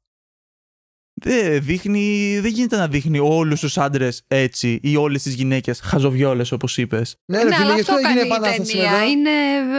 [1.22, 6.52] Δεν δείχνει, δεν γίνεται να δείχνει όλους τους άντρες έτσι ή όλες τις γυναίκες χαζοβιόλες,
[6.52, 7.16] όπως είπες.
[7.24, 8.90] Ναι, ναι, αλλά γι' αυτό έγινε κάνει η επανάσταση ταινία.
[8.90, 9.04] μετά.
[9.04, 9.30] Είναι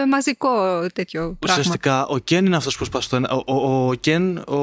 [0.10, 0.50] μαζικό
[0.94, 1.60] τέτοιο πράγμα.
[1.60, 3.30] Ουσιαστικά ο Κεν είναι αυτός που σπάσει το ένα.
[3.32, 4.56] Ο, ο, ο Κεν, ο,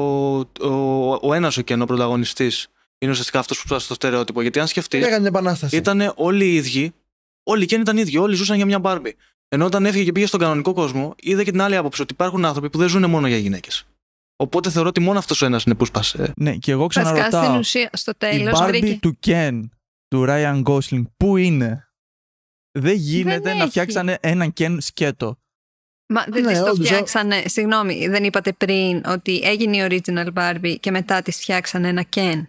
[0.67, 2.67] ο, ο ένας ο Κεν, ο πρωταγωνιστής,
[2.97, 4.41] είναι ουσιαστικά αυτός που σπάσει το στερεότυπο.
[4.41, 5.75] Γιατί αν σκεφτείς, Έκανε την επανάσταση.
[5.75, 6.93] ήταν όλοι οι ίδιοι,
[7.43, 9.15] όλοι οι Κεν ήταν ίδιοι, όλοι ζούσαν για μια Μπάρμπι.
[9.51, 12.45] Ενώ όταν έφυγε και πήγε στον κανονικό κόσμο, είδε και την άλλη άποψη ότι υπάρχουν
[12.45, 13.85] άνθρωποι που δεν ζουν μόνο για γυναίκες.
[14.41, 16.33] Οπότε θεωρώ ότι μόνο αυτός ο ένας είναι που σπάσε.
[16.35, 17.57] Ναι, και εγώ Βασικά στην ξαναρωτάω.
[17.59, 18.97] ουσία στο Η τέλος Barbie βρήκε.
[19.01, 19.61] του Ken,
[20.07, 21.89] του Ryan Gosling, πού είναι;
[22.79, 23.69] Δεν γίνεται Δεν να έχει.
[23.69, 25.39] φτιάξανε έναν Ken σκέτο.
[26.13, 27.43] Μα δεν Ναι, της το όντως, φτιάξανε.
[27.47, 32.41] Συγγνώμη, δεν είπατε πριν ότι έγινε η original Barbie και μετά της φτιάξανε ένα Ken.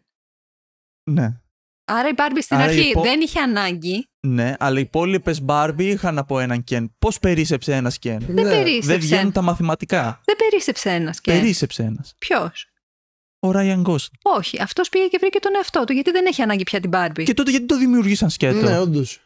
[1.11, 1.41] Ναι.
[1.85, 4.10] Άρα η Barbie στην Άρα αρχή υπο- δεν είχε ανάγκη.
[4.27, 6.85] Ναι, αλλά οι υπόλοιπες Barbie είχαν από έναν Ken.
[6.99, 8.43] Πώς περίσεψε ένας Ken; Δεν Ναι.
[8.51, 8.87] περίσσεψε.
[8.91, 10.21] Δεν βγαίνουν τα μαθηματικά.
[10.25, 11.23] Δεν περίσσεψε ένας Ken.
[11.25, 12.15] Περίσσεψε ένας.
[12.19, 12.67] Ποιος;
[13.47, 14.19] Ο Ryan Gosling.
[14.23, 15.93] Όχι, αυτός πήγε και βρήκε τον εαυτό του.
[15.93, 17.23] Γιατί δεν έχει ανάγκη πια την Barbie.
[17.25, 19.21] Και τότε γιατί το δημιουργήσαν σκέτο; Ναι, όντως.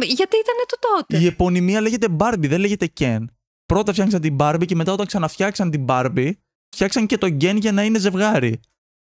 [0.00, 1.18] Γιατί ήταν το τότε.
[1.22, 3.24] Η επωνυμία λέγεται Barbie, δεν λέγεται Ken.
[3.66, 6.30] Πρώτα φτιάξαν την Barbie και μετά όταν ξαναφτιάξαν την Barbie,
[6.74, 8.60] φτιάξαν και τον Ken για να είναι ζευγάρι.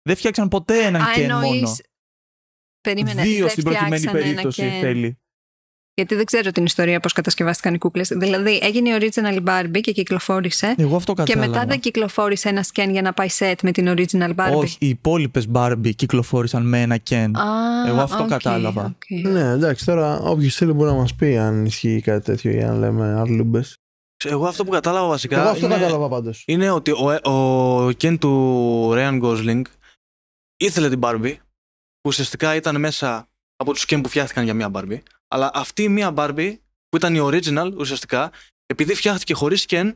[0.02, 1.76] Δεν φτιάξαν ποτέ έναν Α, Ken εννοείς- μόνο.
[2.94, 3.22] Περίμενε.
[3.22, 4.80] Δύο δεν στην προκειμένη φτιάξανε ένα περίπτωση Ken.
[4.82, 5.18] θέλει.
[5.94, 8.08] Γιατί δεν ξέρω την ιστορία πώς κατασκευάστηκαν οι κούκλες.
[8.08, 10.76] Δηλαδή, έγινε η original Barbie και κυκλοφόρησε.
[10.78, 11.48] Εγώ αυτό Και κατάλαβα.
[11.52, 14.56] μετά δεν κυκλοφόρησε ένα σκέν για να πάει set με την original Barbie.
[14.56, 17.32] Όχι, οι υπόλοιπες Barbie κυκλοφόρησαν με ένα Ken.
[17.34, 18.86] Α, Εγώ αυτό οκ, κατάλαβα.
[18.86, 19.32] οκ.
[19.32, 22.80] Ναι, εντάξει, τώρα όποιος θέλει μπορεί να μας πει αν ισχύει κάτι τέτοιο ή αν
[22.80, 23.64] λέμε αρλούμπες.
[24.24, 26.44] Εγώ αυτό που κατάλαβα βασικά Εγώ αυτό είναι, κατάλαβα πάντως.
[26.48, 29.62] είναι ότι ο, ο Ken του Ryan Gosling
[30.58, 31.34] ήθελε την Barbie
[32.08, 35.90] που ουσιαστικά ήταν μέσα από τους Ken που φτιάχτηκαν για μια Barbie αλλά αυτή η
[35.90, 36.56] μια Barbie
[36.90, 38.32] που ήταν η original ουσιαστικά
[38.66, 39.94] επειδή φτιάχτηκε χωρίς Ken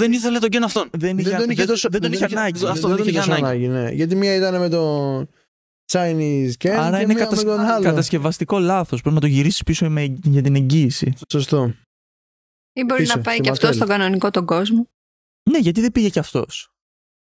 [0.00, 0.88] δεν ήθελε τον Ken αυτόν.
[0.92, 2.66] Δεν, είχε, Δεν τον είχε δεν- τόσο δεν τον είχε ανάγκη.
[2.66, 3.68] αυτό δεν τον είχε τόσο ανάγκη.
[3.68, 3.90] ναι.
[3.90, 5.28] Γιατί μία ήταν με τον
[5.92, 7.44] Chinese Ken Άρα και είναι μία κατασ...
[7.44, 7.84] με τον άλλο.
[7.84, 9.00] κατασκευαστικό λάθος.
[9.00, 10.02] Πρέπει να το γυρίσεις πίσω με...
[10.22, 11.12] για την εγγύηση.
[11.32, 11.74] Σωστό.
[12.72, 13.74] Ή μπορεί Πίσω, να πάει στη και αυτό Mattel.
[13.74, 14.88] στον κανονικό τον κόσμο.
[15.50, 16.68] Ναι, γιατί δεν πήγε κι αυτός.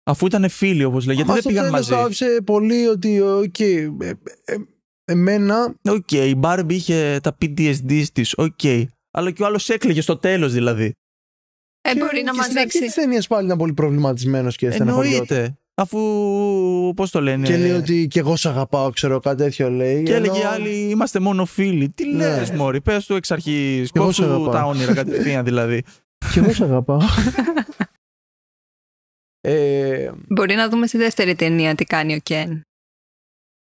[0.08, 1.90] Αφού ήταν φίλοι, όπως λέει, γιατί Μα δεν στο πήγαν τέλος μαζί.
[1.90, 4.12] το άφησε πολύ ότι οκ, ε, ε,
[4.44, 4.56] ε,
[5.04, 8.60] εμένα Οκ, η Barbie είχε τα PTSD της, οκ.
[9.10, 10.92] Αλλά και ο άλλος έκλαιγε στο τέλος δηλαδή.
[11.80, 12.86] Ε, και- μπορεί να και μας στην αρχή δείξει.
[12.86, 15.26] της ταινίας πάλι ήταν πολύ προβληματισμένος και στεναχωριόταν.
[15.36, 15.58] Εννοείται.
[15.74, 15.98] Αφού.
[16.96, 20.02] Πώς το λένε; Και λέει ότι και εγώ σε αγαπάω, ξέρω κάτι τέτοιο λέει.
[20.02, 21.88] Και έλεγε ενώ- άλλοι, είμαστε μόνο φίλοι.
[21.88, 22.36] Τι Ναι.
[22.36, 24.48] λες Μόρι, πες του εξ αρχής, εγώ κόψου σε αγαπάω.
[24.52, 25.82] τα όνειρα κατευθείαν δηλαδή.
[26.32, 26.98] Και εγώ σε αγαπάω.
[29.50, 32.62] ε, Μπορεί να δούμε στη δεύτερη ταινία τι κάνει ο Κεν.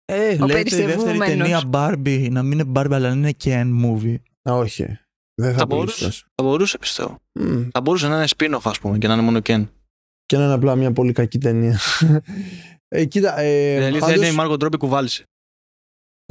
[0.06, 1.28] Ε, λέτε η δεύτερη περιστευούμενος.
[1.28, 4.16] ταινία Barbie να μην είναι Barbie αλλά να είναι Ken movie.
[4.50, 4.86] α, όχι.
[5.42, 6.04] Δεν θα, Θα πω μπορούσε.
[6.06, 6.26] ίσως.
[6.36, 7.18] Θα μπορούσε πιστεύω.
[7.40, 9.66] Μμ, Θα μπορούσε να είναι spin-off ας πούμε και να είναι μόνο Ken.
[10.26, 11.80] Και να είναι απλά μια πολύ κακή ταινία.
[12.88, 15.24] ε, κοίτα, ε, Η αλήθεια πάντως, είναι η Μάρκο Ντρόμπι κουβάλισε.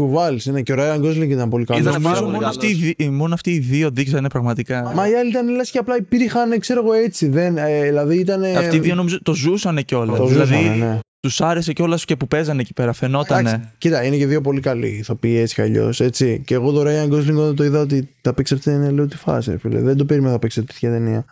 [0.03, 1.83] Κουβάλεις, είναι και ο Ράιαν Γκόσλινγκ ήταν πολύ καλός.
[1.83, 2.57] Ήταν Νομίζω πάρα πολύ μόνο, καλός.
[2.65, 4.93] αυτοί, οι δι- μόνο αυτοί οι δύο δείξανε πραγματικά.
[4.95, 7.29] Μα οι άλλοι ήταν λες και απλά υπήρχαν, ξέρω εγώ έτσι.
[7.29, 8.45] Δεν, ε, δηλαδή ήταν.
[8.45, 10.19] Αυτοί οι δύο νομίζω το ζούσανε κιόλας.
[10.19, 10.99] το δηλαδή ζούσανε, ναι.
[11.21, 12.93] τους άρεσε κιόλας και που παίζανε εκεί πέρα.
[12.93, 13.49] Φαινότανε.
[13.51, 16.01] Εντάξει, Κοίτα, είναι και δύο πολύ καλοί ηθοποιοί έτσι κι αλλιώς.
[16.45, 19.07] Και εγώ το Ryan Gosling όταν το είδα ότι θα παίξει αυτή την ταινία, λέω
[19.07, 19.81] τι φάση, ρε φίλε.
[19.81, 21.25] Δεν το περίμενα θα παίξει τέτοια ταινία.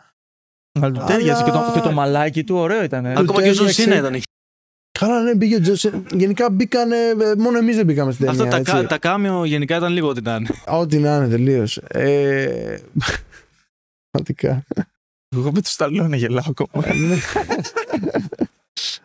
[0.80, 3.06] Αλλά του τέριαζε και, το, και το μαλάκι του, ωραίο ήταν.
[3.06, 3.82] Ακόμα και ο Ζων τέριαξε.
[3.82, 4.22] Σίνα ήταν
[5.02, 5.06] εκεί.
[5.12, 6.96] Καλά, ναι, μπήκε ο Τζο- Γενικά μπήκανε.
[6.96, 8.40] ε, Μόνο εμείς δεν μπήκαμε στην ταινία.
[8.42, 8.72] Αυτά τα, έτσι.
[8.72, 10.48] κα- τα κάμιο γενικά ήταν λίγο ό,τι να είναι.
[10.66, 11.76] Ό,τι να είναι τελείως.
[11.76, 12.78] Ε...
[14.10, 14.64] Πραγματικά.
[15.36, 16.86] Εγώ με τους Σταλόνε γελάω ακόμα.
[16.94, 17.16] Ναι.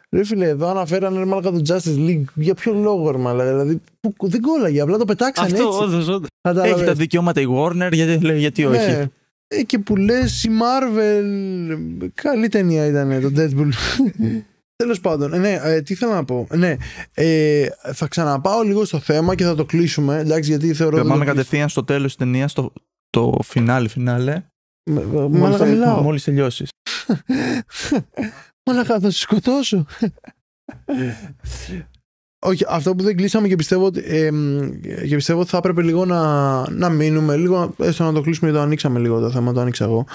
[0.09, 2.23] Ρε φίλε, εδώ αναφέρανε ρε μάλακα το Justice League.
[2.35, 3.49] Για ποιο λόγο, ρε μάλακα.
[3.49, 5.83] Δηλαδή, που, δεν κόλλαγε, απλά το πετάξαν Αυτό, έτσι.
[5.83, 6.29] όντως, όντως.
[6.41, 6.75] Κατάλαβες.
[6.75, 8.77] Έχει τα δικαιώματα η Warner, γιατί, λέει, γιατί όχι.
[8.91, 9.05] Ναι.
[9.47, 11.25] Ε, και που λες η Marvel.
[12.13, 13.69] Καλή ταινία ήταν το Deadpool.
[14.83, 16.47] Τέλος πάντων, ε, ναι, ε, τι θέλω να πω.
[16.55, 16.75] Ναι,
[17.13, 20.19] ε, θα ξαναπάω λίγο στο θέμα και θα το κλείσουμε.
[20.19, 20.95] Εντάξει, γιατί θεωρώ.
[20.97, 22.73] Θα δεν πάμε το κατευθείαν στο τέλος της ταινίας, το,
[23.09, 24.43] το φινάλε, φινάλε.
[24.89, 25.01] κλείσουμε.
[25.01, 26.01] Μα- Μάλακα μιλάω.
[26.01, 26.69] Μόλις τελειώσεις.
[28.65, 29.85] Μάλακα θα σε σκοτώσω.
[32.45, 34.69] Όχι, αυτό που δεν κλείσαμε και πιστεύω ότι, ε, μ,
[35.07, 36.21] και πιστεύω ότι θα έπρεπε λίγο να,
[36.71, 39.83] να μείνουμε, λίγο, έστω να το κλείσουμε γιατί το ανοίξαμε λίγο το θέμα, το άνοιξα
[39.83, 40.07] εγώ.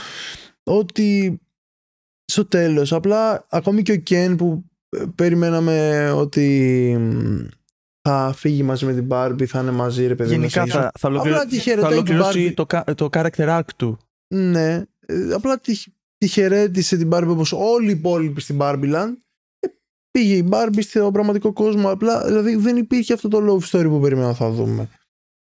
[0.62, 1.40] Ότι
[2.32, 7.46] στο τέλος, απλά ακόμη και ο Κεν που ε, περιμέναμε ότι μ,
[8.08, 10.90] θα φύγει μαζί με την Barbie, θα είναι μαζί ρε παιδί μου, Γενικά σε- θα,
[10.98, 12.54] θα, ολοκληρω- Απλά τη θα χαιρετάει την ολοκληρώσει Barbie.
[12.54, 13.98] το, κα- το character arc του.
[14.34, 15.82] Ναι, ε, απλά τη,
[16.16, 19.12] τη χαιρέτησε την Barbie όπως όλοι οι υπόλοιποι στην Barbieland.
[19.58, 19.66] Ε,
[20.10, 21.90] Πήγε η Barbie στο πραγματικό κόσμο.
[21.90, 24.88] Απλά δηλαδή δεν υπήρχε αυτό το love story που περίμενα θα δούμε.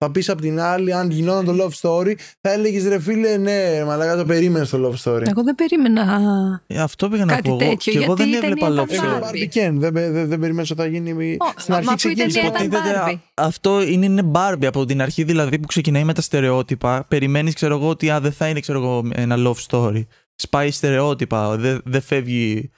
[0.06, 3.84] Θα πεις απ' την άλλη, αν γινόταν το love story, θα έλεγες ρε φίλε, ναι,
[3.86, 5.22] μαλάκα το περίμενες το love story.
[5.28, 6.03] Εγώ δεν περίμενα.
[6.68, 7.70] Ε, αυτό πήγα να Κάτι πω εγώ.
[7.70, 9.22] τέτοιο, Και εγώ γιατί δεν η έβλεπα ταινία love ήταν Εγώ story.
[9.24, 9.36] Barbie.
[9.36, 11.12] Barbie Ken, δεν, δεν, δεν περίμενα ότι θα γίνει.
[11.39, 12.39] Ω, Στην μα αρχή αφού η ταινία ξεκίνησε.
[12.39, 13.14] ήταν Υποτίθεται Barbie.
[13.34, 17.06] α- αυτό είναι, είναι Barbie από την αρχή δηλαδή που ξεκινάει με τα στερεότυπα.
[17.08, 20.06] Περιμένεις, ξέρω εγώ, ότι α, δεν θα είναι ξέρω εγώ, ένα love story.
[20.36, 21.56] Σπάει στερεότυπα.
[21.58, 22.70] Δεν δεν φεύγει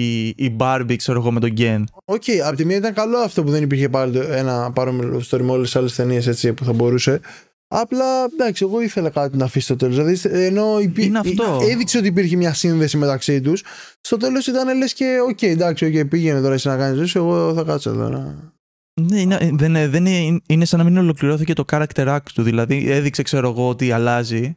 [0.00, 1.84] η, η Barbie, ξέρω εγώ, με τον Ken.
[2.04, 5.28] Ok, απ' τη μία ήταν καλό αυτό που δεν υπήρχε πάλι το- ένα παρόμοιο love
[5.36, 7.20] story με όλες τις άλλες ταινίες έτσι που θα μπορούσε.
[7.68, 9.96] Απλά εντάξει, εγώ ήθελα κάτι να αφήσει στο τέλος.
[9.96, 11.04] Δηλαδή, ενώ υπή...
[11.04, 11.58] Είναι αυτό.
[11.62, 13.62] έδειξε ότι υπήρχε μια σύνδεση μεταξύ τους,
[14.00, 17.18] στο τέλος ήταν λες και, οκ, εντάξει, okay, πήγαινε τώρα εσύ να κάνεις ζωή σου,
[17.18, 18.08] εγώ θα κάτσω εδώ.
[18.08, 18.52] Να...
[19.00, 22.42] Ναι, είναι, δεν, είναι- δεν είναι, είναι σαν να μην ολοκληρώθηκε το character arc του.
[22.42, 24.56] Δηλαδή έδειξε, ξέρω εγώ, ότι αλλάζει,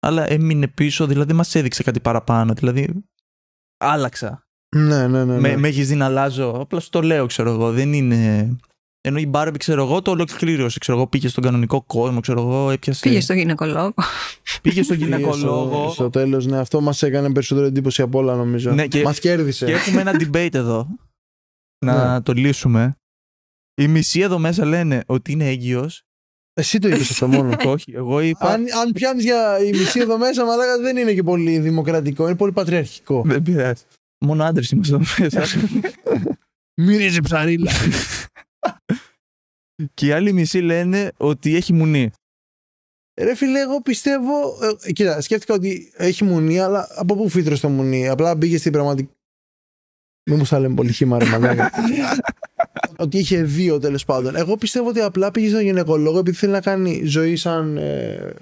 [0.00, 2.52] αλλά έμεινε πίσω, δηλαδή μας έδειξε κάτι παραπάνω.
[2.54, 3.04] Δηλαδή
[3.76, 4.45] άλλαξα.
[4.76, 5.24] Ναι, ναι, ναι.
[5.24, 5.40] ναι.
[5.40, 7.72] Με, με έχεις δει να αλλάζω; Απλά σου το λέω, ξέρω εγώ.
[7.72, 8.56] Δεν είναι.
[9.00, 10.78] Ενώ η Barbie, ξέρω εγώ, το ολοκλήρωσε.
[10.78, 13.00] Ξέρω εγώ, πήγε στον κανονικό κόσμο, ξέρω εγώ, έπιασε.
[13.08, 13.94] Πήγε στο γυναικολόγο.
[14.62, 15.82] πήγε στον Πήγε γυναικολόγο.
[15.82, 18.72] Στο, στο τέλος, ναι, αυτό μας έκανε περισσότερο εντύπωση από όλα, νομίζω.
[18.72, 19.66] Ναι, και- Μας κέρδισε.
[19.66, 20.86] Και έχουμε ένα debate εδώ.
[21.84, 22.20] να Ναι.
[22.20, 22.96] το λύσουμε.
[23.74, 26.02] Οι μισοί εδώ μέσα λένε ότι είναι έγκυος.
[26.54, 27.56] Εσύ το είπες αυτό μόνο.
[27.74, 28.48] Όχι, εγώ είπα.
[28.48, 32.36] αν αν πιάνεις για η μισή εδώ μέσα, μαλάκα δεν είναι και πολύ δημοκρατικό, είναι
[32.36, 33.22] πολύ πατριαρχικό.
[33.26, 33.82] Δεν πειράζει.
[34.24, 35.42] Μόνο άντρες είμαστε εδώ μέσα.
[36.80, 37.70] Μυρίζει ψαρίλα.
[39.94, 42.10] και οι άλλοι μισοί λένε ότι έχει μουνί.
[43.20, 44.58] Ρε φίλε, εγώ πιστεύω.
[44.84, 48.08] Ε, κοίτα, σκέφτηκα ότι έχει μουνί, αλλά από πού φύτρωσε το μουνί.
[48.08, 49.10] Απλά μπήκε στην πραγματική.
[50.30, 51.70] Μην μου στα λέμε πολύ χήμα, ρε μαλάκα.
[52.96, 54.36] ότι είχε δύο τέλος πάντων.
[54.36, 57.76] Εγώ πιστεύω ότι απλά πήγε στον γυναικολόγο επειδή θέλει να κάνει ζωή σαν.
[57.76, 58.34] Ε,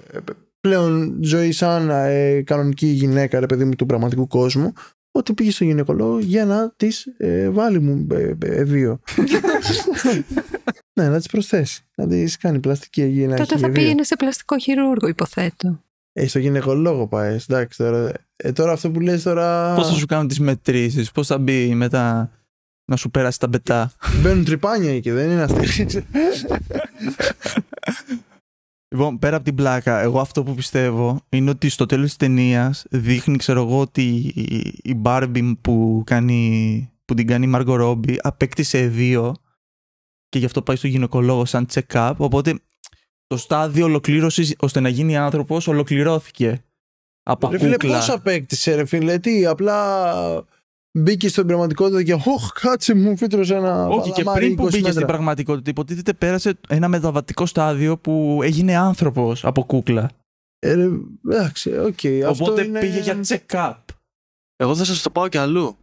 [0.59, 4.73] πλέον ζωή σαν ε, κανονική γυναίκα, ρε παιδί μου, του πραγματικού κόσμου.
[5.17, 6.87] Ότι πήγε στον γυναικολόγο για να τη
[7.17, 8.99] ε, βάλει μου ε, ε, δύο.
[10.93, 11.85] ναι, να τις προσθέσει.
[11.95, 13.35] Να τη κάνει πλαστική αγία.
[13.35, 15.83] Τότε θα πήγαινε σε πλαστικό χειρούργο, υποθέτω.
[16.13, 17.37] Ε, στο γυναικολόγο πάει.
[17.49, 18.11] Εντάξει τώρα.
[18.35, 19.75] Ε, τώρα αυτό που λες τώρα.
[19.75, 22.31] Πώς θα σου κάνουν τις μετρήσεις, πώς θα μπει μετά
[22.85, 23.91] να σου πέρασε τα μπετά;
[24.21, 26.01] Μπαίνουν τρυπάνια εκεί, δεν είναι αστείο.
[28.95, 32.85] Λοιπόν, πέρα από την πλάκα, εγώ αυτό που πιστεύω είναι ότι στο τέλος της ταινίας
[32.89, 34.01] δείχνει, ξέρω εγώ, ότι
[34.35, 39.35] η- η Barbie που, κάνει, που την κάνει η Margot Robbie απέκτησε δύο
[40.29, 42.13] και γι' αυτό πάει στο γυναικολόγο σαν check-up.
[42.17, 42.59] Οπότε
[43.27, 46.63] το στάδιο ολοκλήρωσης ώστε να γίνει άνθρωπος ολοκληρώθηκε.
[47.23, 47.97] Από ρε φίλε, κούκλα.
[47.97, 50.45] πώς απέκτησε, ρε φίλε, τι, απλά
[50.95, 53.87] μπήκε στην πραγματικότητα και Ωχ, κάτσε μου, φύτρωσε ένα.
[53.87, 54.93] Όχι, και παλαμάρι πριν που 20 μπήκε μέτρα».
[54.93, 60.09] στην πραγματικότητα, υποτίθεται πέρασε ένα μεταβατικό στάδιο που έγινε άνθρωπος από κούκλα.
[60.59, 60.87] Ε, ρε,
[61.29, 61.99] εντάξει, οκ.
[62.27, 62.79] αυτό Οπότε είναι...
[62.79, 63.75] πήγε για check-up.
[64.55, 65.77] Εγώ θα σας το πάω κι αλλού.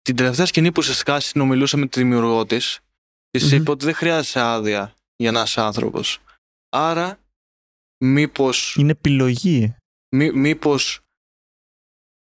[0.00, 2.80] Στην τελευταία σκηνή που ουσιαστικά συνομιλούσε με τη δημιουργό της,
[3.30, 3.60] της Μμμ.
[3.60, 6.18] είπε ότι δεν χρειάζεσαι άδεια για να είσαι άνθρωπος.
[6.68, 7.18] Άρα,
[8.04, 9.76] μήπω Είναι επιλογή.
[10.16, 11.00] μή, μήπως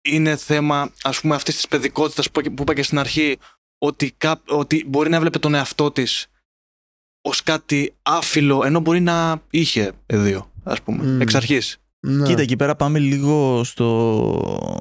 [0.03, 3.38] είναι θέμα ας πούμε αυτής της παιδικότητας που, που είπα και στην αρχή
[3.78, 6.26] ότι, κά, ότι μπορεί να έβλεπε τον εαυτό της
[7.22, 11.20] ως κάτι άφιλο ενώ μπορεί να είχε δύο ας πούμε Μμ.
[11.20, 12.26] εξ αρχής Ναι.
[12.26, 14.80] Κοίτα, εκεί πέρα πάμε λίγο στο,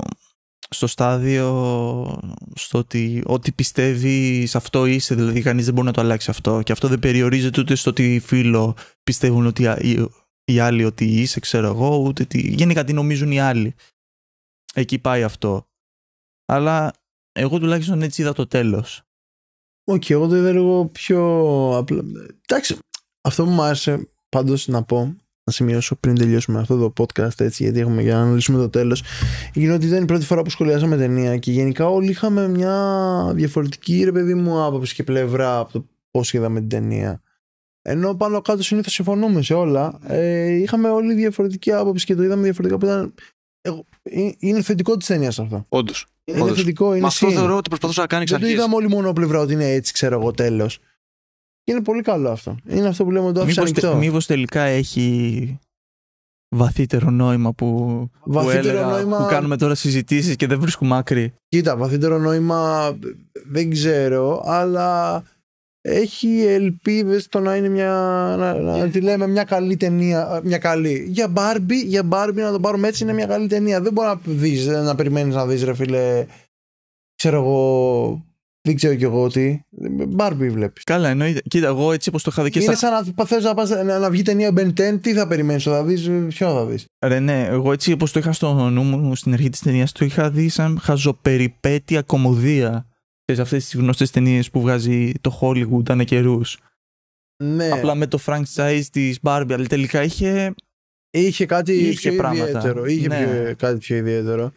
[0.69, 2.19] στο στάδιο
[2.55, 6.61] στο ότι ό,τι πιστεύει σε αυτό είσαι, δηλαδή κανείς δεν μπορεί να το αλλάξει αυτό
[6.61, 10.07] και αυτό δεν περιορίζεται ούτε στο ότι οι φίλο πιστεύουν ότι οι,
[10.43, 13.75] οι άλλοι ότι είσαι, ξέρω εγώ, ούτε τι, γενικά τι νομίζουν οι άλλοι.
[14.73, 15.67] Εκεί πάει αυτό.
[16.45, 16.93] Αλλά
[17.31, 19.01] εγώ τουλάχιστον έτσι είδα το τέλος.
[19.83, 21.21] Οκ, εγώ το είδα λίγο πιο
[21.77, 22.03] απλά.
[22.47, 22.77] Εντάξει,
[23.21, 27.63] αυτό που μου άρεσε πάντως να πω να σημειώσω πριν τελειώσουμε αυτό το podcast έτσι
[27.63, 29.03] γιατί έχουμε για να αναλύσουμε το τέλος
[29.53, 34.03] είναι ότι ήταν η πρώτη φορά που σχολιάσαμε ταινία και γενικά όλοι είχαμε μια διαφορετική
[34.03, 37.21] ρε παιδί μου άποψη και πλευρά από το πώς είδαμε την ταινία
[37.81, 42.43] ενώ πάνω κάτω συνήθως συμφωνούμε σε όλα ε, είχαμε όλοι διαφορετική άποψη και το είδαμε
[42.43, 43.13] διαφορετικά που ήταν
[43.61, 45.65] εγώ, ε, είναι θετικό της ταινία αυτό.
[45.69, 46.05] Όντως.
[46.23, 46.57] Είναι όντως.
[46.57, 46.91] θετικό.
[46.91, 49.53] Είναι Μα αυτό θεωρώ ότι προσπαθούσα να κάνει Δεν το είδαμε όλοι μόνο πλευρά ότι
[49.53, 50.79] είναι έτσι, ξέρω εγώ, τέλος.
[51.63, 52.57] Είναι πολύ καλό αυτό.
[52.67, 53.95] Είναι αυτό που λέμε το άφησα ανοιχτό.
[53.95, 55.59] Μήπως τελικά έχει
[56.55, 59.17] βαθύτερο νόημα που, βαθύτερο που, έλεγα, νόημα...
[59.17, 61.33] που κάνουμε τώρα συζητήσεις και δεν βρίσκουμε άκρη.
[61.47, 62.91] Κοίτα, βαθύτερο νόημα
[63.45, 65.23] δεν ξέρω, αλλά
[65.81, 67.91] έχει ελπίδες στο να είναι μια.
[68.37, 70.41] Να, να τη λέμε μια καλή ταινία.
[70.43, 71.05] Μια καλή.
[71.09, 73.81] Για Barbie, για Barbie να το πάρουμε έτσι είναι μια καλή ταινία.
[73.81, 76.25] Δεν μπορεί να, δεις, να περιμένεις να δεις, ρε φίλε.
[77.15, 78.25] Ξέρω εγώ
[78.63, 79.59] δεν ξέρω κι εγώ τι.
[80.07, 80.83] Μπάρμπι βλέπεις.
[80.83, 81.41] Καλά, εννοείται.
[81.47, 83.99] Κοίτα, εγώ έτσι όπως το είχα δει και Είναι σαν να θες να, πας, να,
[83.99, 87.45] να βγει ταινία Ben 10, τι θα περιμένεις, θα δεις, ποιο θα δεις; Ρε, ναι,
[87.45, 90.49] εγώ έτσι όπως το είχα στο νου μου στην αρχή της ταινίας, το είχα δει
[90.49, 92.85] σαν χαζοπεριπέτεια κομμωδία.
[93.35, 96.59] Σε αυτές τις γνωστές ταινίες που βγάζει το Hollywood ανά καιρούς.
[97.43, 97.69] Ναι.
[97.69, 100.53] Απλά με το franchise της Barbie, αλλά τελικά είχε.
[101.09, 102.47] Είχε κάτι είχε πιο πράγματα.
[102.47, 102.85] ιδιαίτερο.
[102.85, 103.43] Είχε ναι.
[103.43, 104.51] πιο, κάτι πιο ιδιαίτερο.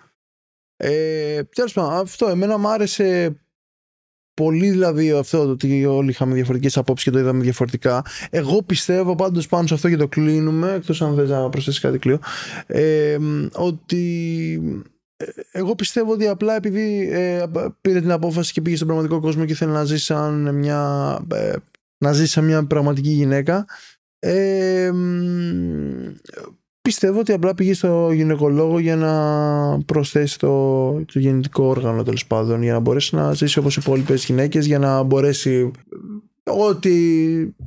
[0.76, 3.36] Ε, Τέλος πάντων, αυτό εμένα μου άρεσε
[4.34, 8.04] πολύ δηλαδή αυτό το ότι όλοι είχαμε διαφορετικές απόψεις και το είδαμε διαφορετικά.
[8.30, 11.98] Εγώ πιστεύω πάντως πάνω σε αυτό και το κλείνουμε, εκτός αν θες να προσθέσεις κάτι
[11.98, 12.18] κλείω,
[12.66, 13.18] ε,
[13.52, 14.02] ότι
[14.74, 14.93] ε,
[15.50, 17.44] εγώ πιστεύω ότι απλά επειδή ε,
[17.80, 21.52] πήρε την απόφαση και πήγε στον πραγματικό κόσμο και ήθελε να ζήσει σαν μια, ε,
[22.04, 23.66] να ζήσει σαν μια πραγματική γυναίκα
[24.18, 24.90] ε,
[26.88, 32.62] Πιστεύω ότι απλά πήγε στο γυναικολόγο για να προσθέσει το, το γεννητικό όργανο τέλος πάντων
[32.62, 35.70] για να μπορέσει να ζήσει όπως οι υπόλοιπες γυναίκες για να μπορέσει
[36.44, 36.92] ό,τι,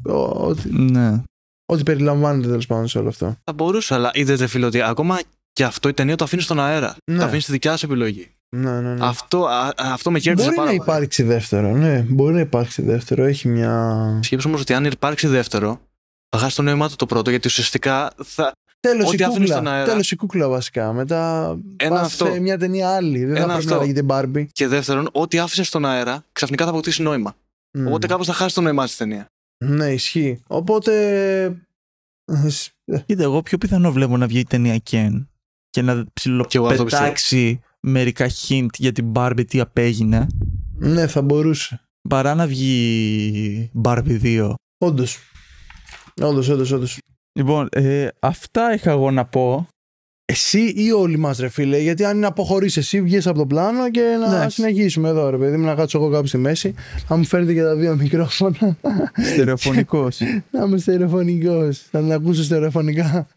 [0.04, 1.24] ό,τι, ναι.
[1.66, 3.36] ό,τι περιλαμβάνεται τέλος πάντων σε όλο αυτό.
[3.44, 5.20] Θα μπορούσε, αλλά είδατε φίλο ότι ακόμα
[5.58, 6.96] και αυτό η ταινία το αφήνεις στον αέρα.
[7.12, 7.18] Ναι.
[7.18, 8.32] Το αφήνεις στη δικιά σου επιλογή.
[8.56, 9.06] Ναι, ναι, ναι.
[9.06, 10.78] Αυτό, α, αυτό με κέρδισε πάρα πολύ.
[10.78, 12.06] Μπορεί να υπάρξει δεύτερο, ναι.
[12.08, 13.24] Μπορεί να υπάρξει δεύτερο.
[13.24, 14.20] Έχει μια.
[14.24, 15.80] Σκέψου όμως ότι αν υπάρξει δεύτερο,
[16.30, 19.86] θα χάσει το νόημά του το πρώτο, γιατί ουσιαστικά θα, Τέλος η κούκλα.
[19.86, 20.94] Τέλος η κούκλα βασικά.
[20.94, 22.26] Μετά Ένα αυτό.
[22.26, 23.26] σε μια ταινία άλλη.
[23.26, 24.46] Δεν Ένα θα πρέπει να λέγεται Barbie.
[24.52, 27.36] Και δεύτερον, ό,τι άφησες στον αέρα ξαφνικά θα αποκτήσει νόημα.
[27.78, 27.86] Mm.
[27.88, 29.26] Οπότε κάπως θα χάσει το νόημά της ταινία.
[29.66, 30.42] Ναι, ισχύει.
[30.48, 31.66] Οπότε.
[33.06, 35.26] Κοίτα, εγώ πιο πιθανό βλέπω να βγει η ταινία Ken
[35.70, 40.28] και να ψιλοπετάξει μερικά hint για την Barbie τι απέγινε.
[40.78, 41.82] Ναι, θα μπορούσε.
[42.10, 44.54] Παρά να βγει Barbie 2.
[44.78, 45.18] Όντως.
[46.22, 46.98] Όντως, όντως, όντως.
[47.40, 49.68] Λοιπόν, ε, αυτά είχα εγώ να πω.
[50.30, 53.92] Εσύ ή όλοι μας, ρε φίλε, γιατί αν είναι αποχωρήσει, εσύ βγεις από το πλάνο
[53.92, 54.50] και να ναι.
[54.50, 56.74] συνεχίσουμε εδώ, ρε παιδί μου, να κάτσω εγώ κάπου στη μέση,
[57.08, 58.78] να μου φέρετε και τα δύο μικρόφωνα.
[59.32, 60.20] Στερεοφωνικός.
[60.52, 61.88] να είμαι στερεοφωνικός.
[61.92, 63.28] Θα την ακούσω στερεοφωνικά.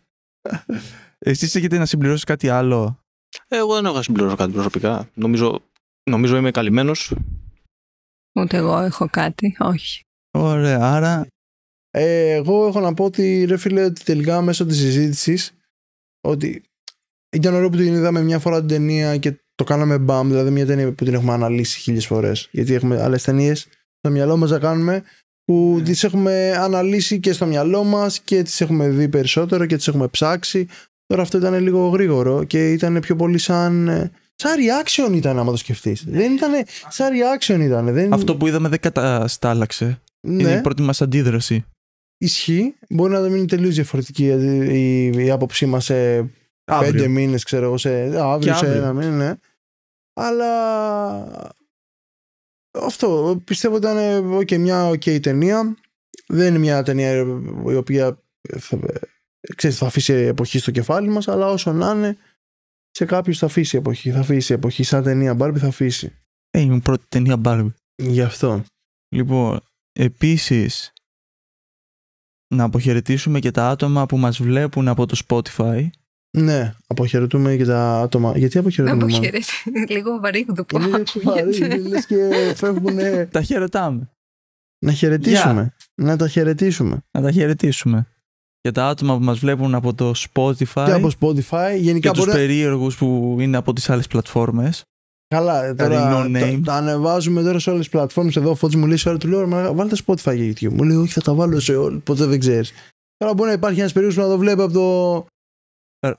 [1.25, 3.05] Εσείς έχετε να συμπληρώσει κάτι άλλο;
[3.49, 5.11] Εγώ δεν έχω να συμπληρώσω κάτι προσωπικά.
[5.15, 5.63] Νομίζω,
[6.11, 7.15] νομίζω είμαι καλυμμένος.
[8.35, 10.03] Ούτε εγώ έχω κάτι, όχι.
[10.31, 11.27] Ωραία, άρα
[11.91, 15.53] ε, εγώ έχω να πω ότι ρε φίλε ότι τελικά μέσω της συζήτησης
[16.21, 16.63] ότι
[17.33, 20.67] ήταν ωραίο που την είδαμε μια φορά την ταινία και το κάναμε μπαμ, δηλαδή μια
[20.67, 23.61] ταινία που την έχουμε αναλύσει χίλιες φορές γιατί έχουμε άλλες ταινίες
[23.99, 25.03] στο μυαλό μας να κάνουμε
[25.45, 25.85] που mm.
[25.85, 30.09] τις έχουμε αναλύσει και στο μυαλό μας και τις έχουμε δει περισσότερο και τις έχουμε
[30.09, 30.69] ψάξει
[31.11, 33.89] τώρα αυτό ήταν λίγο γρήγορο και ήταν πιο πολύ σαν
[34.41, 36.05] Σαν reaction ήταν, άμα το σκεφτείς.
[36.07, 36.53] Δεν ήταν.
[36.89, 37.93] Σαν reaction ήταν.
[37.93, 38.13] Δεν...
[38.13, 40.01] Αυτό που είδαμε δεν καταστάλαξε.
[40.21, 40.43] Ναι.
[40.43, 41.65] Είναι η πρώτη μας αντίδραση.
[42.19, 42.75] Ισχύει.
[42.89, 46.31] Μπορεί να μείνει τελείως διαφορετική η, η άποψή μας σε
[46.81, 49.35] πέντε μήνες, ξέρω εγώ, σε αύριο, σε ένα μήνα, ναι.
[50.15, 51.53] Αλλά
[52.71, 55.77] αυτό πιστεύω ότι ήταν okay, μια ok ταινία.
[56.27, 57.13] Δεν είναι μια ταινία
[57.67, 58.23] η οποία
[58.59, 58.79] θα,
[59.57, 62.17] ξέρεις, θα αφήσει εποχή στο κεφάλι μας αλλά όσο να είναι
[62.91, 66.13] σε κάποιους θα αφήσει εποχή θα αφήσει εποχή σαν ταινία Barbie θα αφήσει
[66.51, 68.65] ε, είναι η πρώτη ταινία Barbie γι' αυτό
[69.15, 69.61] λοιπόν
[69.93, 70.93] επίσης
[72.55, 75.89] να αποχαιρετήσουμε και τα άτομα που μας βλέπουν από το Spotify.
[76.39, 78.39] Ναι, αποχαιρετούμε και τα άτομα.
[78.39, 79.03] Γιατί αποχαιρετούμε.
[79.03, 79.85] Αποχαιρετούμε.
[79.95, 82.99] Λίγο βαρύγδου που Είναι βαρύ, λες και φεύγουν.
[83.31, 84.11] τα χαιρετάμε.
[84.85, 85.75] Να χαιρετήσουμε.
[85.95, 87.05] Να τα χαιρετήσουμε.
[87.11, 88.07] Να τα χαιρετήσουμε.
[88.63, 90.85] Για τα άτομα που μας βλέπουν από το Spotify.
[90.85, 91.77] Και από Spotify.
[91.79, 94.83] Γενικά και τους περίεργους που είναι από τις άλλες πλατφόρμες.
[95.35, 96.61] Καλά, τώρα no name.
[96.65, 98.37] τα, τα ανεβάζουμε τώρα σε όλες τις πλατφόρμες.
[98.37, 100.73] Εδώ ο Φώτης μου λέει σε ώρα του λέω: «Μα Βάλτε Spotify για YouTube.
[100.73, 101.99] Μου λέει: Όχι, θα τα βάλω σε όλε.
[101.99, 102.73] Ποτέ δεν ξέρεις.
[103.17, 105.27] Τώρα μπορεί να υπάρχει ένας περίεργος που να το βλέπει από το.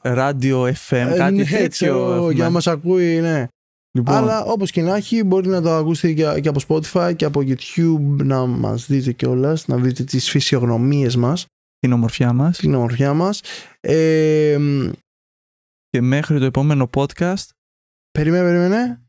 [0.03, 1.68] Radio FM, Ε, κάτι ναι, τέτοιο.
[1.69, 2.34] ξέρω, έχουμε.
[2.34, 3.47] για να μας ακούει, ναι.
[3.97, 7.26] Λοιπόν, Αλλά όπως και να έχει, μπορεί να το ακούσετε και, και από Spotify και
[7.26, 11.45] από YouTube να μας δείτε κιόλας, να δείτε τις φυσιογνωμίες μας,
[11.81, 12.57] την ομορφιά μας.
[12.57, 13.41] την ομορφιά μας.
[13.79, 14.91] Ε, μ,
[15.89, 17.45] Και μέχρι το επόμενο podcast,
[18.11, 19.01] περίμενε, περίμενε.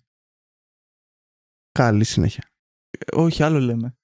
[1.79, 2.45] Καλή συνέχεια.
[2.99, 3.95] ε, όχι άλλο λέμε.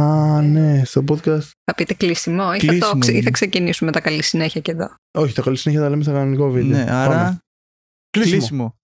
[0.00, 1.50] Α, ναι, στο podcast.
[1.64, 3.30] Θα πείτε κλείσιμο ή, θα, το, Κλείσιμο ξε- ή θα είναι.
[3.30, 4.94] ξεκινήσουμε τα καλή συνέχεια και εδώ.
[5.18, 6.84] Όχι, το καλή συνέχεια τα λέμε στα κανονικό βίντεο.
[6.84, 7.38] Ναι, άρα Πάμε.
[8.10, 8.36] Κλείσιμο.
[8.38, 8.76] κλείσιμο.